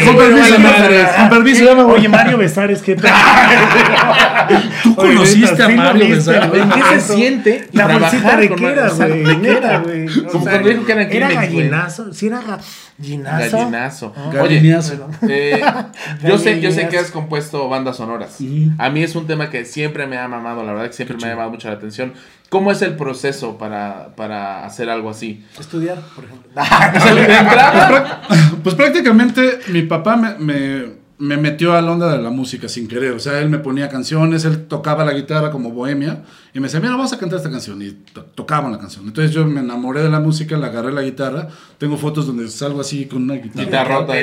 Con 0.06 0.16
güey. 0.16 0.28
permiso, 0.28 0.60
madre, 0.60 1.06
con 1.18 1.30
permiso, 1.30 1.64
ya 1.66 1.76
me 1.76 1.84
voy. 1.84 2.00
Oye, 2.00 2.10
Mario 2.10 2.38
Besares, 2.38 2.82
¿qué 2.82 2.96
tal? 2.96 3.12
Tú 4.84 4.96
conociste 4.96 5.64
a 5.64 5.70
Mario 5.78 6.06
güey. 6.24 6.62
¿En 6.62 6.70
qué 6.70 6.82
se 7.00 7.16
siente 7.16 7.68
La 7.72 7.88
bolsita 7.88 8.10
trabajar 8.10 8.40
de 8.42 8.50
con 8.50 8.58
qué 8.58 8.66
era, 8.72 8.94
Mario? 8.94 9.08
güey. 9.08 9.24
¿De 9.24 9.32
qué 9.34 9.38
Neta, 9.54 9.58
era? 9.70 9.80
güey. 9.80 10.06
Como 10.32 10.44
cuando 10.46 10.70
dijo 10.70 10.86
que 10.86 10.92
era 11.18 11.30
gallinazo. 11.32 12.14
Sí, 12.14 12.28
era 12.28 12.42
gallinazo. 12.42 13.58
Gallinazo. 13.58 14.14
Ah, 14.16 14.30
Oye, 14.42 14.56
Gallinazo. 14.56 15.10
eh, 15.30 15.62
yo 16.28 16.38
sé, 16.38 16.62
yo 16.62 16.72
sé 16.72 16.88
que 16.88 16.98
has 16.98 17.12
compuesto 17.12 17.68
bandas 17.70 17.98
sonoras. 17.98 18.38
A 18.78 18.90
mí 18.90 19.04
es 19.04 19.16
un 19.16 19.28
tema 19.28 19.50
que 19.50 19.66
siempre 19.66 20.08
me 20.08 20.18
ha 20.18 20.28
mamado, 20.28 20.64
la 20.64 20.74
verdad 20.74 20.88
que 20.88 20.94
siempre 20.94 21.18
me 21.18 21.26
ha 21.26 21.30
llamado 21.32 21.50
mucho 21.52 21.68
la 21.68 21.76
atención. 21.76 22.14
¿Cómo 22.50 22.72
es 22.72 22.82
el 22.84 22.96
proceso 22.96 23.58
para, 23.58 24.16
para 24.16 24.66
hacer 24.66 24.90
algo 24.90 25.10
así? 25.10 25.44
Estudiar, 25.60 25.98
por 26.16 26.24
ejemplo. 26.26 26.52
Entrada, 26.56 28.22
Pues 28.64 28.76
prácticamente 28.76 29.60
mi 29.70 29.82
papá 29.82 30.16
me, 30.16 30.86
me, 31.18 31.36
me 31.36 31.38
metió 31.38 31.74
a 31.74 31.82
la 31.82 31.92
onda 31.92 32.12
de 32.16 32.22
la 32.22 32.30
música 32.30 32.68
sin 32.70 32.88
querer. 32.88 33.14
O 33.14 33.20
sea, 33.20 33.40
él 33.40 33.50
me 33.50 33.60
ponía 33.60 33.90
canciones, 33.90 34.46
él 34.46 34.66
tocaba 34.68 35.04
la 35.06 35.14
guitarra 35.14 35.52
como 35.52 35.72
bohemia 35.72 36.24
y 36.54 36.60
me 36.60 36.68
decía, 36.68 36.80
mira, 36.80 36.92
vamos 36.94 37.14
a 37.14 37.18
cantar 37.18 37.38
esta 37.38 37.50
canción. 37.52 37.82
Y 37.82 37.92
to- 37.92 38.24
tocaban 38.24 38.72
la 38.72 38.80
canción. 38.80 39.06
Entonces 39.08 39.34
yo 39.34 39.46
me 39.46 39.60
enamoré 39.62 40.02
de 40.04 40.10
la 40.10 40.20
música, 40.20 40.58
le 40.58 40.66
agarré 40.66 40.92
la 40.92 41.02
guitarra. 41.02 41.50
Tengo 41.78 41.98
fotos 41.98 42.28
donde 42.28 42.48
salgo 42.50 42.82
así 42.82 43.06
con 43.06 43.24
una 43.24 43.36
guitarra. 43.36 43.64
Guitarrota. 43.66 44.14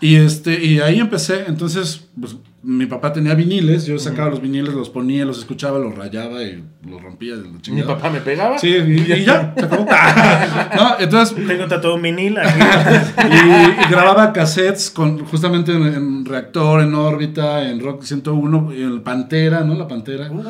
Y, 0.00 0.16
este, 0.16 0.64
y 0.64 0.80
ahí 0.80 1.00
empecé. 1.00 1.44
Entonces, 1.48 2.02
pues, 2.18 2.36
mi 2.62 2.86
papá 2.86 3.12
tenía 3.12 3.34
viniles. 3.34 3.86
Yo 3.86 3.98
sacaba 3.98 4.30
los 4.30 4.42
viniles, 4.42 4.74
los 4.74 4.90
ponía, 4.90 5.24
los 5.24 5.38
escuchaba, 5.38 5.78
los 5.78 5.94
rayaba 5.94 6.42
y 6.42 6.64
los 6.88 7.00
rompía 7.00 7.36
de 7.36 7.44
la 7.44 7.74
mi 7.74 7.82
papá 7.82 8.10
me 8.10 8.20
pegaba. 8.20 8.58
Sí, 8.58 8.68
y, 8.68 9.12
y 9.12 9.24
ya, 9.24 9.54
se 9.56 9.64
acabó. 9.64 9.86
no, 10.76 10.98
entonces 10.98 11.36
Tengo 11.46 11.66
tatuado 11.68 11.96
un 11.96 12.02
vinil 12.02 12.36
aquí. 12.38 12.60
y, 13.30 13.86
y 13.86 13.90
grababa 13.90 14.32
cassettes 14.32 14.90
con 14.90 15.24
justamente 15.24 15.72
en, 15.72 15.86
en 15.86 16.24
Reactor, 16.24 16.80
en 16.80 16.94
órbita, 16.94 17.68
en 17.68 17.80
Rock 17.80 18.02
101, 18.02 18.74
y 18.74 18.82
en 18.82 19.02
Pantera, 19.02 19.60
¿no? 19.60 19.74
La 19.74 19.86
Pantera. 19.86 20.28
Uy, 20.30 20.44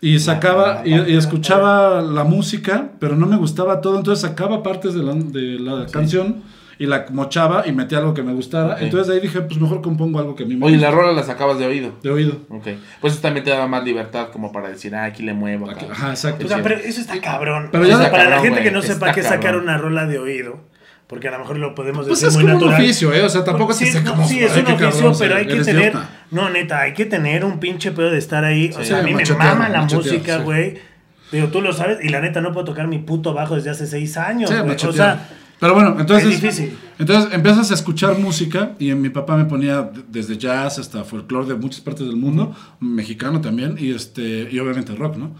Y 0.00 0.18
sacaba 0.18 0.82
la 0.84 1.08
y, 1.08 1.16
escuchaba 1.16 2.02
la 2.02 2.24
música, 2.24 2.90
pero 2.98 3.16
no 3.16 3.26
me 3.26 3.36
gustaba 3.36 3.80
todo, 3.80 3.96
entonces 3.96 4.28
sacaba 4.28 4.62
partes 4.62 4.94
de 4.94 5.02
la, 5.02 5.14
de 5.14 5.58
la 5.58 5.86
canción 5.86 6.42
y 6.78 6.86
la 6.86 7.06
mochaba 7.10 7.64
y 7.66 7.72
metía 7.72 7.98
algo 7.98 8.12
que 8.14 8.22
me 8.22 8.32
gustara. 8.34 8.76
Entonces 8.80 9.08
de 9.08 9.14
ahí 9.14 9.20
dije, 9.20 9.40
pues 9.40 9.58
mejor 9.60 9.80
compongo 9.82 10.18
algo 10.18 10.34
que 10.34 10.42
a 10.44 10.46
mí 10.46 10.56
me 10.56 10.66
Oye, 10.66 10.76
gusta. 10.76 10.90
la 10.90 10.96
rola 10.96 11.12
la 11.12 11.22
sacabas 11.22 11.58
de 11.58 11.66
oído. 11.66 11.92
De 12.02 12.10
oído. 12.10 12.38
Ok. 12.50 12.66
Pues 13.00 13.14
eso 13.14 13.22
también 13.22 13.44
te 13.44 13.50
daba 13.50 13.66
más 13.66 13.82
libertad 13.84 14.28
como 14.32 14.52
para 14.52 14.68
decir, 14.68 14.94
ah, 14.94 15.04
aquí 15.04 15.22
le 15.22 15.32
muevo. 15.34 15.70
acá. 15.70 15.86
Ajá, 15.90 16.10
exacto. 16.10 16.44
o 16.44 16.48
sea, 16.48 16.62
pero 16.62 16.76
eso 16.76 17.00
está 17.00 17.20
cabrón. 17.20 17.68
Pero 17.72 17.84
O 17.84 17.86
sea, 17.86 18.10
para 18.10 18.28
la 18.28 18.40
gente 18.40 18.62
que 18.62 18.70
no 18.70 18.82
sepa 18.82 19.12
qué 19.12 19.22
sacar 19.22 19.56
una 19.56 19.78
rola 19.78 20.06
de 20.06 20.18
oído, 20.18 20.60
porque 21.06 21.28
a 21.28 21.30
lo 21.30 21.38
mejor 21.38 21.56
lo 21.58 21.74
podemos 21.74 22.06
Pues 22.06 22.20
decir 22.20 22.28
es 22.28 22.34
muy 22.34 22.42
como 22.52 22.54
un 22.56 22.60
natural. 22.64 22.82
oficio, 22.84 23.12
¿eh? 23.14 23.22
O 23.22 23.28
sea, 23.28 23.44
tampoco 23.44 23.72
sí, 23.72 23.84
es 23.84 23.96
que 23.96 24.02
como... 24.04 24.26
sí, 24.26 24.40
es 24.42 24.50
un 24.56 24.66
oficio, 24.66 24.76
cabrón, 24.90 25.14
pero 25.18 25.36
hay 25.36 25.46
que 25.46 25.60
tener. 25.62 25.92
No, 26.32 26.50
neta, 26.50 26.80
hay 26.80 26.92
que 26.94 27.06
tener 27.06 27.44
un 27.44 27.60
pinche 27.60 27.92
pedo 27.92 28.10
de 28.10 28.18
estar 28.18 28.44
ahí. 28.44 28.70
O 28.76 28.80
Sí, 28.80 28.86
sea, 28.88 28.98
a 28.98 29.02
mí 29.02 29.14
me 29.14 29.24
mama 29.24 29.68
la 29.68 29.82
música, 29.82 30.38
sí. 30.38 30.42
güey. 30.44 30.78
Digo, 31.32 31.48
tú 31.48 31.60
lo 31.60 31.72
sabes, 31.72 31.98
y 32.04 32.08
la 32.08 32.20
neta 32.20 32.40
no 32.40 32.52
puedo 32.52 32.66
tocar 32.66 32.86
mi 32.88 32.98
puto 32.98 33.34
bajo 33.34 33.54
desde 33.56 33.70
hace 33.70 33.86
seis 33.86 34.16
años. 34.16 34.50
Sí, 34.50 34.56
güey. 34.56 34.74
o 34.74 34.92
sea, 34.92 35.28
pero 35.60 35.74
bueno, 35.74 35.96
entonces... 35.98 36.34
es 36.34 36.40
difícil. 36.42 36.76
Entonces 36.98 37.32
empiezas 37.32 37.70
a 37.70 37.74
escuchar 37.74 38.18
música 38.18 38.74
y 38.78 38.92
mi 38.94 39.10
papá 39.10 39.36
me 39.36 39.44
ponía 39.44 39.82
de- 39.82 40.02
desde 40.08 40.36
jazz 40.38 40.78
hasta 40.78 41.04
folclore 41.04 41.48
de 41.48 41.54
muchas 41.54 41.80
partes 41.80 42.06
del 42.06 42.16
mundo, 42.16 42.54
mexicano 42.80 43.40
también, 43.40 43.76
y, 43.78 43.90
este, 43.90 44.48
y 44.50 44.58
obviamente 44.58 44.94
rock, 44.94 45.16
¿no? 45.16 45.34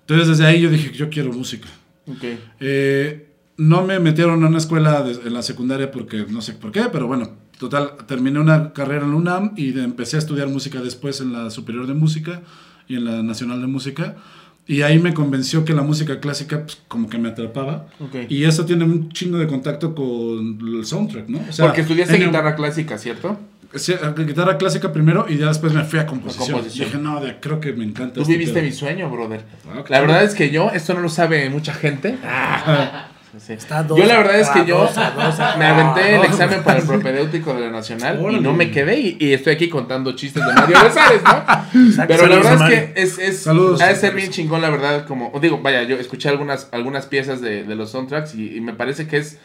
Entonces 0.00 0.28
desde 0.28 0.46
ahí 0.46 0.60
yo 0.60 0.70
dije, 0.70 0.92
yo 0.92 1.10
quiero 1.10 1.32
música. 1.32 1.68
Ok. 2.06 2.24
Eh, 2.60 3.28
no 3.56 3.82
me 3.84 3.98
metieron 4.00 4.42
a 4.44 4.48
una 4.48 4.58
escuela 4.58 5.02
de- 5.02 5.26
en 5.28 5.34
la 5.34 5.42
secundaria 5.42 5.90
porque 5.90 6.26
no 6.28 6.40
sé 6.42 6.52
por 6.54 6.72
qué, 6.72 6.84
pero 6.92 7.06
bueno, 7.06 7.30
total, 7.58 7.92
terminé 8.06 8.38
una 8.40 8.72
carrera 8.72 9.04
en 9.04 9.10
la 9.10 9.16
UNAM 9.16 9.52
y 9.56 9.78
empecé 9.78 10.16
a 10.16 10.18
estudiar 10.20 10.48
música 10.48 10.80
después 10.80 11.20
en 11.20 11.32
la 11.32 11.50
Superior 11.50 11.86
de 11.86 11.94
Música 11.94 12.42
y 12.88 12.96
en 12.96 13.04
la 13.04 13.22
Nacional 13.22 13.60
de 13.60 13.66
Música. 13.68 14.16
Y 14.66 14.82
ahí 14.82 14.98
me 14.98 15.12
convenció 15.12 15.64
que 15.64 15.72
la 15.72 15.82
música 15.82 16.20
clásica 16.20 16.62
pues, 16.62 16.80
como 16.88 17.08
que 17.08 17.18
me 17.18 17.30
atrapaba. 17.30 17.86
Ok. 18.00 18.14
Y 18.28 18.44
eso 18.44 18.64
tiene 18.64 18.84
un 18.84 19.10
chingo 19.10 19.38
de 19.38 19.46
contacto 19.48 19.94
con 19.94 20.58
el 20.62 20.84
soundtrack, 20.86 21.28
¿no? 21.28 21.40
O 21.48 21.52
sea, 21.52 21.66
Porque 21.66 21.80
estudiaste 21.82 22.16
guitarra 22.18 22.54
clásica, 22.54 22.96
¿cierto? 22.98 23.38
sí, 23.74 23.94
guitarra 24.26 24.58
clásica 24.58 24.92
primero 24.92 25.24
y 25.28 25.38
ya 25.38 25.48
después 25.48 25.72
me 25.72 25.82
fui 25.82 25.98
a 25.98 26.06
composición. 26.06 26.52
composición. 26.58 26.88
Dije, 26.88 26.98
no, 27.02 27.20
de- 27.20 27.40
creo 27.40 27.58
que 27.58 27.72
me 27.72 27.84
encanta. 27.84 28.14
Tú 28.14 28.20
este 28.20 28.32
viviste 28.34 28.54
pedo". 28.54 28.64
mi 28.64 28.72
sueño, 28.72 29.10
brother. 29.10 29.42
Ah, 29.68 29.82
La 29.88 30.00
verdad 30.00 30.22
es 30.24 30.34
que 30.34 30.50
yo, 30.50 30.70
esto 30.72 30.92
no 30.94 31.00
lo 31.00 31.08
sabe 31.08 31.48
mucha 31.50 31.72
gente. 31.74 32.16
Sí. 33.38 33.54
Está 33.54 33.82
dos 33.82 33.98
Yo 33.98 34.04
la 34.04 34.18
verdad 34.18 34.40
es 34.40 34.48
que 34.50 34.66
yo 34.66 34.78
dos, 34.78 34.94
dos, 34.94 35.38
me 35.58 35.64
aventé 35.64 36.16
el 36.16 36.24
examen 36.24 36.62
para 36.62 36.80
el 36.80 36.86
propedéutico 36.86 37.54
de 37.54 37.62
la 37.62 37.70
Nacional 37.70 38.20
y 38.30 38.40
no 38.40 38.52
me 38.52 38.70
quedé 38.70 39.00
y, 39.00 39.16
y 39.18 39.32
estoy 39.32 39.54
aquí 39.54 39.68
contando 39.70 40.12
chistes 40.12 40.44
de 40.44 40.52
Mario 40.52 40.76
Besares, 40.82 41.22
¿no? 41.22 41.86
Exacto, 41.88 42.14
Pero 42.14 42.26
la 42.26 42.36
verdad 42.36 42.72
es 42.72 42.92
que 42.94 43.00
es, 43.02 43.18
es 43.18 43.42
Saludos. 43.42 43.80
ha 43.80 43.88
de 43.88 43.96
ser 43.96 44.14
bien 44.14 44.30
chingón, 44.30 44.60
la 44.60 44.68
verdad, 44.70 45.06
como 45.06 45.32
digo, 45.40 45.60
vaya, 45.62 45.82
yo 45.84 45.96
escuché 45.96 46.28
algunas, 46.28 46.68
algunas 46.72 47.06
piezas 47.06 47.40
de, 47.40 47.64
de 47.64 47.74
los 47.74 47.90
soundtracks 47.90 48.34
y, 48.34 48.56
y 48.56 48.60
me 48.60 48.74
parece 48.74 49.06
que 49.08 49.16
es 49.16 49.38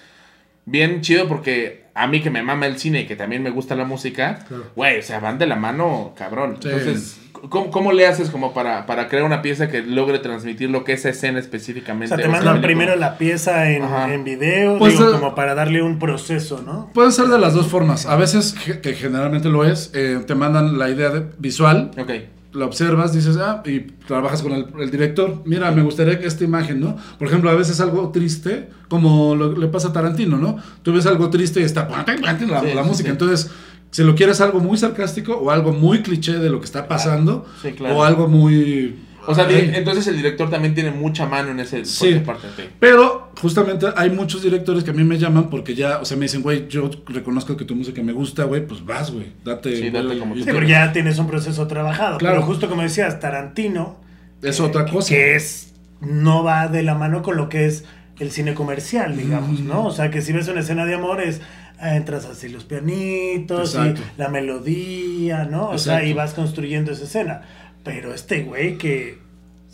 bien 0.65 0.99
chido 1.01 1.27
porque 1.29 1.85
a 1.93 2.07
mí 2.07 2.21
que 2.21 2.29
me 2.29 2.43
mama 2.43 2.65
el 2.67 2.77
cine 2.77 3.01
y 3.01 3.05
que 3.07 3.15
también 3.15 3.41
me 3.41 3.49
gusta 3.51 3.73
la 3.75 3.85
música, 3.85 4.39
Claro. 4.47 4.65
güey, 4.75 4.99
o 4.99 5.01
sea, 5.01 5.19
van 5.19 5.37
de 5.39 5.47
la 5.47 5.55
mano, 5.55 6.13
cabrón. 6.17 6.57
Sí. 6.61 6.67
Entonces, 6.67 7.19
¿cómo, 7.49 7.71
cómo 7.71 7.91
le 7.91 8.07
haces 8.07 8.29
como 8.29 8.53
para, 8.53 8.85
para 8.85 9.07
crear 9.07 9.23
una 9.25 9.41
pieza 9.41 9.67
que 9.69 9.81
logre 9.83 10.19
transmitir 10.19 10.69
lo 10.69 10.83
que 10.83 10.93
esa 10.93 11.09
escena 11.09 11.37
O 11.37 11.41
específicamente? 11.41 12.07
sea, 12.15 12.17
te 12.17 12.27
o 12.27 12.31
mandan 12.31 12.61
película? 12.61 12.67
primero 12.67 12.95
la 12.95 13.17
pieza 13.17 13.71
en, 13.71 13.83
en 13.83 14.23
video, 14.23 14.77
Pues, 14.77 14.93
digo, 14.97 15.09
eh, 15.09 15.13
como 15.13 15.35
para 15.35 15.55
darle 15.55 15.81
un 15.81 15.99
proceso, 15.99 16.61
¿no? 16.65 16.89
Puede 16.93 17.11
ser 17.11 17.27
de 17.27 17.39
las 17.39 17.53
dos 17.53 17.67
formas. 17.67 18.05
A 18.05 18.15
veces, 18.15 18.53
que 18.81 18.93
generalmente 18.93 19.49
lo 19.49 19.63
es, 19.65 19.91
eh, 19.93 20.19
te 20.25 20.35
mandan 20.35 20.77
la 20.77 20.89
idea 20.89 21.09
de- 21.09 21.25
visual, 21.37 21.91
Ok. 21.97 22.11
la 22.53 22.65
observas, 22.65 23.13
dices, 23.13 23.37
ah, 23.37 23.61
y 23.65 23.81
trabajas 24.07 24.41
con 24.41 24.51
el, 24.53 24.65
el 24.79 24.89
director. 24.89 25.41
Mira, 25.45 25.69
me 25.71 25.83
gustaría 25.83 26.19
que 26.19 26.25
esta 26.27 26.43
imagen, 26.43 26.79
¿no? 26.79 26.97
Por 27.19 27.27
ejemplo, 27.27 27.49
a 27.49 27.55
veces 27.55 27.79
algo 27.81 28.09
triste, 28.11 28.69
como 28.87 29.35
lo, 29.35 29.55
le 29.55 29.67
pasa 29.67 29.89
a 29.89 29.93
Tarantino, 29.93 30.37
¿no? 30.37 30.57
Tú 30.81 30.93
ves 30.93 31.05
algo 31.05 31.29
triste 31.29 31.59
y 31.59 31.63
está 31.63 31.87
la, 31.87 32.61
Sí, 32.61 32.73
la 32.73 32.83
música. 32.83 33.07
sí. 33.09 33.11
Entonces, 33.11 33.51
si 33.91 34.03
lo 34.03 34.15
quieres 34.15 34.41
algo 34.41 34.59
muy 34.59 34.77
sarcástico 34.77 35.33
o 35.37 35.49
algo 35.51 35.73
muy 35.73 36.01
cliché 36.01 36.33
de 36.33 36.49
lo 36.49 36.59
que 36.59 36.65
está 36.65 36.87
pasando, 36.87 37.45
Sí, 37.61 37.71
claro. 37.71 37.97
o 37.97 38.03
algo 38.03 38.27
muy... 38.27 38.95
O 39.29 39.35
sea, 39.35 39.45
entonces 39.49 40.07
el 40.07 40.15
director 40.15 40.49
también 40.49 40.73
tiene 40.73 40.91
mucha 40.91 41.25
mano 41.25 41.51
en 41.51 41.59
ese 41.59 41.83
Sí. 41.83 42.21
parte. 42.25 42.47
ok. 42.47 42.69
Pero 42.79 43.31
justamente 43.41 43.85
hay 43.97 44.09
muchos 44.09 44.41
directores 44.41 44.85
que 44.85 44.91
a 44.91 44.93
mí 44.93 45.03
me 45.03 45.17
llaman 45.17 45.49
porque 45.49 45.75
ya, 45.75 45.99
o 45.99 46.05
sea, 46.05 46.15
me 46.15 46.23
dicen, 46.23 46.41
güey, 46.41 46.69
yo 46.69 46.89
reconozco 47.07 47.57
que 47.57 47.65
tu 47.65 47.75
música 47.75 48.01
me 48.01 48.13
gusta, 48.13 48.45
güey, 48.45 48.65
pues 48.65 48.85
vas, 48.85 49.11
güey, 49.11 49.33
date. 49.43 49.75
Sí, 49.75 49.89
date 49.89 50.17
como 50.17 50.33
tú 50.33 50.43
Sí, 50.45 50.49
porque 50.49 50.69
ya 50.69 50.93
tienes 50.93 51.19
un 51.19 51.27
proceso 51.27 51.67
trabajado. 51.67 52.19
Claro. 52.19 52.35
Pero 52.37 52.47
justo 52.47 52.69
como 52.69 52.83
decías, 52.83 53.19
Tarantino. 53.19 53.97
Es 54.41 54.57
que- 54.57 54.63
otra 54.63 54.85
cosa. 54.85 55.09
Que 55.09 55.35
es. 55.35 55.73
No 55.99 56.43
va 56.45 56.69
de 56.69 56.83
la 56.83 56.95
mano 56.95 57.21
con 57.21 57.35
lo 57.35 57.49
que 57.49 57.65
es 57.65 57.83
el 58.19 58.31
cine 58.31 58.53
comercial, 58.53 59.17
digamos, 59.17 59.59
Mm. 59.59 59.67
¿no? 59.67 59.85
O 59.87 59.91
sea, 59.91 60.09
que 60.09 60.21
si 60.21 60.31
ves 60.31 60.47
una 60.47 60.61
escena 60.61 60.85
de 60.85 60.93
amor 60.95 61.19
es. 61.21 61.41
Ah, 61.79 61.95
Entras 61.95 62.25
así 62.25 62.49
los 62.49 62.63
pianitos 62.63 63.75
Exacto. 63.75 64.01
y 64.01 64.19
la 64.19 64.29
melodía, 64.29 65.45
¿no? 65.45 65.69
O 65.69 65.77
sea, 65.77 66.03
y 66.03 66.13
vas 66.13 66.33
construyendo 66.33 66.91
esa 66.91 67.03
escena. 67.03 67.41
Pero 67.83 68.13
este 68.13 68.43
güey 68.43 68.77
que 68.77 69.19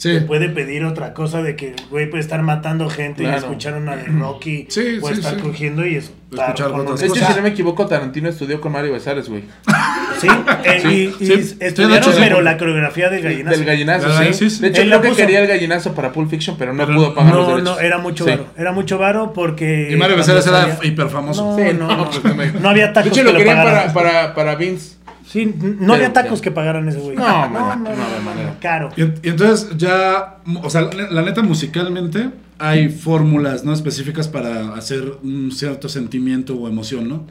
Sí. 0.03 0.09
te 0.15 0.21
puede 0.21 0.49
pedir 0.49 0.83
otra 0.83 1.13
cosa 1.13 1.41
de 1.41 1.55
que 1.55 1.69
el 1.69 1.75
güey 1.89 2.09
puede 2.09 2.21
estar 2.21 2.41
matando 2.41 2.89
gente 2.89 3.23
Claro. 3.23 3.37
y 3.37 3.39
escuchar 3.39 3.75
una 3.75 3.95
de 3.95 4.03
Rocky 4.03 4.65
Sí, 4.69 4.99
o 5.01 5.07
sí, 5.07 5.13
estar 5.13 5.35
sí. 5.35 5.39
crujiendo 5.41 5.85
y 5.85 5.95
estar 5.95 6.13
Escuchar 6.33 6.71
con 6.71 6.81
otras 6.81 6.93
un- 6.93 6.97
De 6.99 7.05
hecho, 7.05 7.13
cosas. 7.13 7.29
si 7.29 7.35
no 7.35 7.43
me 7.43 7.49
equivoco, 7.49 7.85
Tarantino 7.85 8.27
estudió 8.27 8.59
con 8.59 8.71
Mario 8.73 8.91
Besares, 8.91 9.29
güey. 9.29 9.43
Sí, 10.19 10.27
eh, 10.63 10.79
Sí, 10.81 11.15
y, 11.19 11.23
y 11.23 11.27
de 11.27 11.65
estudiaron, 11.67 11.97
hecho, 11.97 12.11
sí. 12.11 12.17
pero 12.21 12.41
la 12.41 12.57
coreografía 12.57 13.09
del 13.09 13.21
gallinazo. 13.21 13.57
Del 13.57 13.65
gallinazo, 13.65 14.17
sí. 14.23 14.33
sí, 14.33 14.49
sí. 14.49 14.61
De 14.61 14.67
hecho, 14.69 14.81
Él 14.81 14.87
creo 14.89 15.01
lo 15.03 15.09
que 15.09 15.15
quería 15.21 15.39
el 15.41 15.47
gallinazo 15.47 15.93
para 15.93 16.11
Pulp 16.11 16.29
Fiction, 16.29 16.55
pero 16.57 16.71
no 16.73 16.85
Pero 16.85 16.97
pudo 16.97 17.13
pagar 17.15 17.33
los 17.35 17.47
No, 17.47 17.55
derechos. 17.55 17.75
no, 17.75 17.79
era 17.81 17.97
mucho 17.97 18.23
Sí. 18.25 18.29
varo. 18.31 18.45
Era 18.57 18.71
mucho 18.71 18.97
varo 18.97 19.33
porque. 19.33 19.89
Y 19.91 19.95
Mario 19.95 20.15
Besares 20.17 20.45
era 20.47 20.77
hiper 20.81 21.09
famoso. 21.09 21.51
No, 21.51 21.57
Sí, 21.57 21.73
no, 21.77 21.87
no, 21.87 21.97
no. 21.97 22.09
pues, 22.09 22.53
no 22.53 22.59
No 22.61 22.69
había 22.69 22.87
De 22.87 22.93
tacos 22.93 23.11
hecho, 23.11 23.21
que 23.25 23.31
lo 23.31 23.37
querían 23.37 23.57
pagaran. 23.57 23.93
para, 23.93 24.11
para, 24.11 24.35
para 24.35 24.55
Vince. 24.55 24.95
Sí, 25.25 25.45
no 25.45 25.53
Pero 25.79 25.93
había 25.93 26.07
ya. 26.07 26.13
tacos 26.13 26.41
que 26.41 26.51
pagaran 26.51 26.87
ese 26.89 26.99
güey. 26.99 27.15
No, 27.15 27.23
man, 27.49 27.83
no, 27.83 27.89
de 27.89 28.19
manera. 28.25 28.57
Caro. 28.61 28.89
Y, 28.97 29.01
en- 29.03 29.15
y 29.23 29.29
entonces 29.29 29.69
ya, 29.77 30.37
o 30.61 30.69
sea, 30.69 30.81
la, 30.81 31.09
la 31.11 31.21
neta 31.21 31.41
musicalmente 31.41 32.29
hay 32.59 32.89
fórmulas 32.89 33.63
no 33.63 33.73
específicas 33.73 34.27
para 34.27 34.75
hacer 34.75 35.17
un 35.23 35.51
cierto 35.51 35.89
sentimiento 35.89 36.55
o 36.55 36.67
emoción, 36.67 37.07
¿no? 37.09 37.25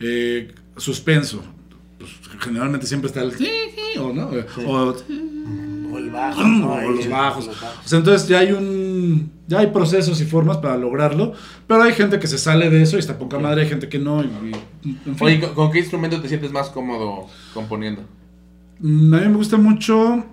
Eh, 0.00 0.52
suspenso. 0.76 1.42
Pues, 1.98 2.10
generalmente 2.40 2.86
siempre 2.86 3.08
está 3.08 3.20
el 3.22 3.32
o 4.00 4.12
no 4.12 4.30
o, 4.66 4.94
O 5.92 5.98
el 5.98 6.10
bajo. 6.10 6.42
¿no? 6.42 6.72
o 6.72 6.80
los 6.90 7.08
bajos. 7.08 7.48
O 7.48 7.88
sea, 7.88 7.98
entonces 7.98 8.26
ya 8.28 8.38
hay 8.40 8.52
un 8.52 9.30
ya 9.46 9.58
hay 9.58 9.66
procesos 9.66 10.20
y 10.20 10.24
formas 10.24 10.56
para 10.58 10.76
lograrlo, 10.78 11.34
pero 11.66 11.82
hay 11.82 11.92
gente 11.92 12.18
que 12.18 12.26
se 12.26 12.38
sale 12.38 12.70
de 12.70 12.82
eso 12.82 12.96
y 12.96 13.00
está 13.00 13.18
poca 13.18 13.38
madre, 13.38 13.62
hay 13.62 13.68
gente 13.68 13.88
que 13.88 13.98
no 13.98 14.22
y- 14.22 14.52
y- 14.84 14.88
en 15.06 15.16
fin. 15.16 15.16
Oye, 15.20 15.40
¿con, 15.40 15.54
con 15.54 15.70
qué 15.70 15.80
instrumento 15.80 16.20
te 16.22 16.28
sientes 16.28 16.50
más 16.52 16.70
cómodo 16.70 17.26
componiendo? 17.52 18.02
Mm, 18.80 19.14
A 19.14 19.20
mí 19.20 19.28
me 19.28 19.36
gusta 19.36 19.58
mucho 19.58 20.24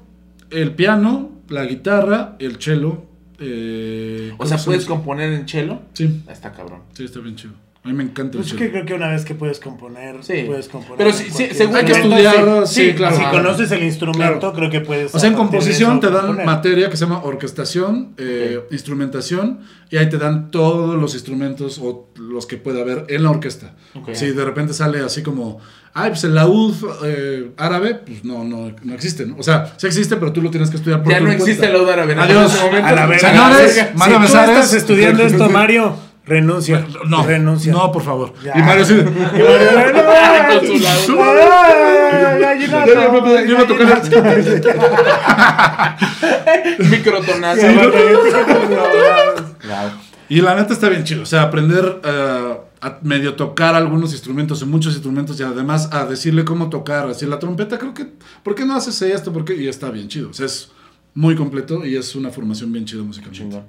el 0.49 0.73
piano, 0.75 1.31
la 1.49 1.65
guitarra, 1.65 2.35
el 2.39 2.57
cello. 2.61 3.03
eh, 3.39 4.33
O 4.37 4.45
sea, 4.45 4.57
¿cómo 4.57 4.59
se 4.59 4.65
¿puedes 4.65 4.85
componer 4.85 5.33
en 5.33 5.47
cello? 5.47 5.79
Sí, 5.93 6.23
Está 6.29 6.51
cabrón. 6.51 6.81
sí, 6.93 7.03
está 7.05 7.19
bien 7.19 7.35
chido. 7.35 7.53
A 7.81 7.87
mí 7.87 7.93
me 7.93 8.03
encanta 8.03 8.37
el 8.37 8.43
Pues 8.43 8.47
es 8.47 8.51
cello. 8.51 8.65
que 8.65 8.71
creo 8.71 8.85
que 8.85 8.93
una 8.93 9.07
vez 9.09 9.23
que 9.23 9.35
puedes 9.35 9.57
componer, 9.61 10.17
Sí. 10.21 10.43
puedes 10.45 10.67
componer. 10.67 10.97
Pero 10.97 11.09
en 11.11 11.15
sí, 11.15 11.47
según 11.53 11.77
Hay 11.77 11.85
que 11.85 11.93
estudiarlo, 11.93 12.65
sí, 12.67 12.87
sí, 12.89 12.93
claro. 12.93 13.15
Si 13.15 13.23
conoces 13.23 13.71
el 13.71 13.83
instrumento, 13.83 14.39
Claro. 14.39 14.53
creo 14.53 14.69
que 14.69 14.81
puedes. 14.81 15.15
O 15.15 15.19
sea, 15.19 15.29
en 15.29 15.35
composición 15.35 15.91
eso 15.91 15.99
te 16.01 16.07
dan 16.11 16.17
componer. 16.27 16.45
materia 16.45 16.89
que 16.89 16.97
se 16.97 17.05
llama 17.05 17.21
orquestación, 17.23 18.13
eh, 18.17 18.59
instrumentación, 18.71 19.59
y 19.89 19.95
ahí 19.95 20.09
te 20.09 20.17
dan 20.17 20.51
todos 20.51 20.99
los 20.99 21.13
instrumentos 21.13 21.79
o 21.81 22.09
los 22.19 22.45
que 22.45 22.57
puede 22.57 22.81
haber 22.81 23.05
en 23.07 23.23
la 23.23 23.29
orquesta. 23.31 23.75
Ok. 23.95 24.09
Si 24.13 24.25
de 24.31 24.43
repente 24.43 24.73
sale 24.73 24.99
así 24.99 25.23
como, 25.23 25.59
ay, 25.93 26.09
pues 26.09 26.25
el 26.25 26.35
laúd 26.35 26.75
eh, 27.05 27.51
árabe, 27.55 27.95
pues 27.95 28.25
no, 28.25 28.43
no, 28.43 28.73
no 28.83 28.93
existe, 28.93 29.25
¿no? 29.25 29.37
O 29.37 29.43
sea, 29.43 29.73
sí 29.77 29.87
existe, 29.87 30.17
pero 30.17 30.33
tú 30.33 30.41
lo 30.41 30.49
tienes 30.51 30.69
que 30.69 30.75
estudiar 30.75 31.01
por 31.01 31.13
Ya 31.13 31.19
tu 31.19 31.23
no 31.23 31.29
cuenta. 31.29 31.43
existe 31.45 31.65
el 31.65 31.71
laudo 31.73 31.91
árabe. 31.93 32.13
Adiós. 32.19 32.55
En 32.55 32.65
momento. 32.65 32.87
A 32.87 32.91
la 32.91 33.05
verga. 33.05 33.29
Señores, 33.29 33.71
Si 33.73 34.09
tú 34.11 34.23
estás 34.25 34.73
estudiando 34.73 35.23
esto, 35.23 35.49
Mario, 35.49 35.95
renuncia. 36.29 36.87
No, 37.07 37.23
renuncia. 37.23 37.73
no, 37.73 37.91
por 37.91 38.03
favor. 38.03 38.33
Ya. 38.43 38.57
Y 38.57 38.61
Mario 38.61 38.85
sí. 38.85 38.93
Y 38.93 39.01
Mario, 39.01 40.61
Microtonazo. 46.89 47.67
Y 50.29 50.41
la 50.41 50.55
neta 50.55 50.73
está 50.73 50.89
bien 50.89 51.03
chido. 51.03 51.23
O 51.23 51.25
sea, 51.25 51.41
aprender 51.41 52.01
eh, 52.03 52.57
a 52.81 52.99
medio 53.01 53.33
tocar 53.35 53.73
algunos 53.75 54.13
instrumentos, 54.13 54.61
en 54.61 54.69
muchos 54.69 54.93
instrumentos, 54.93 55.39
y 55.39 55.43
además 55.43 55.89
a 55.91 56.05
decirle 56.05 56.45
cómo 56.45 56.69
tocar. 56.69 57.09
Así 57.09 57.25
la 57.25 57.39
trompeta, 57.39 57.79
creo 57.79 57.93
que. 57.93 58.07
¿Por 58.43 58.53
qué 58.53 58.65
no 58.65 58.75
haces 58.75 59.01
esto? 59.01 59.33
¿Por 59.33 59.43
qué? 59.43 59.55
Y 59.55 59.67
está 59.67 59.89
bien 59.89 60.07
chido. 60.07 60.29
O 60.29 60.33
sea, 60.33 60.45
es 60.45 60.71
muy 61.15 61.35
completo 61.35 61.85
y 61.85 61.97
es 61.97 62.15
una 62.15 62.29
formación 62.29 62.71
bien 62.71 62.85
chida 62.85 63.01
musicalmente. 63.01 63.43
Chingón. 63.43 63.65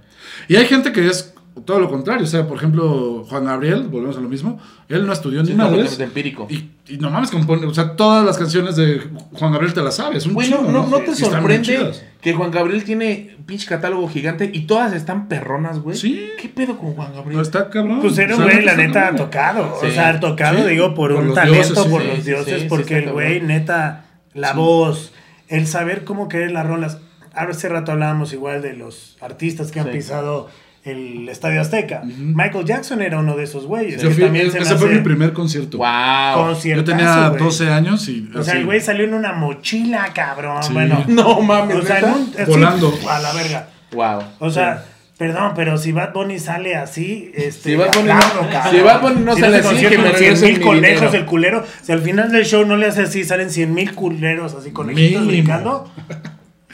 Y 0.49 0.57
hay 0.57 0.67
gente 0.67 0.93
que 0.93 1.07
es 1.07 1.35
todo 1.65 1.81
lo 1.81 1.89
contrario. 1.91 2.25
O 2.25 2.27
sea, 2.27 2.47
por 2.47 2.57
ejemplo, 2.57 3.25
Juan 3.29 3.45
Gabriel, 3.45 3.89
volvemos 3.89 4.17
a 4.17 4.21
lo 4.21 4.29
mismo. 4.29 4.59
Él 4.89 5.07
no 5.07 5.13
estudió 5.13 5.45
Sí, 5.45 5.53
ni 5.53 5.57
madres. 5.57 5.73
completamente 5.91 6.05
empírico. 6.05 6.47
Y, 6.51 6.71
y 6.95 6.99
no 6.99 7.11
mames, 7.11 7.31
compone. 7.31 7.67
O 7.67 7.75
sea, 7.75 7.97
todas 7.97 8.25
las 8.25 8.37
canciones 8.39 8.77
de 8.77 9.01
Juan 9.33 9.53
Gabriel 9.53 9.73
te 9.75 9.83
las 9.83 9.97
sabes. 9.97 10.27
Un 10.27 10.35
Güey, 10.35 10.51
no, 10.51 10.59
chingo, 10.59 10.73
no, 10.73 10.87
no 10.87 10.99
te 10.99 11.15
sorprende 11.15 11.93
que 12.21 12.33
Juan 12.35 12.51
Gabriel 12.51 12.85
tiene 12.85 13.37
pinche 13.47 13.67
catálogo 13.67 14.09
gigante 14.09 14.51
y 14.53 14.63
todas 14.67 14.93
están 14.93 15.29
perronas, 15.29 15.79
güey. 15.81 15.97
Sí. 15.97 16.29
¿Qué 16.41 16.49
pedo 16.49 16.77
con 16.79 16.95
Juan 16.95 17.13
Gabriel? 17.15 17.37
No 17.37 17.43
está 17.43 17.71
cabrón. 17.71 18.01
Pues 18.01 18.19
era 18.19 18.37
un 18.37 18.43
güey, 18.43 18.63
la 18.65 18.77
neta, 18.77 19.01
cabrón. 19.01 19.17
tocado. 19.17 19.79
Sí. 19.81 19.87
O 19.87 19.91
sea, 19.91 20.21
tocado, 20.21 20.59
Sí. 20.65 20.69
digo, 20.71 20.95
por, 20.95 21.15
Por 21.15 21.25
un 21.25 21.35
talento, 21.35 21.55
dioses, 21.69 21.87
por 21.87 22.03
Sí, 22.03 22.09
los 22.09 22.25
dioses, 22.25 22.61
sí, 22.63 22.67
porque 22.69 22.99
sí, 23.01 23.05
el 23.07 23.13
güey, 23.13 23.41
neta, 23.41 24.05
la 24.35 24.51
Sí. 24.53 24.57
voz, 24.57 25.13
el 25.49 25.67
saber 25.67 26.05
cómo 26.05 26.29
querer 26.29 26.53
las 26.53 26.67
rolas. 26.67 26.99
Hace 27.33 27.69
rato 27.69 27.93
hablábamos 27.93 28.33
igual 28.33 28.61
de 28.61 28.75
los 28.75 29.17
artistas 29.21 29.71
que 29.71 29.79
han 29.81 29.87
Sí. 29.87 29.93
pisado 29.93 30.49
el 30.85 31.29
Estadio 31.29 31.61
Azteca. 31.61 32.03
Michael 32.05 32.65
Jackson 32.65 33.03
era 33.03 33.19
uno 33.19 33.37
de 33.37 33.45
esos 33.45 33.67
güeyes. 33.67 34.01
Yo 34.03 34.11
fui- 34.11 34.25
también 34.25 34.51
se 34.51 34.59
me 34.59 34.65
ese 34.65 34.77
fue 34.77 34.89
mi 34.91 35.01
primer 35.01 35.33
concierto. 35.35 35.77
Wow. 35.79 36.57
Yo 36.65 36.85
tenía 36.85 37.29
güey. 37.29 37.43
12 37.43 37.69
años 37.71 38.09
y. 38.09 38.29
O 38.35 38.43
sea, 38.43 38.53
así, 38.55 38.61
el 38.61 38.67
güey 38.67 38.81
salió 38.81 39.05
en 39.05 39.15
una 39.15 39.33
mochila, 39.35 40.11
cabrón. 40.15 40.63
Sí. 40.63 40.73
Bueno, 40.73 41.05
No 41.09 41.41
mames, 41.43 41.77
o 41.77 41.83
sea, 41.83 42.05
un, 42.05 42.33
así, 42.39 42.51
Volando. 42.51 42.99
a 43.09 43.19
la 43.19 43.33
verga. 43.35 43.69
Wow. 43.93 44.23
O 44.39 44.51
sea, 44.51 44.85
perdón, 45.19 45.53
pero 45.55 45.77
si 45.77 45.93
Bad 45.93 46.15
Bunny 46.15 46.39
sale 46.39 46.75
así, 46.77 47.31
este. 47.35 47.71
Si 47.71 47.77
Bad 47.77 47.93
Bunny 47.95 48.09
no- 48.09 48.19
cabrón. 48.19 48.49
si 48.71 48.81
Bad 48.81 49.01
Bunny 49.03 49.21
no 49.21 49.35
Si 49.35 49.41
sale 49.43 49.57
así, 49.59 49.77
que 49.87 49.91
me 49.91 49.97
con 49.97 50.05
100 50.05 50.13
regresen 50.15 50.49
mil 50.49 50.59
mi 50.61 50.65
conejos 50.65 51.01
dinero. 51.01 51.19
el 51.19 51.27
culero. 51.27 51.65
Si 51.83 51.93
al 51.93 52.01
final 52.01 52.33
del 52.33 52.45
show 52.47 52.65
no 52.65 52.77
le 52.79 52.87
hace 52.87 53.03
así, 53.03 53.25
salen 53.25 53.51
100 53.51 53.75
mil 53.75 53.95
culeros 53.95 54.55
así 54.55 54.71
conejitos 54.71 55.11
Mínimo. 55.27 55.27
brincando. 55.31 55.93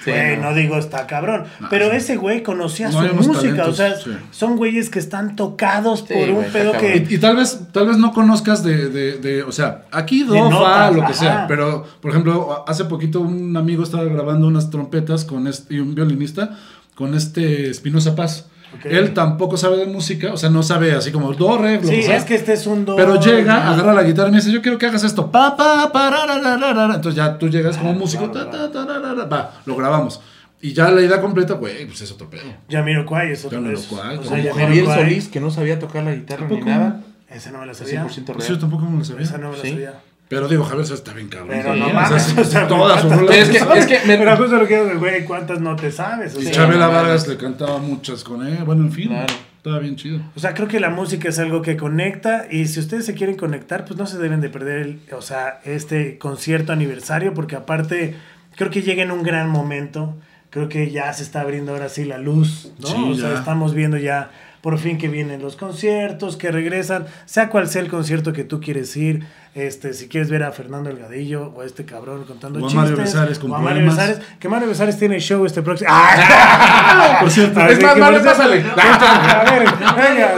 Sí, 0.04 0.10
Güey, 0.10 0.36
no. 0.36 0.50
no. 0.50 0.54
digo 0.54 0.76
está 0.78 1.06
cabrón. 1.06 1.44
No, 1.58 1.68
pero 1.70 1.90
sí. 1.90 1.96
ese 1.96 2.16
güey 2.16 2.42
conocía 2.42 2.90
No 2.90 3.06
su 3.08 3.14
música. 3.14 3.38
talentos, 3.40 3.68
o 3.68 3.72
sea, 3.74 3.96
sí. 3.96 4.10
son 4.30 4.56
güeyes 4.56 4.90
que 4.90 4.98
están 4.98 5.36
tocados 5.36 6.04
Sí, 6.06 6.14
por 6.14 6.28
un 6.28 6.34
güey, 6.36 6.52
pedo 6.52 6.72
que. 6.72 7.06
Y, 7.08 7.14
y 7.14 7.18
tal 7.18 7.36
vez 7.36 7.60
tal 7.72 7.88
vez 7.88 7.96
no 7.96 8.12
conozcas 8.12 8.62
de, 8.62 8.88
de, 8.90 9.18
de- 9.18 9.42
o 9.42 9.52
sea, 9.52 9.86
aquí 9.90 10.22
do, 10.22 10.34
De 10.34 10.40
fa, 10.42 10.48
notas, 10.50 10.94
lo 10.94 11.00
que 11.00 11.06
ajá. 11.06 11.14
sea, 11.14 11.44
pero 11.48 11.84
por 12.00 12.10
ejemplo, 12.10 12.64
hace 12.68 12.84
poquito 12.84 13.20
un 13.20 13.56
amigo 13.56 13.82
estaba 13.82 14.04
grabando 14.04 14.46
unas 14.46 14.70
trompetas 14.70 15.24
con 15.24 15.46
este, 15.48 15.74
y 15.74 15.78
un 15.80 15.94
violinista 15.94 16.50
con 16.94 17.14
este 17.14 17.70
Espinosa 17.70 18.14
Paz. 18.14 18.46
Ok. 18.74 18.86
Él 18.86 19.14
tampoco 19.14 19.56
sabe 19.56 19.76
de 19.78 19.86
música, 19.86 20.32
o 20.32 20.36
sea, 20.36 20.50
no 20.50 20.62
sabe 20.62 20.92
así 20.92 21.12
como 21.12 21.32
do, 21.32 21.56
re, 21.58 21.76
lo 21.80 21.82
Sí, 21.88 21.96
que 21.96 22.02
sea. 22.02 22.16
es 22.16 22.24
que 22.24 22.34
este 22.34 22.52
es 22.52 22.66
un 22.66 22.84
do. 22.84 22.96
Pero 22.96 23.20
llega, 23.20 23.70
agarra 23.70 23.94
la 23.94 24.02
guitarra 24.02 24.28
y 24.28 24.32
me 24.32 24.38
dice, 24.38 24.50
yo 24.50 24.60
quiero 24.60 24.76
que 24.78 24.86
hagas 24.86 25.04
esto. 25.04 25.30
Pa, 25.30 25.56
pa, 25.56 25.90
pa, 25.92 26.10
ra, 26.10 26.26
ra, 26.26 26.38
ra, 26.40 26.56
ra, 26.56 26.72
ra. 26.88 26.94
Entonces 26.96 27.14
ya 27.16 27.38
tú 27.38 27.48
llegas 27.48 27.76
como 27.78 27.92
músico, 27.94 28.30
ta, 28.30 28.50
ta, 28.50 28.70
ta, 28.70 28.84
ra, 28.84 28.98
ra, 28.98 29.14
ra. 29.14 29.24
va, 29.24 29.52
lo 29.64 29.76
grabamos. 29.76 30.20
Y 30.60 30.72
ya 30.72 30.90
la 30.90 31.00
idea 31.00 31.20
completa, 31.20 31.54
güey, 31.54 31.86
pues 31.86 32.00
es 32.02 32.10
otro 32.10 32.28
pedo. 32.28 32.42
Yamiroquai 32.68 33.30
es 33.32 33.44
otro. 33.44 33.58
Jamiroquai, 33.60 34.16
O 34.16 34.22
como 34.22 34.36
sea, 34.36 34.54
Javier 34.54 34.86
Solís, 34.86 35.28
que 35.28 35.38
no 35.40 35.50
sabía 35.50 35.78
tocar 35.78 36.02
la 36.02 36.12
guitarra 36.14 36.46
ni 36.48 36.60
nada. 36.60 37.00
Esa 37.30 37.50
no 37.52 37.58
me 37.60 37.66
la 37.66 37.74
sabía. 37.74 38.04
100% 38.04 38.24
Pues 38.34 38.48
yo 38.48 38.54
real. 38.54 38.58
tampoco 38.60 38.84
me 38.86 38.98
lo 38.98 39.04
sabía. 39.04 39.22
Esa 39.24 39.38
no 39.38 39.50
me 39.50 39.56
la 39.58 39.62
Sí. 39.62 39.70
sabía. 39.70 39.94
Pero 40.28 40.48
digo, 40.48 40.64
Javier 40.64 40.84
Solís 40.86 41.00
está 41.00 41.12
bien 41.12 41.28
cabrón. 41.28 41.50
Pero 41.50 41.76
no 41.76 41.88
mames, 41.90 42.36
o 42.36 42.44
sea, 42.44 42.66
todas 42.66 43.00
sus 43.02 43.12
¿cuántas 43.12 43.28
rolas. 43.28 43.48
Es 43.48 43.48
que, 43.48 43.78
es 43.78 43.86
que 43.86 44.06
me- 44.08 44.18
Pero 44.18 44.36
justo 44.36 44.56
lo 44.56 44.66
que 44.66 44.82
digo, 44.84 44.98
güey, 44.98 45.24
¿cuántas 45.24 45.60
no 45.60 45.76
te 45.76 45.92
sabes? 45.92 46.34
O 46.34 46.40
Y 46.42 46.50
Chabela 46.50 46.88
Vargas 46.88 47.28
le 47.28 47.36
cantaba 47.36 47.78
muchas 47.78 48.24
con 48.24 48.44
él. 48.46 48.58
Bueno, 48.64 48.82
en 48.84 48.92
fin. 48.92 49.08
Claro. 49.08 49.32
Estaba 49.58 49.78
bien 49.80 49.96
chido. 49.96 50.20
O 50.36 50.40
sea, 50.40 50.54
creo 50.54 50.68
que 50.68 50.78
la 50.80 50.90
música 50.90 51.28
es 51.28 51.38
algo 51.38 51.60
que 51.62 51.76
conecta 51.76 52.46
y 52.50 52.66
si 52.66 52.78
ustedes 52.80 53.04
se 53.06 53.14
quieren 53.14 53.36
conectar, 53.36 53.84
pues 53.84 53.98
no 53.98 54.06
se 54.06 54.18
deben 54.18 54.40
de 54.40 54.48
perder, 54.48 54.78
el- 54.80 55.00
o 55.12 55.22
sea, 55.22 55.60
este 55.64 56.18
concierto 56.18 56.72
aniversario 56.72 57.32
porque 57.34 57.56
aparte 57.56 58.14
creo 58.56 58.70
que 58.70 58.82
llega 58.82 59.02
en 59.02 59.10
un 59.12 59.22
gran 59.22 59.48
momento. 59.50 60.16
Creo 60.50 60.68
que 60.68 60.90
ya 60.90 61.12
se 61.12 61.22
está 61.22 61.40
abriendo 61.42 61.72
ahora 61.72 61.88
sí 61.88 62.04
la 62.04 62.18
luz, 62.18 62.72
¿no? 62.78 62.86
Sí, 62.88 62.96
o 63.10 63.14
sea, 63.14 63.32
ya. 63.32 63.38
estamos 63.38 63.74
viendo 63.74 63.96
ya 63.98 64.30
por 64.66 64.80
fin 64.80 64.98
que 64.98 65.06
vienen 65.06 65.40
los 65.40 65.54
conciertos, 65.54 66.36
que 66.36 66.50
regresan, 66.50 67.06
sea 67.24 67.50
cual 67.50 67.68
sea 67.68 67.82
el 67.82 67.88
concierto 67.88 68.32
que 68.32 68.42
tú 68.42 68.60
quieres 68.60 68.96
ir, 68.96 69.24
este, 69.54 69.94
si 69.94 70.08
quieres 70.08 70.28
ver 70.28 70.42
a 70.42 70.50
Fernando 70.50 70.90
Elgadillo 70.90 71.52
o 71.54 71.60
a 71.60 71.64
este 71.64 71.84
cabrón 71.84 72.24
contando 72.24 72.58
O 72.58 72.66
a 72.66 72.68
chistes, 72.68 72.82
Mario 72.82 72.96
Besares 72.96 73.38
con 73.38 73.52
o 73.52 73.54
a 73.54 73.58
Mario 73.60 73.84
problemas. 73.84 74.08
Besares, 74.08 74.26
que 74.40 74.48
Mario 74.48 74.66
Besares 74.66 74.98
tiene 74.98 75.20
show 75.20 75.46
este 75.46 75.62
próximo. 75.62 75.88
¡Ah! 75.94 77.18
Por 77.20 77.30
cierto. 77.30 77.60
Así 77.60 77.74
Es 77.74 77.80
más, 77.80 77.96
Mario, 77.96 78.24
pásale. 78.24 78.64
A 78.76 79.44
ver, 79.44 79.62
venga, 80.10 80.34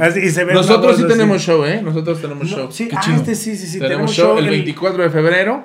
así, 0.00 0.18
y 0.18 0.30
se 0.30 0.42
ve 0.42 0.52
Nosotros 0.52 0.96
sí 0.96 1.04
así. 1.04 1.12
tenemos 1.12 1.40
show, 1.40 1.64
¿eh? 1.64 1.80
Nosotros 1.80 2.20
tenemos 2.20 2.50
No, 2.50 2.56
show. 2.56 2.72
sí, 2.72 2.88
Qué 2.88 2.96
ah, 2.96 3.02
este 3.14 3.36
sí, 3.36 3.54
sí, 3.56 3.68
sí. 3.68 3.78
tenemos 3.78 4.10
show 4.10 4.36
el 4.36 4.48
24 4.48 5.00
de 5.00 5.10
febrero. 5.10 5.62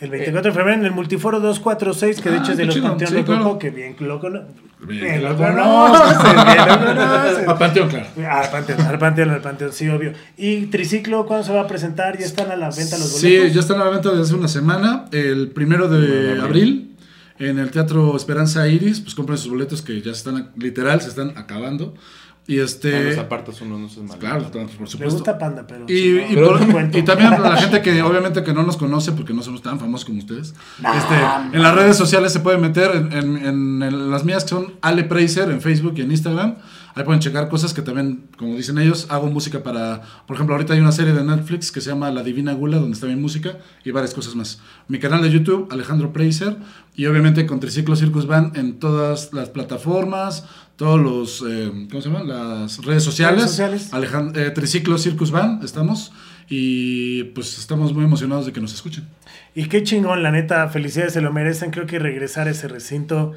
El 0.00 0.10
24 0.10 0.50
de 0.50 0.56
febrero 0.56 0.78
en 0.80 0.86
el 0.86 0.92
Multiforo 0.92 1.40
246, 1.40 2.20
que 2.22 2.30
de 2.30 2.36
Ah, 2.36 2.40
hecho 2.40 2.52
es 2.52 2.58
de 2.58 2.62
qué 2.64 2.66
los 2.68 2.78
Panteón 2.78 3.10
sí, 3.10 3.22
claro. 3.22 3.58
que 3.58 3.70
bien 3.70 3.96
lo 4.00 4.18
cono- 4.20 4.42
Bien 4.80 5.22
lo 5.22 5.36
conocen, 5.36 6.36
bien 6.46 6.56
lo 6.58 6.78
conocen. 6.78 7.50
A 7.50 7.54
Panteón, 7.58 7.88
claro. 7.90 8.06
Ah, 8.26 8.40
Al 8.40 8.50
Panteón, 8.50 8.80
al 8.80 8.98
Panteón, 8.98 9.30
al 9.30 9.40
Panteón, 9.42 9.72
sí, 9.74 9.88
obvio. 9.88 10.12
¿Y 10.38 10.66
Triciclo 10.66 11.26
cuándo 11.26 11.44
se 11.46 11.52
va 11.52 11.60
a 11.62 11.66
presentar? 11.66 12.18
¿Ya 12.18 12.24
están 12.24 12.50
a 12.50 12.56
la 12.56 12.70
venta 12.70 12.96
los 12.96 13.08
Sí, 13.18 13.26
boletos? 13.36 13.54
ya 13.54 13.60
están 13.60 13.80
a 13.80 13.84
la 13.84 13.90
venta 13.90 14.08
desde 14.10 14.22
hace 14.22 14.34
una 14.34 14.48
semana. 14.48 15.04
El 15.12 15.48
primero 15.50 15.88
de 15.88 16.40
abril, 16.40 16.96
en 17.38 17.58
el 17.58 17.70
Teatro 17.70 18.16
Esperanza 18.16 18.66
Iris, 18.68 19.00
pues 19.00 19.14
compren 19.14 19.36
sus 19.36 19.50
boletos 19.50 19.82
que 19.82 19.98
ya 20.00 20.12
se 20.14 20.18
están, 20.28 20.50
literal, 20.56 21.00
se 21.02 21.08
están 21.10 21.36
acabando. 21.36 21.94
Y 22.50 22.58
Ah, 22.58 22.64
este. 22.64 23.04
los 23.10 23.18
apartas 23.18 23.60
uno, 23.60 23.78
no 23.78 23.88
seas 23.88 24.06
malo. 24.06 24.18
Claro, 24.18 24.50
por 24.50 24.88
supuesto. 24.88 25.14
gusta 25.14 25.38
Panda, 25.38 25.64
pero... 25.66 25.84
Y, 25.88 25.94
si 25.94 26.12
no, 26.12 26.30
y, 26.32 26.36
por- 26.36 27.04
también 27.04 27.30
la 27.42 27.56
gente 27.56 27.80
que 27.80 28.02
obviamente 28.02 28.42
que 28.42 28.52
no 28.52 28.62
nos 28.64 28.76
conoce 28.76 29.12
porque 29.12 29.32
no 29.32 29.42
somos 29.42 29.62
tan 29.62 29.78
famosos 29.78 30.04
como 30.04 30.18
ustedes. 30.18 30.54
Nah, 30.82 30.96
este, 30.96 31.56
en 31.56 31.62
las 31.62 31.74
redes 31.74 31.96
sociales 31.96 32.32
se 32.32 32.40
pueden 32.40 32.60
meter 32.60 32.90
en, 32.96 33.12
en- 33.12 33.36
en- 33.46 33.82
en 33.82 34.10
las 34.10 34.24
mías 34.24 34.42
que 34.44 34.50
son 34.50 34.74
Ale 34.82 35.04
Preiser 35.04 35.50
en 35.50 35.60
Facebook 35.60 35.94
y 35.96 36.00
en 36.02 36.10
Instagram. 36.10 36.56
Ahí 36.96 37.04
pueden 37.04 37.20
checar 37.20 37.48
cosas 37.48 37.72
que 37.72 37.82
también, 37.82 38.24
como 38.36 38.56
dicen 38.56 38.76
ellos, 38.78 39.06
hago 39.10 39.28
música 39.28 39.62
para, 39.62 40.02
por 40.26 40.34
ejemplo, 40.34 40.56
ahorita 40.56 40.74
hay 40.74 40.80
una 40.80 40.90
serie 40.90 41.12
de 41.12 41.22
Netflix 41.22 41.70
que 41.70 41.80
se 41.80 41.88
llama 41.90 42.10
La 42.10 42.24
Divina 42.24 42.52
Gula, 42.52 42.78
donde 42.78 42.94
está 42.94 43.06
mi 43.06 43.14
música 43.14 43.58
y 43.84 43.92
varias 43.92 44.12
cosas 44.12 44.34
más. 44.34 44.60
Mi 44.88 44.98
canal 44.98 45.22
de 45.22 45.30
YouTube, 45.30 45.68
Alejandro 45.70 46.12
Preiser, 46.12 46.56
y 46.96 47.06
obviamente 47.06 47.46
con 47.46 47.60
Triciclo 47.60 47.94
Circus 47.94 48.26
Band 48.26 48.56
en 48.58 48.80
todas 48.80 49.32
las 49.32 49.50
plataformas, 49.50 50.46
todos 50.80 50.98
los, 50.98 51.44
eh, 51.46 51.70
¿cómo 51.90 52.00
se 52.00 52.08
llaman? 52.08 52.26
Las 52.26 52.82
redes 52.82 53.04
sociales. 53.04 53.58
Redes 53.58 53.82
sociales. 53.82 54.34
Eh, 54.34 54.50
Triciclo 54.54 54.96
Circus 54.96 55.30
Band, 55.30 55.62
estamos. 55.62 56.10
Y 56.48 57.24
pues 57.34 57.58
estamos 57.58 57.92
muy 57.92 58.02
emocionados 58.02 58.46
de 58.46 58.54
que 58.54 58.62
nos 58.62 58.72
escuchen. 58.72 59.06
Y 59.54 59.66
qué 59.66 59.82
chingón, 59.82 60.22
la 60.22 60.30
neta, 60.30 60.66
felicidades, 60.70 61.12
se 61.12 61.20
lo 61.20 61.34
merecen. 61.34 61.70
Creo 61.70 61.84
que 61.84 61.98
regresar 61.98 62.48
a 62.48 62.52
ese 62.52 62.66
recinto 62.66 63.34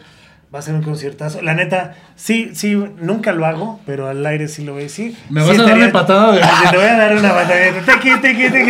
va 0.53 0.59
a 0.59 0.61
ser 0.61 0.75
un 0.75 0.83
conciertazo. 0.83 1.41
La 1.41 1.53
neta, 1.55 1.95
sí, 2.15 2.51
sí, 2.53 2.75
nunca 3.01 3.31
lo 3.33 3.45
hago, 3.47 3.79
pero 3.87 4.07
al 4.07 4.23
aire 4.25 4.47
sí 4.47 4.63
lo 4.63 4.73
voy 4.73 4.81
a 4.81 4.83
decir. 4.83 5.15
¿Me 5.29 5.41
Sí 5.41 5.47
vas 5.49 5.59
a 5.59 5.63
dar 5.63 5.77
una 5.77 5.91
patada 5.91 6.31
de- 6.33 6.41
Te 6.71 6.77
voy 6.77 6.85
a 6.85 6.97
dar 6.97 7.15
una 7.17 7.29
patada. 7.33 7.59
Tequi, 7.85 8.19
tequi. 8.21 8.43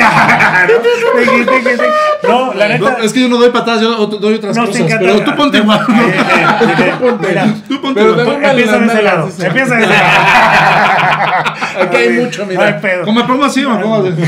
No, 2.23 2.51
tequi, 2.51 2.57
la 2.57 2.67
neta. 2.69 2.79
No, 2.91 2.97
es 3.03 3.11
que 3.11 3.21
yo 3.21 3.27
no 3.29 3.37
doy 3.37 3.49
patadas, 3.49 3.81
yo 3.81 4.07
doy 4.07 4.35
otras 4.35 4.55
No, 4.55 4.65
cosas. 4.65 4.81
encanta. 4.81 4.99
Pero 5.05 5.23
tú 5.23 5.35
ponte 5.35 5.57
igual. 5.57 5.85
Eh, 5.89 7.53
Tú 7.67 7.81
ponte. 7.81 7.99
de 8.03 8.11
una 8.11 8.51
Empieza 8.51 8.79
de 8.79 8.85
ese 8.85 9.01
lado. 9.03 9.29
Empieza 9.39 9.75
de 9.75 9.83
ese 9.83 9.93
lado. 9.93 10.03
Aquí 11.81 11.97
hay 11.97 12.09
mucho, 12.11 12.45
mira. 12.45 12.61
No 12.61 12.67
hay 12.75 12.81
pedo. 12.81 13.03
Como 13.03 13.19
me 13.21 13.27
pongo 13.27 13.43
así, 13.45 13.65
me 13.65 13.75
pongo 13.77 14.07
así. 14.07 14.23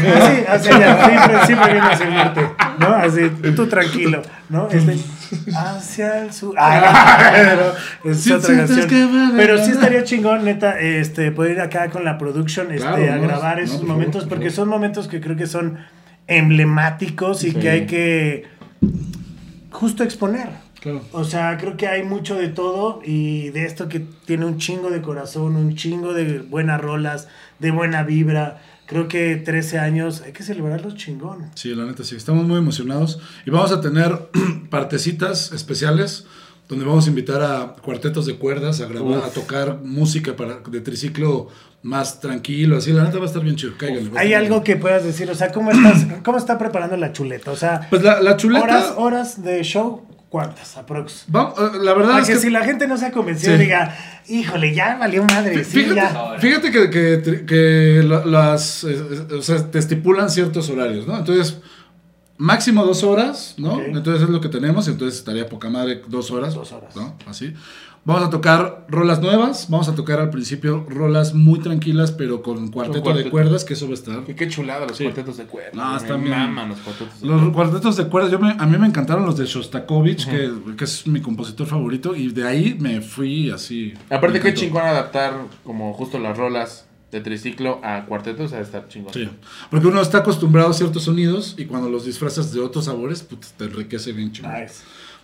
Así, 0.48 0.70
así 0.72 1.10
siempre, 1.10 1.46
siempre 1.46 1.72
viene 1.74 1.88
a 1.88 1.96
servirte, 1.98 2.50
¿no? 2.80 2.88
Así, 2.96 3.30
tú 3.56 3.68
tranquilo, 3.68 4.22
¿no? 4.50 4.68
Este, 4.70 4.98
hacia 5.56 6.20
el 6.24 6.34
sur. 6.34 6.56
Ah, 6.58 7.56
no, 8.04 8.12
es 8.12 8.22
Sí, 8.22 8.32
otra 8.32 8.50
sí, 8.50 8.56
canción. 8.56 8.80
es 8.80 8.86
que 8.86 9.06
vale, 9.06 9.34
Pero 9.36 9.64
sí 9.64 9.72
estaría 9.72 10.04
chingón, 10.04 10.46
neta, 10.46 10.80
este, 10.80 11.32
poder 11.32 11.54
ir 11.54 11.62
acá 11.62 11.90
con 11.90 12.04
la 12.06 12.18
production, 12.18 12.72
este, 12.72 12.86
Claro, 12.88 13.14
a 13.14 13.16
no, 13.18 13.22
grabar 13.24 13.60
esos 13.60 13.84
momentos, 13.84 14.24
por 14.24 14.30
porque 14.38 14.50
son 14.50 14.70
momentos 14.70 15.08
que 15.08 15.22
creo 15.22 15.36
que 15.36 15.48
son 15.48 15.78
emblemáticos 16.28 17.44
y 17.44 17.52
Sí. 17.52 17.58
que 17.60 17.70
hay 17.70 17.86
que 17.86 18.44
justo 19.72 20.04
exponer. 20.04 20.50
Claro. 20.82 21.02
O 21.14 21.24
sea, 21.24 21.58
creo 21.58 21.78
que 21.78 21.88
hay 21.88 22.04
mucho 22.04 22.36
de 22.36 22.48
todo 22.50 23.02
y 23.04 23.50
de 23.50 23.66
esto 23.66 23.90
que 23.90 24.02
tiene 24.26 24.46
un 24.46 24.58
chingo 24.60 24.90
de 24.92 25.02
corazón, 25.02 25.56
un 25.56 25.76
chingo 25.76 26.14
de 26.14 26.40
buenas 26.40 26.80
rolas, 26.80 27.28
de 27.60 27.72
buena 27.72 28.04
vibra. 28.04 28.62
Creo 28.88 29.08
que 29.08 29.36
13 29.38 29.80
años, 29.80 30.22
hay 30.22 30.32
que 30.32 30.44
celebrarlos 30.44 30.96
chingón. 30.96 31.50
Sí, 31.56 31.74
la 31.74 31.86
neta 31.86 32.04
sí, 32.04 32.16
estamos 32.16 32.46
muy 32.46 32.58
emocionados 32.58 33.20
y 33.46 33.50
vamos 33.50 33.72
a 33.72 33.82
tener 33.82 34.30
partecitas 34.70 35.52
especiales 35.52 36.26
donde 36.68 36.86
vamos 36.86 37.06
a 37.06 37.10
invitar 37.10 37.42
a 37.44 37.76
cuartetos 37.82 38.26
de 38.26 38.36
cuerdas 38.38 38.82
a 38.82 38.88
grabar, 38.88 39.20
Uf. 39.20 39.26
a 39.26 39.30
tocar 39.30 39.80
música 39.84 40.36
para, 40.36 40.60
de 40.68 40.82
triciclo 40.82 41.48
más 41.84 42.20
tranquilo, 42.20 42.78
así, 42.78 42.92
la 42.92 43.04
neta 43.04 43.20
va 43.20 43.26
a 43.26 43.28
estar 43.28 43.44
bien 43.44 43.56
chido, 43.56 43.74
cáiganle, 43.78 44.10
¿Hay 44.18 44.34
algo 44.34 44.64
que 44.64 44.76
puedas 44.76 45.04
decir? 45.04 45.30
O 45.30 45.36
sea, 45.36 45.52
¿cómo, 45.52 45.70
estás, 45.70 46.08
¿cómo 46.24 46.40
está 46.40 46.58
preparando 46.58 46.98
la 46.98 47.12
chuleta? 47.12 47.52
O 47.52 47.56
sea, 47.56 47.88
Pues 47.92 48.02
la, 48.02 48.20
la 48.22 48.38
chuleta, 48.38 48.64
horas, 48.64 48.94
horas 48.98 49.44
de 49.44 49.62
show, 49.64 50.02
¿cuántas 50.30 50.76
aprox? 50.78 51.26
eh, 51.58 51.78
la 51.82 51.94
verdad 51.94 52.12
Para 52.12 52.22
es 52.22 52.28
que, 52.28 52.34
que... 52.36 52.40
si 52.40 52.50
la 52.50 52.64
gente 52.64 52.88
no 52.88 52.98
se 52.98 53.06
ha 53.08 53.12
convencido, 53.12 53.54
Sí. 53.56 53.64
diga, 53.64 53.96
híjole, 54.28 54.74
ya 54.74 54.96
valió 54.98 55.24
madre, 55.24 55.64
sí, 55.64 55.82
Fíjate, 55.84 55.96
ya. 55.96 56.36
fíjate 56.40 56.72
que, 56.72 56.90
que, 56.90 57.46
que 57.46 58.02
la- 58.04 58.26
las, 58.26 58.84
eh, 58.84 58.96
eh, 59.32 59.34
o 59.36 59.42
sea, 59.42 59.70
te 59.72 59.80
estipulan 59.80 60.30
ciertos 60.30 60.70
horarios, 60.70 61.08
¿no? 61.08 61.18
Entonces, 61.18 61.58
máximo 62.38 62.84
dos 62.86 63.04
horas, 63.04 63.56
¿no? 63.58 63.80
Entonces 63.82 64.24
es 64.24 64.30
lo 64.30 64.42
que 64.42 64.50
tenemos, 64.50 64.88
entonces 64.88 65.20
estaría 65.20 65.48
poca 65.48 65.70
madre 65.70 66.02
dos 66.08 66.32
horas. 66.32 66.54
Dos 66.54 66.72
horas. 66.72 66.96
¿no? 66.96 67.16
Así. 67.28 67.54
Vamos 68.08 68.22
a 68.22 68.30
tocar 68.30 68.86
rolas 68.88 69.20
nuevas, 69.20 69.68
vamos 69.68 69.90
a 69.90 69.96
tocar 69.96 70.20
al 70.20 70.30
principio 70.30 70.86
rolas 70.88 71.34
muy 71.34 71.58
tranquilas, 71.60 72.12
pero 72.12 72.44
con 72.44 72.68
cuarteto, 72.70 73.12
de 73.16 73.32
cuerdas, 73.32 73.66
que 73.66 73.74
eso 73.74 73.86
va 73.88 73.92
a 73.92 73.94
estar. 73.96 74.24
Que 74.24 74.36
qué 74.36 74.48
chulada 74.48 74.86
los 74.86 74.96
Sí. 74.98 75.06
cuartetos 75.06 75.38
de 75.38 75.46
cuerda. 75.46 75.72
No, 75.74 75.98
están 75.98 76.24
bien. 76.24 76.54
los 76.70 76.78
cuartetos 76.82 77.20
de 77.22 77.26
Los 77.28 77.40
cuerda. 77.40 77.54
cuartetos 77.56 77.98
de 77.98 78.08
cuerdas, 78.08 78.32
yo 78.32 78.38
me- 78.38 78.52
a 78.60 78.66
mí 78.68 78.78
me 78.78 78.86
encantaron 78.86 79.26
los 79.26 79.38
de 79.38 79.46
Shostakovich, 79.48 80.28
que, 80.30 80.52
que 80.78 80.84
es 80.84 81.08
mi 81.08 81.20
compositor 81.20 81.66
favorito, 81.66 82.16
y 82.16 82.28
de 82.28 82.48
ahí 82.48 82.78
me 82.80 83.02
fui 83.02 83.50
así. 83.50 83.96
Aparte, 84.12 84.40
qué 84.40 84.54
chingón 84.54 84.84
adaptar 84.84 85.34
como 85.64 85.92
justo 85.94 86.20
las 86.20 86.38
rolas 86.38 86.85
de 87.12 87.22
triciclo 87.22 87.80
a 87.84 88.06
cuartetos, 88.06 88.54
a 88.54 88.60
estar 88.60 88.88
chingón. 88.88 89.14
Sí, 89.14 89.30
porque 89.70 89.88
uno 89.88 90.02
está 90.02 90.20
acostumbrado 90.20 90.70
a 90.70 90.74
ciertos 90.74 91.04
sonidos 91.04 91.56
y 91.58 91.66
cuando 91.66 91.90
los 91.90 92.06
disfrazas 92.06 92.52
de 92.54 92.60
otros 92.60 92.86
sabores, 92.86 93.24
pues 93.24 93.54
te 93.54 93.66
enriquece 93.66 94.12
bien 94.12 94.32
chingón. 94.32 94.52
Nice. 94.62 94.76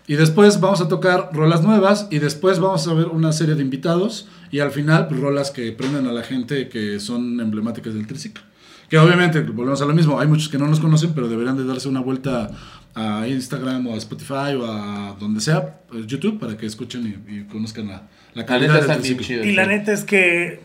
Y 0.07 0.15
después 0.15 0.59
vamos 0.59 0.81
a 0.81 0.87
tocar 0.87 1.29
rolas 1.31 1.61
nuevas 1.61 2.07
y 2.09 2.19
después 2.19 2.59
vamos 2.59 2.87
a 2.87 2.93
ver 2.93 3.07
una 3.07 3.31
serie 3.33 3.55
de 3.55 3.61
invitados 3.61 4.27
y 4.49 4.59
al 4.59 4.71
final 4.71 5.07
pues, 5.07 5.19
rolas 5.19 5.51
que 5.51 5.71
prenden 5.71 6.07
a 6.07 6.11
la 6.11 6.23
gente 6.23 6.69
que 6.69 6.99
son 6.99 7.39
emblemáticas 7.39 7.93
del 7.93 8.07
triciclo. 8.07 8.43
Que 8.89 8.97
obviamente, 8.97 9.39
volvemos 9.41 9.81
a 9.81 9.85
lo 9.85 9.93
mismo, 9.93 10.19
hay 10.19 10.27
muchos 10.27 10.49
que 10.49 10.57
no 10.57 10.67
nos 10.67 10.81
conocen, 10.81 11.13
pero 11.13 11.29
deberían 11.29 11.55
de 11.55 11.63
darse 11.65 11.87
una 11.87 12.01
vuelta 12.01 12.51
a 12.93 13.25
Instagram 13.25 13.87
o 13.87 13.93
a 13.93 13.97
Spotify 13.97 14.53
o 14.59 14.65
a 14.65 15.15
donde 15.17 15.39
sea, 15.39 15.79
pues, 15.87 16.07
YouTube, 16.07 16.39
para 16.39 16.57
que 16.57 16.65
escuchen 16.65 17.23
y, 17.25 17.33
y 17.33 17.43
conozcan 17.45 17.87
la, 17.87 17.93
la 17.93 18.41
La 18.41 18.45
calidad 18.45 18.73
neta 18.81 18.87
del 18.87 18.97
triciclo. 18.97 19.25
chidos. 19.25 19.45
Y 19.45 19.53
la 19.53 19.65
neta 19.65 19.93
es 19.93 20.03
que 20.03 20.59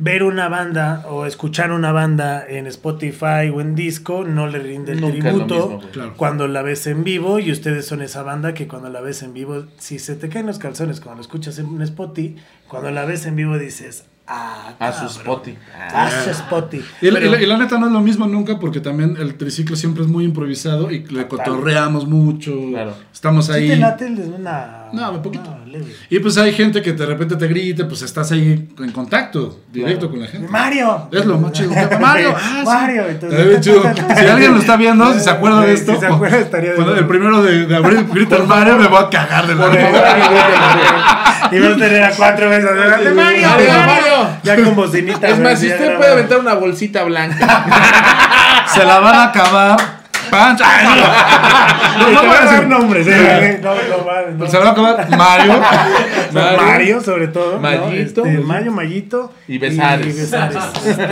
ver 0.00 0.22
una 0.22 0.48
banda 0.48 1.04
o 1.08 1.26
escuchar 1.26 1.72
una 1.72 1.90
banda 1.92 2.44
en 2.48 2.66
Spotify 2.68 3.50
o 3.52 3.60
en 3.60 3.74
disco 3.74 4.24
no 4.24 4.46
le 4.46 4.60
rinde 4.60 4.92
el 4.92 5.00
Nunca 5.00 5.18
tributo 5.30 5.54
mismo, 5.54 5.76
güey. 5.78 5.90
Claro. 5.90 6.14
cuando 6.16 6.46
la 6.48 6.62
ves 6.62 6.86
en 6.86 7.02
vivo 7.04 7.38
y 7.40 7.50
ustedes 7.50 7.86
son 7.86 8.00
esa 8.02 8.22
banda 8.22 8.54
que 8.54 8.68
cuando 8.68 8.88
la 8.90 9.00
ves 9.00 9.22
en 9.22 9.34
vivo, 9.34 9.64
si 9.78 9.98
se 9.98 10.14
te 10.14 10.28
caen 10.28 10.46
los 10.46 10.58
calzones 10.58 11.00
cuando 11.00 11.16
lo 11.16 11.22
escuchas 11.22 11.58
en 11.58 11.66
un 11.66 11.82
Spotify, 11.82 12.36
cuando 12.68 12.90
la 12.92 13.04
ves 13.04 13.26
en 13.26 13.34
vivo 13.34 13.58
dices, 13.58 14.04
ah, 14.28 14.74
A 14.78 14.92
su 14.92 15.06
Spotify. 15.06 15.58
A 15.92 16.10
su 16.22 16.30
Spotify. 16.30 16.84
Y 17.02 17.10
la, 17.10 17.18
y 17.20 17.28
la- 17.28 17.42
y 17.42 17.46
la 17.46 17.58
neta 17.58 17.76
no 17.78 17.86
es 17.86 17.92
lo 17.92 18.00
mismo 18.00 18.26
nunca 18.28 18.60
porque 18.60 18.78
también 18.80 19.16
el 19.18 19.34
triciclo 19.36 19.74
siempre 19.74 20.04
es 20.04 20.08
muy 20.08 20.24
improvisado 20.24 20.92
y 20.92 21.04
le 21.06 21.26
cotorreamos 21.26 22.06
mucho. 22.06 22.54
Claro. 22.70 22.94
Estamos 23.12 23.46
¿Sí 23.46 23.52
ahí. 23.52 23.68
te 23.70 23.76
late 23.76 24.06
el 24.06 24.16
de 24.16 24.22
una... 24.28 24.90
No, 24.92 25.10
un 25.10 25.22
poquito. 25.22 25.56
Güey. 25.70 25.92
Y 26.10 26.18
pues 26.20 26.38
hay 26.38 26.52
gente 26.52 26.82
que 26.82 26.92
de 26.92 27.06
repente 27.06 27.36
te 27.36 27.46
grita, 27.46 27.86
pues 27.86 28.02
estás 28.02 28.32
ahí 28.32 28.68
en 28.78 28.92
contacto 28.92 29.60
directo 29.72 30.10
con 30.10 30.20
la 30.20 30.26
gente. 30.26 30.48
Mario. 30.48 31.08
Es 31.12 31.24
lo 31.26 31.38
más 31.38 31.52
chido. 31.52 31.70
Mario, 32.00 32.34
ah, 32.36 32.56
sí. 32.60 32.64
Mario. 32.64 33.02
Está 33.06 33.26
Entonces, 33.26 33.48
bien 33.48 33.60
chido. 33.60 33.82
Si 34.16 34.26
alguien 34.26 34.54
lo 34.54 34.60
está 34.60 34.76
viendo, 34.76 35.12
si 35.14 35.20
se 35.20 35.30
acuerda 35.30 35.60
de 35.62 35.76
Sí, 35.76 35.80
esto, 35.80 35.94
si 35.94 36.00
se 36.00 36.06
acuerda, 36.06 36.38
estaría 36.38 36.72
de 36.72 36.98
el 36.98 37.06
primero 37.06 37.42
de, 37.42 37.66
de 37.66 37.76
abril 37.76 38.06
grita 38.12 38.36
el 38.36 38.46
Mario, 38.46 38.78
me 38.78 38.88
voy 38.88 39.04
a 39.04 39.10
cagar 39.10 39.46
de 39.46 39.54
la 39.54 39.68
risa. 39.68 41.50
Y 41.50 41.58
vas 41.60 41.72
a 41.72 41.76
tener 41.76 42.02
a 42.04 42.10
cuatro 42.10 42.50
veces. 42.50 42.70
adelante, 42.70 43.10
Mario, 43.10 43.48
Mario, 43.48 43.68
Mario. 43.68 43.86
Mario. 43.86 44.40
Ya 44.42 44.56
con 44.56 44.76
bocinita. 44.76 45.28
Es 45.28 45.38
más, 45.38 45.58
si 45.58 45.68
usted 45.68 45.96
puede 45.96 46.12
aventar 46.12 46.38
una 46.40 46.54
bolsita 46.54 47.04
blanca. 47.04 48.66
Se 48.74 48.84
la 48.84 48.98
van 49.00 49.14
a 49.14 49.24
acabar. 49.24 49.97
Pancha. 50.30 50.64
Ay, 50.66 50.86
no. 51.98 52.10
No, 52.12 52.28
voy 52.28 52.36
a 52.36 52.50
decir. 52.50 52.68
nombres, 52.68 53.06
eh. 53.08 53.60
No, 53.62 53.74
no, 53.74 54.38
no. 54.38 54.46
Se 54.46 54.58
va 54.58 54.68
a 54.68 54.70
acabar 54.72 55.10
Mario. 55.16 55.60
Mario, 56.32 56.62
Mario. 56.62 57.00
sobre 57.00 57.28
todo. 57.28 57.54
¿no? 57.54 57.60
Mayito. 57.60 58.24
Este, 58.24 58.38
Mayo, 58.38 58.72
Mayito. 58.72 59.32
Y 59.46 59.58
Besares. 59.58 60.06
y 60.06 60.20
Besares. 60.20 60.56
Este, 60.86 61.06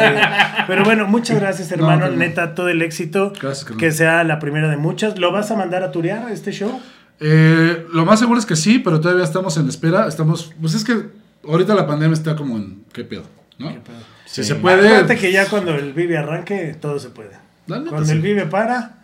pero 0.67 0.85
bueno, 0.85 1.07
muchas 1.07 1.39
gracias, 1.39 1.71
hermano. 1.73 2.07
No, 2.07 2.07
no, 2.07 2.13
no. 2.13 2.19
Neta, 2.19 2.55
todo 2.55 2.69
el 2.69 2.83
éxito. 2.83 3.33
Gracias, 3.41 3.71
que 3.77 3.91
sea 3.93 4.25
la 4.25 4.39
primera 4.39 4.69
de 4.69 4.77
muchas. 4.77 5.19
¿Lo 5.19 5.33
vas 5.33 5.51
a 5.51 5.57
mandar 5.57 5.83
a 5.83 5.91
turear 5.91 6.31
este 6.31 6.53
show? 6.53 6.81
Eh, 7.21 7.87
lo 7.93 8.05
más 8.05 8.21
seguro 8.21 8.39
es 8.39 8.47
que 8.47 8.57
sí, 8.57 8.79
pero 8.79 9.01
todavía 9.01 9.25
estamos 9.25 9.57
en 9.57 9.69
espera. 9.69 10.07
Estamos, 10.07 10.53
pues 10.61 10.75
es 10.75 10.85
que 10.85 11.07
ahorita 11.49 11.75
la 11.75 11.87
pandemia 11.87 12.15
está 12.15 12.37
como 12.37 12.57
en 12.57 12.85
qué 12.93 13.05
pedo, 13.05 13.25
¿no? 13.59 13.73
Si 14.27 14.45
se 14.45 14.57
puede. 14.57 14.87
Acuérdate 14.87 15.17
que 15.17 15.33
ya 15.33 15.49
cuando 15.49 15.75
el 15.75 15.93
Vive 15.93 16.19
arranque, 16.19 16.77
todo 16.81 16.99
se 16.99 17.11
puede. 17.11 17.31
Cuando 17.67 18.05
sí. 18.05 18.13
el 18.13 18.21
Vive 18.21 18.47
para, 18.47 18.96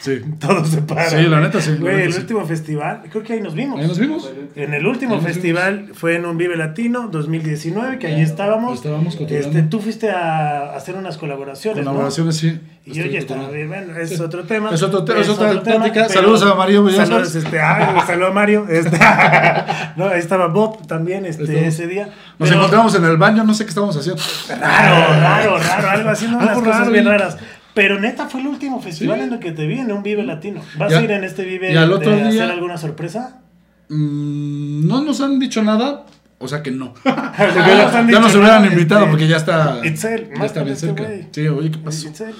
Sí. 0.00 0.20
todo 0.38 0.64
se 0.64 0.82
para. 0.82 1.08
Sí, 1.10 1.16
la 1.22 1.40
neta, 1.40 1.60
sí, 1.60 1.76
Güey, 1.78 1.94
neta, 1.96 2.06
el 2.06 2.12
sí. 2.12 2.20
último 2.20 2.44
festival, 2.46 3.02
creo 3.10 3.22
que 3.24 3.32
ahí 3.32 3.40
nos 3.40 3.54
vimos. 3.54 3.80
Ahí 3.80 3.88
nos 3.88 3.98
vimos. 3.98 4.30
En 4.54 4.72
el 4.74 4.86
último 4.86 5.16
Ahí 5.16 5.20
festival 5.20 5.90
fue 5.94 6.14
en 6.16 6.24
un 6.24 6.36
Vive 6.38 6.56
Latino 6.56 7.08
2019, 7.10 7.98
que 7.98 8.06
ahí 8.06 8.20
estábamos. 8.22 8.74
Estábamos. 8.78 9.16
Este, 9.20 9.62
tú 9.62 9.80
fuiste 9.80 10.10
a 10.10 10.74
hacer 10.76 10.94
unas 10.94 11.18
colaboraciones, 11.18 11.84
¿no? 11.84 11.90
Colaboraciones, 11.90 12.36
sí. 12.36 12.60
Y 12.86 12.92
yo 12.94 13.04
ya 13.04 13.18
estaba 13.18 13.50
bien, 13.50 13.68
bueno, 13.68 13.94
es 13.98 14.10
Sí. 14.10 14.20
otro 14.22 14.44
tema. 14.44 14.70
Es 14.72 14.82
otro 14.82 15.04
te- 15.04 15.20
es 15.20 15.28
otra 15.28 15.50
otro 15.50 15.62
tema, 15.62 15.86
pero- 15.92 16.08
Saludos 16.08 16.42
a 16.44 16.54
Mario 16.54 16.84
Villasas. 16.84 17.08
Saludos, 17.08 17.34
este, 17.34 17.60
ay, 17.60 17.96
saludos 18.06 18.30
a 18.30 18.32
Mario. 18.34 18.66
Este, 18.68 18.98
no, 19.96 20.06
ahí 20.08 20.18
estaba 20.20 20.46
Bob 20.46 20.86
también 20.86 21.26
este, 21.26 21.42
Estamos- 21.42 21.64
ese 21.64 21.86
día. 21.86 22.04
Nos 22.38 22.48
Pero 22.48 22.54
encontramos 22.60 22.94
en 22.94 23.04
el 23.04 23.16
baño, 23.18 23.44
no 23.44 23.52
sé 23.52 23.64
qué 23.64 23.68
estábamos 23.70 23.96
haciendo. 23.96 24.22
Raro, 24.48 25.20
raro, 25.20 25.58
raro, 25.58 25.90
algo 25.90 26.10
haciendo 26.10 26.38
unas 26.38 26.58
cosas 26.58 26.90
bien 26.90 27.04
raras. 27.04 27.36
Pero 27.78 28.00
neta 28.00 28.28
fue 28.28 28.40
el 28.40 28.48
último 28.48 28.82
festival 28.82 29.18
Sí. 29.20 29.24
en 29.26 29.32
el 29.34 29.38
que 29.38 29.52
te 29.52 29.68
vi 29.68 29.78
en 29.78 29.92
un 29.92 30.02
Vive 30.02 30.24
Latino. 30.24 30.62
¿Vas 30.76 30.90
Ya- 30.90 30.98
a 30.98 31.02
ir 31.04 31.12
en 31.12 31.22
este 31.22 31.44
Vive 31.44 31.72
y 31.72 31.76
al 31.76 31.92
otro 31.92 32.10
de 32.10 32.16
día- 32.16 32.28
hacer 32.44 32.50
alguna 32.50 32.76
sorpresa? 32.76 33.40
Mm, 33.88 34.88
no 34.88 35.02
nos 35.04 35.20
han 35.20 35.38
dicho 35.38 35.62
nada, 35.62 36.04
o 36.38 36.48
sea 36.48 36.60
que 36.62 36.72
no. 36.72 36.92
han 37.04 37.04
ya 38.10 38.18
nos 38.20 38.34
hubieran 38.34 38.62
nada, 38.62 38.66
invitado 38.72 39.02
este, 39.02 39.10
porque 39.10 39.28
ya 39.28 39.36
está, 39.36 39.80
Itzel, 39.84 40.28
ya 40.36 40.44
está 40.44 40.62
bien 40.64 40.74
este 40.74 40.86
cerca. 40.88 41.08
Sí, 41.30 41.46
oye, 41.46 41.70
¿qué 41.70 41.78
pasó? 41.78 42.08
Itzel. 42.08 42.34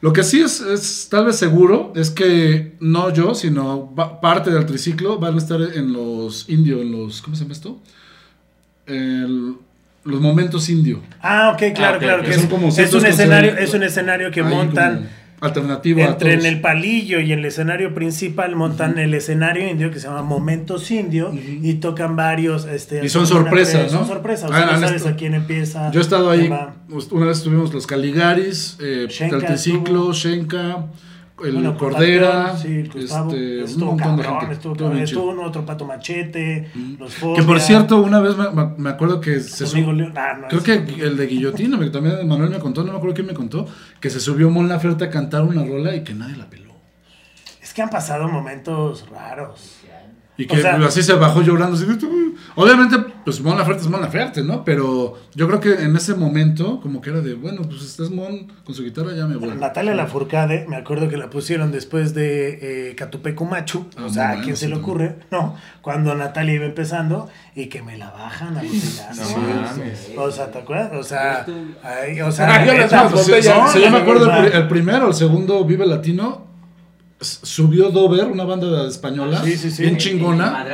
Lo 0.00 0.12
que 0.12 0.24
sí 0.24 0.40
es, 0.40 0.60
es 0.60 1.08
tal 1.08 1.26
vez 1.26 1.36
seguro 1.36 1.92
es 1.94 2.10
que 2.10 2.74
no 2.80 3.10
yo, 3.10 3.34
sino 3.36 3.94
parte 4.20 4.50
del 4.50 4.66
triciclo 4.66 5.20
van 5.20 5.36
a 5.36 5.38
estar 5.38 5.60
en 5.62 5.92
los 5.92 6.48
indio, 6.48 6.82
en 6.82 6.90
los, 6.90 7.22
¿cómo 7.22 7.36
se 7.36 7.44
llama 7.44 7.54
esto? 7.54 7.80
El- 8.86 9.54
los 10.04 10.20
momentos 10.20 10.68
indio. 10.68 11.00
Ah, 11.22 11.50
ok, 11.54 11.74
claro, 11.74 11.96
ok, 11.96 12.02
claro. 12.02 12.22
Que 12.22 12.32
Son 12.34 12.42
es, 12.44 12.48
como 12.50 12.68
es 12.68 12.94
un 12.94 13.06
escenario, 13.06 13.56
es 13.56 13.72
un 13.74 13.82
escenario 13.82 14.30
que 14.30 14.42
montan 14.42 15.08
alternativo 15.40 16.00
a 16.02 16.06
entre 16.06 16.32
en 16.34 16.38
todos. 16.38 16.52
el 16.52 16.60
palillo 16.62 17.20
y 17.20 17.32
en 17.32 17.40
el 17.40 17.44
escenario 17.44 17.94
principal 17.94 18.56
montan 18.56 18.98
el 18.98 19.12
escenario 19.12 19.68
indio 19.68 19.90
que 19.90 19.98
se 20.00 20.06
llama 20.06 20.22
Momentos 20.22 20.90
Indio 20.90 21.32
y 21.34 21.74
tocan 21.74 22.16
varios 22.16 22.64
este 22.66 23.04
Y 23.04 23.08
son 23.10 23.26
sorpresas, 23.26 23.80
pre- 23.82 23.90
son 23.90 24.00
¿no? 24.02 24.06
sorpresas, 24.06 24.50
o 24.50 24.54
Ah, 24.54 24.56
sea, 24.58 24.66
no 24.66 24.72
en 24.74 24.80
sabes 24.80 24.96
esto- 24.96 25.08
a 25.10 25.16
quién 25.16 25.34
empieza. 25.34 25.90
Yo 25.90 26.00
he 26.00 26.02
estado 26.02 26.30
ahí, 26.30 26.50
una 27.10 27.26
vez 27.26 27.42
tuvimos 27.42 27.74
los 27.74 27.86
Caligaris, 27.86 28.78
eh, 28.80 29.06
Shenka 29.10 29.38
estuvo. 29.54 30.12
Shenka, 30.14 30.86
el 31.42 31.52
Bueno, 31.54 31.76
Cordera, 31.76 32.56
sí, 32.56 32.84
Gustavo, 32.92 33.32
este, 33.32 33.64
un 33.74 33.84
montón 33.86 34.16
de 34.16 34.22
gente. 34.22 34.52
Estuvo, 34.52 34.52
Estuvo 34.52 34.72
cabrón, 34.76 34.92
bien 34.92 35.04
estuvo 35.04 35.30
chido. 35.32 35.40
un 35.40 35.46
otro 35.48 35.66
pato 35.66 35.84
machete, 35.84 36.70
los 36.98 37.12
Que 37.12 37.20
Fobia, 37.20 37.46
por 37.46 37.60
cierto, 37.60 37.98
una 38.02 38.20
vez 38.20 38.36
me, 38.36 38.46
me- 38.78 38.90
acuerdo 38.90 39.20
que 39.20 39.40
se 39.40 39.66
subió. 39.66 39.92
León. 39.92 40.12
Ah, 40.16 40.38
no, 40.40 40.48
Creo 40.48 40.60
ese 40.60 40.84
que 40.84 41.02
el 41.02 41.16
de 41.16 41.26
Guillotina, 41.26 41.78
que 41.80 41.90
también 41.90 42.26
Manuel 42.28 42.50
me 42.50 42.58
contó, 42.60 42.84
no 42.84 42.92
me 42.92 42.98
acuerdo 42.98 43.14
quién 43.14 43.26
me 43.26 43.34
contó, 43.34 43.66
que 44.00 44.10
se 44.10 44.20
subió 44.20 44.48
Mon 44.48 44.68
Laferte 44.68 45.04
a 45.04 45.10
cantar 45.10 45.42
una 45.42 45.64
rola 45.64 45.94
y 45.96 46.04
que 46.04 46.14
nadie 46.14 46.36
la 46.36 46.48
peló. 46.48 46.72
Es 47.60 47.74
que 47.74 47.82
han 47.82 47.90
pasado 47.90 48.28
momentos 48.28 49.04
raros. 49.10 49.80
Y 50.36 50.46
que 50.46 50.56
O 50.56 50.60
sea- 50.60 50.76
así 50.86 51.02
se 51.02 51.12
bajó 51.14 51.42
llorando. 51.42 51.76
así, 51.76 51.86
obviamente, 52.56 52.96
pues 53.24 53.40
Mon 53.40 53.56
Laferte 53.56 53.82
es 53.82 53.88
Mon 53.88 54.00
Laferte, 54.00 54.42
¿no? 54.42 54.64
Pero 54.64 55.14
yo 55.34 55.46
creo 55.46 55.60
que 55.60 55.74
en 55.84 55.94
ese 55.94 56.14
momento, 56.14 56.80
como 56.80 57.00
que 57.00 57.10
era 57.10 57.20
de, 57.20 57.34
bueno, 57.34 57.62
pues 57.62 57.82
estás 57.82 58.10
Mon 58.10 58.48
con 58.64 58.74
su 58.74 58.82
guitarra, 58.82 59.12
ya 59.14 59.26
me 59.26 59.36
voy. 59.36 59.50
Natalia 59.54 59.94
Lafourcade, 59.94 60.66
me 60.68 60.74
acuerdo 60.76 61.08
que 61.08 61.16
la 61.16 61.30
pusieron 61.30 61.70
después 61.70 62.14
de 62.14 62.90
eh, 62.90 62.94
Catupecu 62.96 63.44
Machu, 63.44 63.86
Ah, 63.96 64.06
o 64.06 64.08
sea, 64.08 64.30
¿a 64.30 64.40
quién 64.40 64.56
se 64.56 64.68
le 64.68 64.74
sí, 64.74 64.80
ocurre? 64.80 65.16
No, 65.30 65.54
cuando 65.82 66.14
Natalia 66.16 66.54
iba 66.54 66.64
empezando 66.66 67.28
y 67.54 67.66
que 67.66 67.82
me 67.82 67.96
la 67.96 68.10
bajan 68.10 68.56
a 68.56 68.62
botellazos. 68.62 69.36
No 69.36 69.38
mames. 69.38 70.10
O 70.16 70.30
sea, 70.32 70.50
¿te 70.50 70.58
acuerdas? 70.58 70.90
O 70.94 71.02
sea, 71.04 71.46
ahí, 71.84 72.20
o 72.20 72.32
sea, 72.32 72.52
Ah, 72.56 72.66
yo 72.66 72.74
neta, 72.74 73.08
Pues, 73.08 73.24
sí, 73.26 73.32
sí, 73.40 73.80
yo 73.84 73.90
me 73.90 73.98
acuerdo 73.98 74.28
el, 74.32 74.52
el 74.52 74.66
primero, 74.68 75.06
el 75.08 75.14
segundo 75.14 75.64
Vive 75.64 75.86
Latino, 75.86 76.46
subió 77.20 77.90
Dover, 77.90 78.26
una 78.26 78.44
banda 78.44 78.86
española, 78.86 79.40
Sí, 79.44 79.56
sí, 79.56 79.70
sí. 79.70 79.82
bien 79.82 79.96
chingona. 79.96 80.66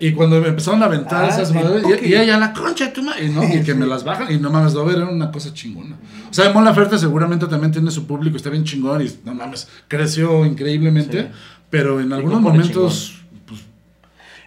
Y 0.00 0.12
cuando 0.12 0.40
me 0.40 0.48
empezaron 0.48 0.82
a 0.82 0.86
aventar 0.86 1.24
Ah, 1.24 1.28
esas 1.28 1.52
madres, 1.54 1.84
y, 2.02 2.06
y 2.08 2.14
ella, 2.14 2.38
la 2.38 2.52
concha 2.52 2.86
de 2.86 2.90
tu 2.92 3.02
madre, 3.02 3.26
y, 3.26 3.28
no, 3.28 3.44
y 3.44 3.62
que 3.62 3.74
me 3.74 3.86
las 3.86 4.02
bajan, 4.02 4.32
y 4.32 4.38
no 4.38 4.50
mames, 4.50 4.72
Dover 4.72 4.96
era 4.96 5.06
una 5.08 5.30
cosa 5.30 5.52
chingona. 5.54 5.96
O 6.30 6.34
sea, 6.34 6.50
Mon 6.52 6.64
Laferte 6.64 6.98
seguramente 6.98 7.46
también 7.46 7.72
tiene 7.72 7.90
su 7.90 8.06
público, 8.06 8.36
está 8.36 8.50
bien 8.50 8.64
chingón, 8.64 9.02
y 9.02 9.10
no 9.24 9.34
mames, 9.34 9.68
creció 9.86 10.44
increíblemente, 10.44 11.30
pero 11.68 12.00
en 12.00 12.12
algunos 12.12 12.40
momentos, 12.40 13.20
pues, 13.46 13.60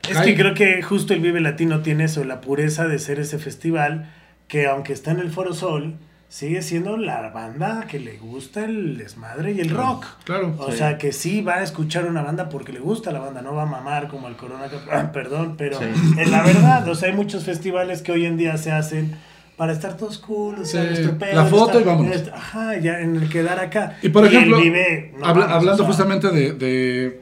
Es 0.10 0.18
cae. 0.18 0.26
que 0.26 0.36
creo 0.36 0.54
que 0.56 0.82
justo 0.82 1.14
el 1.14 1.22
Vive 1.22 1.40
Latino 1.42 1.82
tiene 1.82 2.06
eso, 2.06 2.24
la 2.26 2.42
pureza 2.42 2.88
de 2.88 3.00
ser 3.00 3.20
ese 3.20 3.38
festival 3.40 4.12
que 4.50 4.68
aunque 4.68 4.92
está 4.94 5.12
en 5.12 5.20
el 5.20 5.30
Foro 5.32 5.54
Sol, 5.54 5.96
sigue 6.34 6.64
siendo 6.64 6.98
la 6.98 7.30
banda 7.30 7.86
que 7.88 8.00
le 8.00 8.18
gusta 8.18 8.66
el 8.66 8.98
desmadre 8.98 9.52
y 9.52 9.60
el 9.60 9.70
rock. 9.70 10.06
claro. 10.24 10.56
O 10.58 10.72
Sí. 10.72 10.78
sea, 10.80 10.98
que 10.98 11.12
sí 11.12 11.42
va 11.42 11.58
a 11.58 11.64
escuchar 11.64 12.06
una 12.06 12.24
banda 12.24 12.50
porque 12.50 12.74
le 12.74 12.80
gusta 12.80 13.12
la 13.12 13.20
banda, 13.20 13.44
no 13.44 13.54
va 13.54 13.64
a 13.64 13.66
mamar 13.68 14.08
como 14.08 14.28
el 14.28 14.36
Corona, 14.36 14.66
ah, 14.92 15.12
perdón, 15.12 15.54
pero 15.60 15.78
Sí. 15.78 15.86
es 16.18 16.32
la 16.32 16.42
verdad, 16.42 16.88
o 16.88 16.96
sea, 16.96 17.10
hay 17.10 17.16
muchos 17.16 17.44
festivales 17.44 18.02
que 18.02 18.12
hoy 18.14 18.26
en 18.26 18.38
día 18.38 18.58
se 18.58 18.72
hacen 18.72 19.16
para 19.58 19.74
estar 19.74 19.96
todos 19.96 20.18
cool, 20.18 20.56
o 20.62 20.66
sea, 20.66 20.82
Sí, 20.82 20.88
nuestro 20.88 21.20
pedo, 21.20 21.36
la 21.36 21.46
foto 21.46 21.80
y 21.80 21.84
vámonos. 21.84 22.16
est- 22.16 22.30
Ajá, 22.34 22.80
ya 22.80 23.00
en 23.02 23.16
el 23.18 23.30
quedar 23.30 23.60
acá. 23.60 23.98
Y 24.02 24.10
por 24.10 24.26
ejemplo, 24.26 24.58
Vive, 24.60 25.14
no 25.16 25.28
habla- 25.28 25.46
mames, 25.46 25.56
hablando 25.58 25.74
o 25.84 25.86
sea, 25.86 25.86
justamente 25.86 26.30
de, 26.32 26.54
de, 26.54 27.22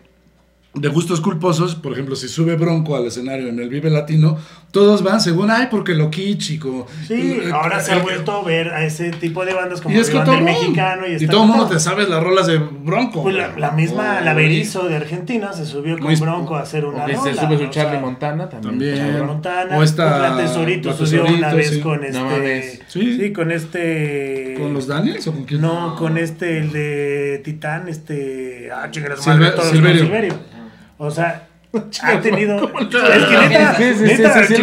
de 0.73 0.87
gustos 0.87 1.19
culposos, 1.19 1.75
por 1.75 1.91
ejemplo, 1.91 2.15
si 2.15 2.29
sube 2.29 2.55
Bronco 2.55 2.95
al 2.95 3.05
escenario 3.05 3.49
en 3.49 3.59
el 3.59 3.67
Vive 3.67 3.89
Latino, 3.89 4.37
todos 4.71 5.03
van 5.03 5.19
según, 5.19 5.51
ay, 5.51 5.67
porque 5.69 5.93
lo 5.95 6.09
chico. 6.09 6.87
Sí, 7.05 7.41
ahora 7.51 7.81
se 7.81 7.91
ha 7.91 7.97
vuelto 7.99 8.31
a 8.31 8.41
ver 8.45 8.69
a 8.69 8.85
ese 8.85 9.11
tipo 9.11 9.43
de 9.43 9.53
bandas 9.53 9.81
como 9.81 9.93
Y 9.93 9.99
es 9.99 10.07
el 10.07 10.19
cotorrón. 10.19 10.45
mexicano 10.45 11.03
y, 11.05 11.21
Y 11.21 11.27
todo 11.27 11.41
el 11.43 11.49
mundo 11.49 11.67
te 11.67 11.77
sabes 11.77 12.07
las 12.07 12.23
rolas 12.23 12.47
de 12.47 12.57
Bronco. 12.57 13.21
Pues 13.23 13.35
la, 13.35 13.49
la 13.57 13.71
misma, 13.71 14.19
Oh, 14.21 14.23
la 14.23 14.33
Berizo 14.33 14.87
de 14.87 14.95
Argentina 14.95 15.51
se 15.51 15.65
subió 15.65 15.99
con 15.99 16.17
Bronco 16.17 16.55
a 16.55 16.61
hacer 16.61 16.85
una 16.85 17.03
O 17.03 17.05
que 17.05 17.15
se 17.17 17.19
rola, 17.33 17.41
sube 17.41 17.57
su 17.57 17.63
o 17.65 17.69
Charlie 17.69 17.91
sea, 17.91 17.99
Montana 17.99 18.47
también. 18.47 18.71
También. 18.71 18.95
Charlie 18.97 19.23
Montana, 19.27 19.77
O 19.77 19.83
esta- 19.83 20.19
la 20.29 20.37
Tesorito 20.37 20.89
la 20.91 20.95
subió 20.95 21.09
Tesorito, 21.23 21.37
una 21.37 21.53
vez 21.53 21.69
sí. 21.69 21.79
con 21.81 21.99
No 21.99 22.05
este 22.07 22.21
mames. 22.21 22.79
Sí. 22.87 23.17
sí, 23.19 23.33
con 23.33 23.51
este 23.51 24.55
¿Con 24.57 24.73
los 24.73 24.87
Daniels 24.87 25.27
o 25.27 25.33
con 25.33 25.43
quién? 25.43 25.59
No, 25.59 25.97
con 25.97 26.17
este 26.17 26.59
el 26.59 26.71
de 26.71 27.41
Titán, 27.43 27.89
este 27.89 28.69
ah, 28.73 28.87
chinga 28.89 29.17
su 29.17 29.23
Silve- 29.23 29.35
madre, 29.37 29.51
todos 29.51 29.63
con 29.65 29.75
Silverio. 29.75 30.03
Silverio. 30.03 30.60
O 31.03 31.09
sea, 31.09 31.47
ha 32.03 32.21
tenido 32.21 32.57
es 32.79 33.25
que 33.25 33.37
neta, 33.47 33.75
Sí, 33.75 33.93
sí, 33.97 34.03
neta, 34.03 34.45
sí, 34.45 34.55
sí, 34.55 34.61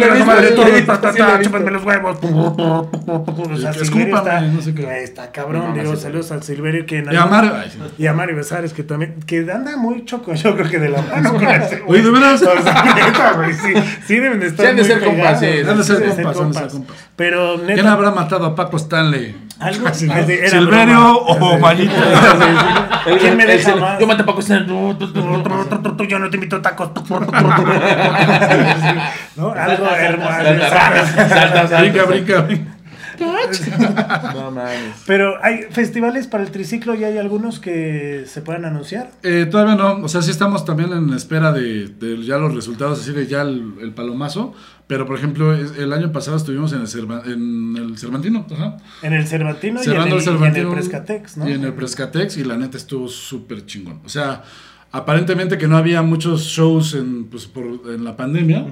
chúpenme 1.43 1.71
los 1.71 1.83
huevos. 1.83 2.17
O 3.09 3.57
sea, 3.57 3.73
Silverio 3.73 4.17
está, 4.17 4.41
no 4.41 4.61
sé 4.61 4.73
qué. 4.73 5.03
está 5.03 5.31
cabrón, 5.31 5.73
digo, 5.73 5.95
saludos 5.97 6.31
al 6.31 6.43
Silverio 6.43 6.85
que 6.85 7.03
Y 7.11 7.15
a 7.15 7.25
Mario. 7.25 7.53
y 7.97 8.07
a 8.07 8.13
Mario 8.13 8.37
Besares, 8.37 8.71
que 8.71 8.83
también, 8.83 9.15
que 9.25 9.39
anda 9.51 9.75
muy 9.75 10.05
choco, 10.05 10.33
yo 10.35 10.55
creo 10.55 10.69
que 10.69 10.79
de 10.79 10.89
la 10.89 11.01
mano 11.01 11.33
con 11.33 11.43
ese. 11.43 11.83
Oye, 11.87 12.03
¿de 12.03 12.11
veras? 12.11 12.41
O 12.41 12.61
sea, 12.61 12.83
neta, 12.95 13.33
güey, 13.33 13.53
sí, 13.53 13.73
sí 14.05 14.19
deben 14.19 14.39
de 14.39 14.47
estar 14.47 14.65
Sí 14.65 14.69
han 14.69 14.77
de 14.77 14.83
ser 14.85 15.03
compas, 15.03 15.39
sí. 15.41 15.47
Han 15.67 15.77
de 15.77 15.83
ser 15.83 16.03
compas, 16.05 16.39
han 16.39 16.51
de 16.51 16.59
ser 16.59 16.67
compas. 16.69 16.97
Pero 17.17 17.57
neta, 17.57 17.73
¿Quién 17.73 17.87
habrá 17.87 18.11
matado 18.11 18.45
a 18.45 18.55
Paco 18.55 18.77
Stanley? 18.77 19.35
Algo 19.59 19.93
¿Silverio 19.93 20.65
broma. 20.65 21.13
o 21.17 21.55
Sí. 21.55 21.61
Mayito? 21.61 21.93
¿Quién 23.19 23.37
me 23.37 23.45
deja 23.45 23.75
más? 23.75 23.99
Yo 23.99 24.07
mate 24.07 24.23
Paco 24.23 24.39
Stanley. 24.39 24.67
Yo 26.07 26.19
no 26.19 26.29
te 26.29 26.37
invito 26.37 26.55
a 26.57 26.61
tacos. 26.61 26.89
¿No? 29.35 29.51
Algo 29.51 29.85
salta. 30.69 31.79
Brinca, 31.81 32.03
brinca, 32.05 32.41
brinca. 32.41 32.75
No 34.33 34.51
mames. 34.51 34.93
Pero 35.05 35.43
hay 35.43 35.63
festivales 35.71 36.27
para 36.27 36.43
el 36.43 36.51
triciclo 36.51 36.95
y 36.95 37.03
hay 37.03 37.17
algunos 37.17 37.59
que 37.59 38.23
se 38.27 38.41
puedan 38.41 38.63
anunciar. 38.65 39.11
Eh, 39.23 39.45
todavía 39.49 39.75
no, 39.75 40.05
o 40.05 40.07
sea, 40.07 40.21
sí 40.21 40.31
estamos 40.31 40.63
también 40.63 40.93
en 40.93 41.13
espera 41.13 41.51
de, 41.51 41.87
de 41.87 42.23
ya 42.23 42.37
los 42.37 42.55
resultados, 42.55 43.01
así 43.01 43.11
de 43.11 43.27
ya 43.27 43.41
el, 43.41 43.73
el 43.81 43.91
palomazo. 43.91 44.53
Pero, 44.89 45.05
por 45.05 45.15
ejemplo, 45.19 45.53
el 45.53 45.93
año 45.93 46.11
pasado 46.11 46.35
estuvimos 46.35 46.73
en 46.73 46.81
el, 46.81 46.87
Cerva- 46.87 47.21
en 47.23 47.75
el 47.77 47.95
Cervantino, 47.99 48.47
ajá. 48.51 48.77
En 49.03 49.13
el 49.13 49.27
Cervantino 49.27 49.79
y 49.83 49.85
en 49.85 49.91
el, 49.91 49.97
el 49.97 50.03
y 50.07 50.07
en 50.09 50.13
el 50.17 50.21
Cervantino. 50.23 50.71
Prescatex, 50.71 51.37
¿no? 51.37 51.47
Y 51.47 51.53
en 51.53 51.63
el 51.63 51.73
Prescatex, 51.73 52.37
y 52.37 52.43
la 52.43 52.57
neta 52.57 52.75
estuvo 52.77 53.07
súper 53.07 53.67
chingón. 53.67 54.01
O 54.03 54.09
sea, 54.09 54.41
aparentemente 54.91 55.59
que 55.59 55.67
no 55.67 55.77
había 55.77 56.01
muchos 56.01 56.41
shows 56.41 56.95
en, 56.95 57.25
pues, 57.25 57.45
por, 57.45 57.65
en 57.93 58.03
la 58.03 58.17
pandemia. 58.17 58.65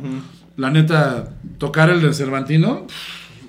La 0.56 0.72
neta, 0.72 1.36
tocar 1.60 1.92
el 1.92 2.02
del 2.02 2.16
Cervantino, 2.16 2.88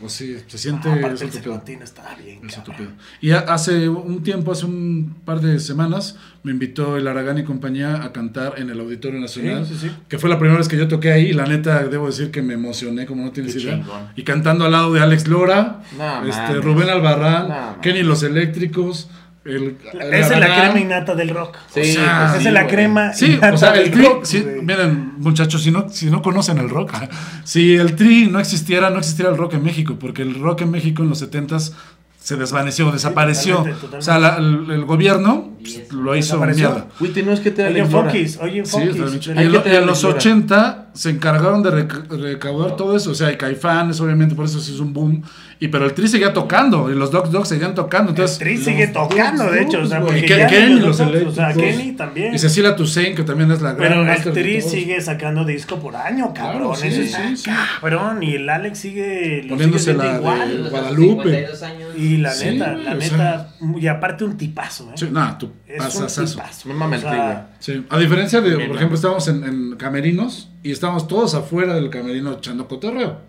pues 0.00 0.12
sí, 0.12 0.36
se 0.46 0.58
siente... 0.58 0.88
Ah, 0.88 0.94
aparte 0.98 1.24
el. 1.24 1.30
Cervantino 1.32 1.84
bien, 2.24 2.40
cabrón. 2.40 2.76
pedo. 2.76 2.88
Y 3.20 3.30
ha- 3.32 3.40
hace 3.40 3.88
un 3.88 4.22
tiempo, 4.22 4.52
hace 4.52 4.66
un 4.66 5.16
par 5.24 5.40
de 5.40 5.58
semanas, 5.60 6.16
me 6.42 6.52
invitó 6.52 6.96
el 6.96 7.06
Aragán 7.08 7.38
y 7.38 7.44
compañía 7.44 8.02
a 8.02 8.12
cantar 8.12 8.54
en 8.58 8.70
el 8.70 8.80
Auditorio 8.80 9.20
Nacional. 9.20 9.66
Sí, 9.66 9.74
sí, 9.78 9.88
sí. 9.88 9.94
Que 10.08 10.18
fue 10.18 10.30
la 10.30 10.38
primera 10.38 10.58
vez 10.58 10.68
que 10.68 10.76
yo 10.76 10.88
toqué 10.88 11.12
ahí. 11.12 11.26
Y 11.26 11.32
la 11.32 11.46
neta, 11.46 11.82
debo 11.84 12.06
decir 12.06 12.30
que 12.30 12.42
me 12.42 12.54
emocioné, 12.54 13.06
como 13.06 13.24
no 13.24 13.32
tienes 13.32 13.54
Qué 13.54 13.60
idea. 13.60 13.76
chingón. 13.76 14.08
Y 14.16 14.22
cantando 14.22 14.64
al 14.64 14.72
lado 14.72 14.92
de 14.92 15.00
Alex 15.00 15.28
Lora, 15.28 15.82
No 15.96 16.26
este. 16.26 16.54
Rubén 16.60 16.88
Albarrán, 16.88 17.48
No. 17.48 17.80
Kenny 17.80 18.02
Los 18.02 18.22
Eléctricos. 18.22 19.08
El, 19.44 19.76
Esa 20.12 20.34
es 20.34 20.40
la 20.40 20.46
crema 20.60 20.78
innata 20.80 21.14
del 21.14 21.30
rock. 21.30 21.56
Sí, 21.72 21.80
O 21.80 21.84
sea, 21.84 22.28
pues 22.30 22.30
Esa 22.32 22.40
sí, 22.40 22.46
es 22.48 22.52
la 22.52 22.62
güey. 22.64 22.74
crema 22.74 23.12
Sí, 23.14 23.26
innata 23.26 23.54
o 23.54 23.56
sea, 23.56 23.72
el 23.74 23.84
del 23.84 23.90
tri, 23.92 24.02
rock, 24.04 24.24
sí, 24.24 24.44
miren, 24.62 25.12
muchachos, 25.18 25.62
si 25.62 25.70
no, 25.70 25.88
si 25.88 26.06
no 26.10 26.20
conocen 26.22 26.58
el 26.58 26.68
rock, 26.68 26.92
si 27.44 27.74
el 27.76 27.96
tri 27.96 28.26
no 28.26 28.40
existiera, 28.40 28.90
no 28.90 28.98
existiera 28.98 29.30
el 29.30 29.36
rock 29.38 29.54
en 29.54 29.62
México, 29.62 29.96
porque 29.98 30.22
el 30.22 30.34
rock 30.40 30.62
en 30.62 30.70
México 30.70 31.02
en 31.02 31.08
los 31.08 31.22
70s 31.22 31.72
se 32.20 32.36
desvaneció, 32.36 32.90
desapareció. 32.92 33.56
totalmente, 33.58 33.80
totalmente. 33.80 33.98
O 33.98 34.02
sea, 34.02 34.18
la- 34.18 34.36
el, 34.36 34.70
el 34.70 34.84
gobierno 34.84 35.56
pues, 35.58 35.92
lo 35.92 36.16
hizo 36.16 36.38
mierda. 36.38 36.86
Güey, 36.98 37.12
tenemos 37.12 37.40
que 37.40 37.50
tener 37.50 37.72
Oye. 37.72 37.84
Funkis, 37.86 38.38
oye, 38.40 38.64
Sí, 38.64 38.70
Funkis. 38.70 38.90
está 38.96 39.04
bien 39.06 39.20
chido. 39.20 39.34
de 39.34 39.40
y, 39.40 39.42
Hay 39.42 39.46
en 39.46 39.52
lo- 39.52 39.58
y 39.58 39.62
tener 39.62 39.84
los 39.86 40.02
lectura. 40.02 40.16
80 40.18 40.84
se 40.94 41.10
encargaron 41.10 41.62
de 41.62 41.70
rec- 41.70 42.08
recaudar 42.08 42.76
todo 42.76 42.96
eso. 42.96 43.10
O 43.10 43.14
sea, 43.14 43.30
y 43.32 43.36
Caifanes, 43.36 44.00
obviamente, 44.00 44.34
por 44.34 44.44
eso 44.46 44.60
se 44.60 44.72
hizo 44.72 44.82
un 44.82 44.92
boom. 44.92 45.22
Y 45.60 45.68
pero 45.68 45.86
el 45.86 45.92
Tri 45.92 46.06
seguía 46.06 46.32
tocando 46.32 46.88
y 46.90 46.94
los 46.94 47.10
Dogs 47.10 47.32
Dogs 47.32 47.48
seguían 47.48 47.74
tocando. 47.74 48.10
Entonces, 48.10 48.38
Tri 48.38 48.56
sigue 48.58 48.86
tocando, 48.88 49.50
de 49.50 49.62
hecho. 49.62 49.80
O 49.80 49.86
sea, 49.86 50.00
y 50.16 50.22
Ken- 50.22 50.46
Kenny, 50.48 50.74
los 50.80 50.98
los 50.98 51.00
otros, 51.00 51.22
o 51.26 51.34
sea. 51.34 51.52
Kenny 51.52 51.92
también. 51.92 52.32
Y 52.34 52.38
Cecilia 52.38 52.76
Toussaint, 52.76 53.16
que 53.16 53.24
también 53.24 53.50
es 53.50 53.60
la 53.60 53.72
gran 53.72 53.88
Pero 54.04 54.12
el 54.12 54.22
de 54.24 54.30
Tri 54.30 54.60
sigue 54.62 55.00
sacando 55.00 55.44
disco 55.44 55.80
por 55.80 55.96
año, 55.96 56.32
cabrón. 56.32 56.58
Claro, 56.72 56.74
sí, 56.76 56.86
Eso 56.88 57.16
sí, 57.18 57.36
sí. 57.36 57.50
cabrón. 57.50 58.22
Y 58.22 58.34
el 58.36 58.48
Alex 58.48 58.78
sigue 58.78 59.46
Poniéndose 59.48 59.92
sigue 59.92 59.96
la 59.96 60.12
de- 60.12 60.18
igual. 60.18 60.68
Guadalupe. 60.70 61.22
52 61.24 61.62
años. 61.64 61.88
Y 61.96 62.16
la 62.18 62.30
Sí, 62.32 62.44
neta, 62.50 62.72
la 62.76 62.92
o 62.92 62.94
neta. 62.94 63.48
Y 63.80 63.86
aparte 63.88 64.24
un 64.24 64.36
tipazo, 64.36 64.84
¿eh? 64.90 64.94
Sí, 64.94 65.08
no, 65.10 65.38
Es 65.66 65.94
un 65.96 66.06
tipazo. 66.26 66.68
O 66.98 67.00
sea. 67.00 67.50
Sí. 67.58 67.84
A 67.88 67.98
diferencia 67.98 68.40
de, 68.40 68.56
Bien, 68.56 68.68
por 68.68 68.76
ejemplo, 68.76 68.96
estábamos 68.96 69.28
en, 69.28 69.44
en 69.44 69.76
camerinos 69.76 70.50
y 70.62 70.72
estábamos 70.72 71.08
todos 71.08 71.34
afuera 71.34 71.74
del 71.74 71.90
camerino 71.90 72.32
echando 72.32 72.68
cotorreo. 72.68 73.20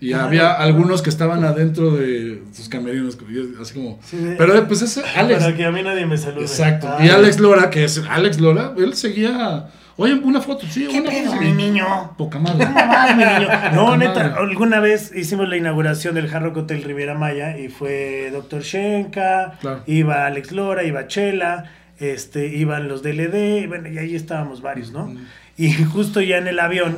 Y 0.00 0.14
Ah, 0.14 0.24
había 0.24 0.52
algunos 0.54 1.02
que 1.02 1.10
estaban 1.10 1.44
adentro 1.44 1.90
de 1.96 2.42
sus 2.52 2.68
camerinos, 2.70 3.18
así 3.60 3.74
como... 3.74 3.98
Sí, 4.02 4.16
de- 4.16 4.36
Pero 4.36 4.56
eh, 4.56 4.62
pues 4.66 4.80
ese 4.82 5.02
Alex... 5.14 5.40
Para 5.44 5.54
que 5.56 5.64
a 5.66 5.70
mí 5.70 5.82
nadie 5.82 6.06
me 6.06 6.16
salude. 6.16 6.42
Exacto. 6.42 6.88
Ay, 6.98 7.08
Y 7.08 7.10
Alex 7.10 7.38
Lora, 7.38 7.68
que 7.68 7.84
es 7.84 8.02
Alex 8.08 8.40
Lora, 8.40 8.72
él 8.78 8.94
seguía... 8.94 9.66
Oye, 9.96 10.14
una 10.14 10.40
foto, 10.40 10.64
sí, 10.66 10.88
¿Qué 10.90 10.98
una 11.02 11.10
pedo, 11.10 11.30
foto. 11.32 11.42
mi 11.42 11.52
niño? 11.52 11.84
Poca 12.16 12.38
madre. 12.38 12.64
¿Cómo 12.64 12.74
vas, 12.86 13.14
mi 13.14 13.22
niño? 13.24 13.48
No, 13.74 13.84
Poca 13.84 13.96
neta, 13.98 14.14
madre. 14.14 14.34
alguna 14.38 14.80
vez 14.80 15.12
hicimos 15.14 15.46
la 15.50 15.58
inauguración 15.58 16.14
del 16.14 16.34
Hard 16.34 16.44
Rock 16.44 16.56
Hotel 16.56 16.82
Riviera 16.82 17.12
Maya 17.12 17.58
y 17.58 17.68
fue 17.68 18.30
Dr. 18.32 18.62
Shenka, 18.62 19.58
Claro. 19.60 19.82
iba 19.86 20.24
Alex 20.24 20.52
Lora, 20.52 20.84
iba 20.84 21.06
Chela, 21.06 21.70
este, 21.98 22.46
iban 22.46 22.88
los 22.88 23.02
DLD, 23.02 23.66
bueno, 23.68 23.88
y 23.90 23.98
ahí 23.98 24.14
estábamos 24.16 24.62
varios, 24.62 24.90
¿no? 24.92 25.14
Y 25.58 25.70
justo 25.84 26.22
ya 26.22 26.38
en 26.38 26.48
el 26.48 26.58
avión, 26.60 26.96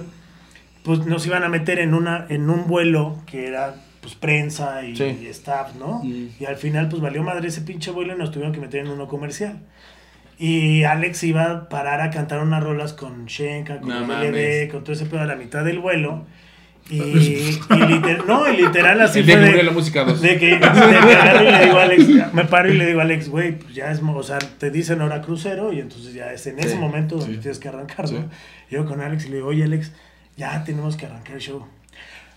pues 0.83 1.07
nos 1.07 1.27
iban 1.27 1.43
a 1.45 1.49
meter 1.49 1.79
en 1.79 1.95
una, 1.95 2.27
en 2.29 2.51
un 2.51 2.67
vuelo 2.67 3.19
que 3.27 3.47
era 3.47 3.75
pues 4.01 4.15
prensa 4.17 4.85
y, 4.85 4.97
Sí. 4.97 5.17
y 5.23 5.27
staff, 5.29 5.75
¿no? 5.79 6.01
Mm. 6.03 6.31
Y 6.41 6.45
al 6.47 6.57
final 6.57 6.89
pues 6.89 7.01
valió 7.01 7.23
madre 7.23 7.49
ese 7.49 7.61
pinche 7.61 7.91
vuelo 7.93 8.15
y 8.15 8.19
nos 8.19 8.31
tuvieron 8.33 8.53
que 8.53 8.61
meter 8.61 8.81
en 8.81 8.89
uno 8.89 9.07
comercial. 9.07 9.61
Y 10.39 10.83
Alex 10.83 11.23
iba 11.23 11.45
a 11.51 11.69
parar 11.69 12.01
a 12.01 12.11
cantar 12.11 12.41
unas 12.43 12.63
rolas 12.65 12.95
con 12.95 13.27
Shenka, 13.27 13.79
con 13.79 13.91
No. 13.91 14.23
LD, 14.23 14.69
con 14.71 14.83
todo 14.83 14.93
ese 14.95 15.07
pedo 15.07 15.21
a 15.21 15.27
la 15.27 15.37
mitad 15.37 15.65
del 15.65 15.79
vuelo. 15.79 16.25
Y, 16.91 16.97
y 17.01 17.61
liter- 17.87 18.25
no, 18.27 18.53
y 18.53 18.57
literal 18.57 19.01
así 19.03 19.21
El 19.21 19.27
fue 19.27 19.37
de 19.37 19.63
la 19.63 19.71
música 19.71 20.03
2. 20.03 20.21
de 20.21 20.37
que, 20.37 20.47
de 20.47 20.59
que 20.59 20.59
y 20.59 21.53
le 21.53 21.65
digo 21.67 21.79
a 21.79 21.83
Alex, 21.85 22.35
me 22.35 22.45
paro 22.47 22.73
y 22.73 22.77
le 22.77 22.87
digo 22.87 22.99
a 22.99 23.05
Alex, 23.05 23.29
güey, 23.29 23.57
pues 23.57 23.73
ya 23.73 23.93
es, 23.93 24.01
o 24.05 24.23
sea, 24.25 24.39
te 24.41 24.73
dicen 24.73 25.01
hora 25.01 25.21
crucero 25.23 25.73
y 25.73 25.79
entonces 25.79 26.13
ya 26.13 26.33
es 26.33 26.45
en 26.49 26.59
ese 26.59 26.71
Sí, 26.71 26.77
momento 26.79 27.17
donde 27.19 27.35
sí. 27.35 27.41
tienes 27.41 27.61
que 27.61 27.69
arrancar, 27.69 28.09
Sí. 28.09 28.15
¿no? 28.17 28.29
Yo 28.69 28.85
con 28.85 29.01
Alex 29.01 29.27
y 29.27 29.29
le 29.29 29.37
digo, 29.37 29.47
oye 29.49 29.63
Alex, 29.63 29.93
ya 30.37 30.65
tenemos 30.65 30.97
que 30.97 31.07
arrancar 31.07 31.35
el 31.35 31.41
show. 31.41 31.67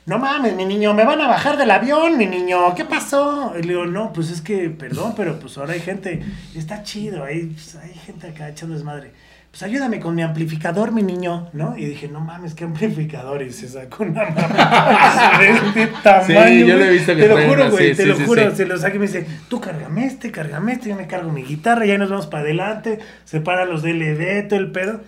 No 0.06 0.20
mames, 0.20 0.56
mi 0.56 0.66
niño, 0.66 0.94
me 0.94 1.04
van 1.04 1.20
a 1.20 1.28
bajar 1.28 1.58
del 1.58 1.72
avión, 1.72 2.16
mi 2.16 2.28
niño, 2.28 2.76
¿qué 2.76 2.86
pasó? 2.86 3.54
Y 3.58 3.64
le 3.64 3.70
digo, 3.70 3.88
no, 3.88 4.14
pues 4.14 4.30
es 4.30 4.42
que, 4.42 4.70
perdón, 4.70 5.14
pero 5.18 5.40
pues 5.40 5.58
ahora 5.58 5.74
hay 5.74 5.80
gente, 5.80 6.22
está 6.56 6.84
chido, 6.84 7.24
hay, 7.24 7.48
pues, 7.48 7.76
hay 7.76 7.94
gente 7.94 8.28
acá 8.28 8.50
echando 8.50 8.76
desmadre. 8.76 9.14
Pues 9.50 9.64
ayúdame 9.64 10.00
con 10.00 10.14
mi 10.14 10.22
amplificador, 10.22 10.92
mi 10.92 11.02
niño, 11.02 11.50
¿no? 11.54 11.76
Y 11.76 11.86
dije, 11.86 12.08
no 12.08 12.20
mames, 12.20 12.54
¿qué 12.54 12.66
amplificador? 12.66 13.42
Y 13.42 13.52
se 13.52 13.68
sacó 13.68 14.04
una 14.04 14.30
mamá 14.30 15.38
de 15.40 15.50
este 15.50 15.88
tamaño. 16.04 16.50
Sí, 16.50 16.66
yo 16.68 16.76
lo 16.76 16.84
he 16.84 16.92
visto 16.92 17.16
que 17.16 17.22
Te 17.22 17.28
lo 17.30 17.38
juro, 17.48 17.72
güey, 17.72 17.90
sí, 17.92 17.96
te 17.96 18.04
sí, 18.04 18.10
lo 18.10 18.16
sí, 18.18 18.26
juro. 18.26 18.56
Se 18.56 18.66
lo 18.66 18.78
saca 18.78 18.96
y 18.96 19.00
me 19.00 19.08
dice, 19.08 19.26
tú 19.50 19.60
cárgame 19.60 20.06
este, 20.06 20.30
cárgame 20.30 20.74
este, 20.74 20.90
yo 20.90 20.96
me 20.96 21.08
cargo 21.08 21.32
mi 21.32 21.42
guitarra, 21.44 21.86
y 21.86 21.92
ahí 21.92 21.98
nos 21.98 22.12
vamos 22.12 22.28
para 22.28 22.44
adelante, 22.44 23.00
separan 23.24 23.70
los 23.70 23.82
DLD, 23.82 24.50
todo 24.50 24.60
el 24.60 24.72
pedo. 24.72 25.02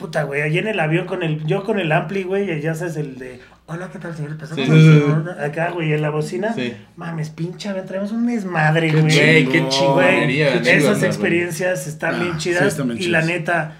Puta, 0.00 0.22
güey, 0.24 0.42
allí 0.42 0.58
en 0.58 0.68
el 0.68 0.78
avión 0.80 1.06
con 1.06 1.22
el, 1.22 1.44
yo 1.46 1.64
con 1.64 1.78
el 1.78 1.90
ampli, 1.92 2.22
güey, 2.22 2.50
y 2.50 2.60
ya 2.60 2.74
sabes 2.74 2.96
el 2.96 3.18
de, 3.18 3.40
hola, 3.66 3.88
¿qué 3.92 3.98
tal, 3.98 4.14
señor? 4.16 4.36
Pasamos 4.38 4.66
Sí, 4.66 5.02
acá, 5.40 5.70
güey, 5.70 5.92
en 5.92 6.02
la 6.02 6.10
bocina. 6.10 6.52
Sí. 6.54 6.74
Mames, 6.96 7.30
pinche, 7.30 7.68
avión, 7.68 7.86
traemos 7.86 8.12
un 8.12 8.26
desmadre, 8.26 8.90
Qué 8.90 9.00
güey. 9.00 9.14
Güey, 9.14 9.46
qué 9.46 9.58
Güey, 9.60 9.68
chingonería. 9.70 10.50
Güey, 10.50 10.62
qué 10.62 10.70
esas 10.76 10.82
chingona, 10.94 11.06
experiencias 11.06 11.86
están 11.86 12.14
Ah, 12.14 12.18
bien 12.18 12.32
sí, 12.34 12.38
chidas. 12.50 12.66
están 12.66 12.88
bien 12.88 13.02
y 13.02 13.06
la 13.08 13.20
chidas. 13.22 13.26
neta, 13.38 13.76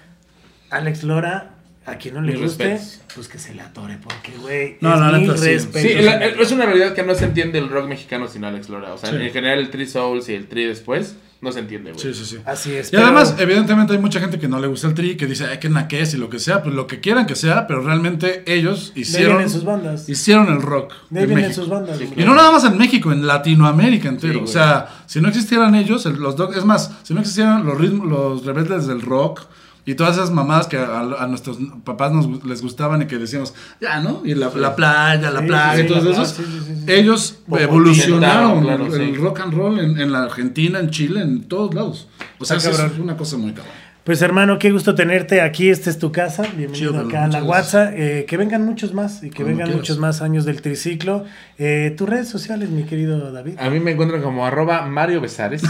Alex 0.70 1.02
Lora, 1.04 1.50
a 1.86 1.94
quien 1.96 2.14
no 2.14 2.20
le 2.20 2.32
Mis 2.32 2.42
guste, 2.42 2.64
respetos. 2.64 3.00
pues 3.14 3.28
que 3.28 3.38
se 3.38 3.54
la 3.54 3.64
atore, 3.66 3.96
porque, 4.02 4.32
güey, 4.40 4.76
No, 4.80 4.92
es 4.94 5.00
la 5.00 5.18
neta, 5.18 5.36
sí. 5.36 5.44
respetos. 5.46 5.90
Sí, 5.92 5.98
la- 6.02 6.24
es 6.26 6.52
una 6.52 6.66
realidad 6.66 6.94
que 6.94 7.02
no 7.02 7.14
se 7.14 7.24
entiende 7.24 7.58
el 7.58 7.68
rock 7.70 7.88
mexicano 7.88 8.28
sin 8.28 8.44
Alex 8.44 8.68
Lora. 8.68 8.92
O 8.92 8.98
sea, 8.98 9.10
Sí. 9.10 9.16
en 9.16 9.30
general 9.32 9.58
el 9.58 9.70
Tri 9.70 9.86
Souls 9.86 10.28
y 10.28 10.34
el 10.34 10.46
Tri 10.48 10.64
después 10.66 11.16
no 11.40 11.52
se 11.52 11.60
entiende, 11.60 11.92
güey. 11.92 12.02
Sí, 12.02 12.12
sí, 12.14 12.24
sí. 12.24 12.38
Así 12.44 12.72
es. 12.74 12.88
Y 12.88 12.90
pero- 12.92 13.04
además, 13.04 13.36
evidentemente 13.38 13.92
hay 13.92 13.98
mucha 14.00 14.18
gente 14.20 14.38
que 14.38 14.48
no 14.48 14.58
le 14.58 14.66
gusta 14.66 14.88
el 14.88 14.94
tri, 14.94 15.16
que 15.16 15.26
dice, 15.26 15.46
ay, 15.46 15.58
que 15.58 15.68
naquez 15.68 16.14
y 16.14 16.16
lo 16.16 16.28
que 16.28 16.38
sea, 16.38 16.62
pues 16.62 16.74
lo 16.74 16.86
que 16.86 17.00
quieran 17.00 17.26
que 17.26 17.36
sea, 17.36 17.66
pero 17.66 17.80
realmente 17.80 18.42
ellos 18.46 18.92
hicieron, 18.96 19.48
sus 19.48 19.64
bandas. 19.64 20.08
hicieron 20.08 20.48
el 20.48 20.60
rock 20.62 20.92
De 21.10 21.20
ahí 21.20 21.26
de 21.26 21.34
vienen 21.34 21.44
México. 21.48 21.62
sus 21.62 21.70
bandas. 21.70 21.98
Sí. 21.98 22.08
Y 22.16 22.24
no 22.24 22.34
nada 22.34 22.50
más 22.50 22.64
en 22.64 22.76
México, 22.76 23.12
en 23.12 23.26
Latinoamérica 23.26 24.08
entero. 24.08 24.40
Sí, 24.40 24.44
o 24.44 24.46
sea, 24.48 24.88
si 25.06 25.20
no 25.20 25.28
existieran 25.28 25.74
ellos, 25.74 26.04
el- 26.06 26.16
los 26.16 26.34
doc- 26.36 26.56
es 26.56 26.64
más, 26.64 26.90
si 27.04 27.14
no 27.14 27.20
existieran 27.20 27.64
los 27.64 27.78
ritmos, 27.78 28.06
los 28.08 28.44
rebeldes 28.44 28.86
del 28.86 29.00
rock 29.02 29.42
y 29.90 29.94
todas 29.94 30.16
esas 30.16 30.30
mamadas 30.30 30.66
que 30.66 30.76
a, 30.76 31.00
a 31.00 31.26
nuestros 31.26 31.56
papás 31.82 32.12
nos, 32.12 32.44
les 32.44 32.60
gustaban 32.60 33.00
y 33.00 33.06
que 33.06 33.16
decíamos, 33.16 33.54
ya, 33.80 34.00
¿no? 34.00 34.20
Y 34.22 34.34
la, 34.34 34.50
la 34.54 34.76
playa, 34.76 35.30
la 35.30 35.40
Sí, 35.40 35.46
playa 35.46 35.76
sí, 35.76 35.80
y 35.80 35.86
todos 35.86 36.04
esos. 36.06 36.28
sí, 36.28 36.42
sí, 36.44 36.74
sí. 36.84 36.92
Ellos 36.92 37.38
evolucionaron 37.50 38.62
Claro, 38.62 38.94
el, 38.94 39.16
rock 39.16 39.40
and 39.40 39.54
roll 39.54 39.78
en, 39.78 39.98
en 39.98 40.12
la 40.12 40.24
Argentina, 40.24 40.78
en 40.78 40.90
Chile, 40.90 41.22
en 41.22 41.44
todos 41.48 41.74
lados. 41.74 42.08
O 42.38 42.44
sea, 42.44 42.58
eso 42.58 42.70
cabrón. 42.70 42.90
es 42.94 42.98
una 42.98 43.16
cosa 43.16 43.36
muy 43.38 43.52
cabrón. 43.52 43.72
Pues 44.08 44.22
hermano, 44.22 44.58
qué 44.58 44.70
gusto 44.70 44.94
tenerte 44.94 45.42
aquí. 45.42 45.68
Esta 45.68 45.90
es 45.90 45.98
tu 45.98 46.10
casa. 46.10 46.42
Bienvenido 46.56 46.98
acá 46.98 47.24
a 47.24 47.28
la 47.28 47.44
WhatsApp. 47.44 47.92
Eh, 47.94 48.24
que 48.26 48.38
vengan 48.38 48.64
muchos 48.64 48.94
más 48.94 49.22
y 49.22 49.28
que 49.28 49.36
Cuando 49.36 49.48
vengan 49.50 49.66
quieras. 49.66 49.76
muchos 49.82 49.98
más 49.98 50.22
años 50.22 50.46
del 50.46 50.62
triciclo. 50.62 51.26
Eh, 51.58 51.94
Tus 51.94 52.08
redes 52.08 52.26
sociales, 52.26 52.70
mi 52.70 52.84
querido 52.84 53.30
David. 53.32 53.56
A 53.58 53.68
mí 53.68 53.80
me 53.80 53.90
encuentran 53.90 54.22
como 54.22 54.46
arroba 54.46 54.86
Mario 54.86 55.20
Besares. 55.20 55.62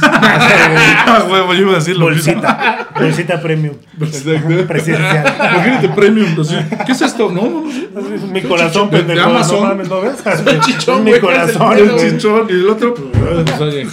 Huevo, 1.28 1.53
yo 1.53 1.62
iba 1.62 1.72
a 1.72 1.74
decir 1.74 1.97
lo 1.97 2.11
mismo. 2.11 2.32
Bolsita. 2.34 2.89
Bolsita 3.01 3.41
premium. 3.43 3.74
Exacto. 4.01 4.66
Presidencial. 4.68 5.34
Imagínate 5.55 5.89
premium. 5.89 6.41
así, 6.41 6.55
¿Qué 6.86 6.93
es 6.93 7.03
esto? 7.03 7.32
No, 7.32 7.43
no, 7.43 7.64
no. 7.93 8.26
Mi 8.28 8.43
corazón, 8.43 8.89
De- 8.91 8.99
de 8.99 9.03
pendejo. 9.03 9.30
Amazon. 9.30 9.61
No 9.62 9.66
mames, 9.66 9.89
¿no 9.89 10.01
ves? 10.01 10.14
chichón, 10.64 11.03
Mi 11.03 11.18
corazón. 11.18 11.76
el 11.76 11.97
chichón 11.97 12.47
y 12.49 12.53
el 12.53 12.68
otro. 12.68 12.95
pues, 12.95 13.11
Pues, 13.45 13.61
oye. 13.61 13.86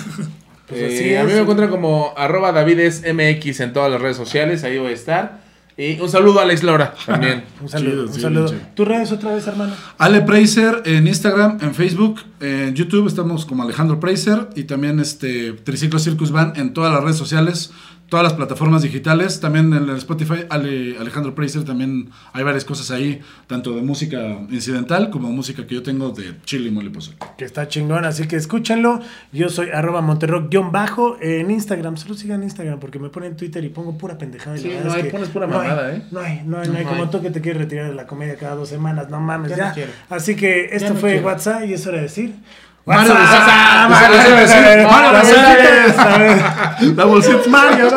Pues 0.67 0.81
Eh, 0.81 0.85
así 0.95 1.15
a 1.15 1.23
mí 1.23 1.33
me 1.33 1.39
encuentran 1.39 1.69
como 1.69 2.13
arroba 2.17 2.51
davidesmx 2.51 3.59
en 3.59 3.73
todas 3.73 3.91
las 3.91 4.01
redes 4.01 4.17
sociales, 4.17 4.63
ahí 4.63 4.77
voy 4.77 4.91
a 4.91 4.95
estar. 4.95 5.45
Y 5.77 5.99
un 5.99 6.07
saludo 6.07 6.39
a 6.39 6.43
Alex 6.43 6.63
Lora 6.63 6.93
también. 7.05 7.43
Un 7.61 7.67
saludo, 7.67 8.05
Chido, 8.05 8.13
un 8.15 8.21
saludo. 8.21 8.47
chido. 8.47 8.61
¿Tus 8.75 8.87
redes 8.87 9.11
otra 9.11 9.35
vez, 9.35 9.45
hermano? 9.45 9.73
Ale 9.97 10.21
Preiser 10.21 10.81
en 10.85 11.05
Instagram, 11.05 11.57
en 11.61 11.75
Facebook, 11.75 12.21
en 12.39 12.73
YouTube 12.75 13.07
estamos 13.07 13.45
como 13.45 13.63
Alejandro 13.63 13.99
Preiser 13.99 14.47
y 14.55 14.63
también 14.63 15.01
este 15.01 15.51
Triciclo 15.51 15.99
Circus 15.99 16.31
Van 16.31 16.53
en 16.55 16.73
todas 16.73 16.93
las 16.93 17.03
redes 17.03 17.17
sociales, 17.17 17.71
todas 18.09 18.23
las 18.23 18.33
plataformas 18.33 18.81
digitales, 18.83 19.39
también 19.39 19.73
en 19.73 19.89
el 19.89 19.97
Spotify 19.97 20.45
Ale- 20.49 20.97
Alejandro 20.99 21.33
Preiser 21.33 21.63
también 21.63 22.09
hay 22.33 22.43
varias 22.43 22.63
cosas 22.63 22.91
ahí, 22.91 23.19
tanto 23.47 23.73
de 23.75 23.81
música 23.81 24.17
incidental 24.49 25.09
como 25.09 25.31
música 25.31 25.65
que 25.65 25.75
yo 25.75 25.83
tengo 25.83 26.09
de 26.11 26.35
chile 26.45 26.69
y 26.69 26.71
mole 26.71 26.89
pozole. 26.91 27.17
Que 27.37 27.45
está 27.45 27.67
chingón, 27.67 28.05
así 28.05 28.27
que 28.27 28.35
escúchenlo. 28.35 28.99
Yo 29.31 29.49
soy 29.49 29.69
arroba 29.73 30.01
monterrock-bajo 30.01 31.17
en 31.21 31.51
Instagram. 31.51 31.97
Solo 31.97 32.13
sigan 32.15 32.43
Instagram 32.43 32.79
porque 32.79 32.99
me 32.99 33.09
ponen 33.09 33.35
Twitter 33.35 33.63
y 33.63 33.69
pongo 33.69 33.97
pura 33.97 34.17
pendejada. 34.17 34.57
Sí, 34.57 34.67
no, 34.83 34.89
es 34.89 34.93
ahí 34.93 35.03
que 35.03 35.09
pones 35.09 35.29
pura 35.29 35.47
no 35.47 35.59
hay, 35.59 35.67
mamada, 35.67 35.95
¿eh? 35.95 36.03
No 36.11 36.19
hay, 36.19 36.41
no 36.45 36.59
hay, 36.59 36.67
no 36.69 36.77
hay. 36.77 36.85
Como 36.85 37.09
tú 37.09 37.21
que 37.21 37.31
te 37.31 37.41
quieres 37.41 37.61
retirar 37.63 37.89
de 37.89 37.95
la 37.95 38.05
comedia 38.07 38.35
cada 38.35 38.55
dos 38.55 38.69
semanas. 38.69 39.09
No 39.09 39.19
mames, 39.19 39.51
Ya 39.51 39.57
ya. 39.57 39.67
no 39.69 39.73
quiero. 39.73 39.91
Así 40.09 40.35
que 40.35 40.65
esto 40.65 40.79
Ya 40.89 40.93
no 40.93 40.99
fue 40.99 41.11
quiero. 41.13 41.25
WhatsApp 41.27 41.63
y 41.65 41.73
es 41.73 41.85
hora 41.87 41.97
de 41.97 42.03
decir. 42.03 42.35
Mario 42.85 43.13
Becerra. 43.15 43.87
Mario. 43.89 44.35
Becerra. 44.35 44.87
Mario 44.91 45.11
Becerra. 45.19 45.49
Becerra. 45.87 46.77
La 46.95 47.05
bolsita. 47.05 47.49
Mario. 47.49 47.89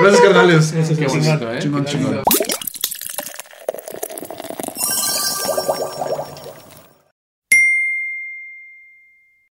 Gracias, 0.00 0.20
carnales. 0.22 0.74
Qué 0.98 1.06
bonito, 1.06 1.52
¿eh? 1.52 1.58
Chingón, 1.58 1.84
chingón. 1.84 2.22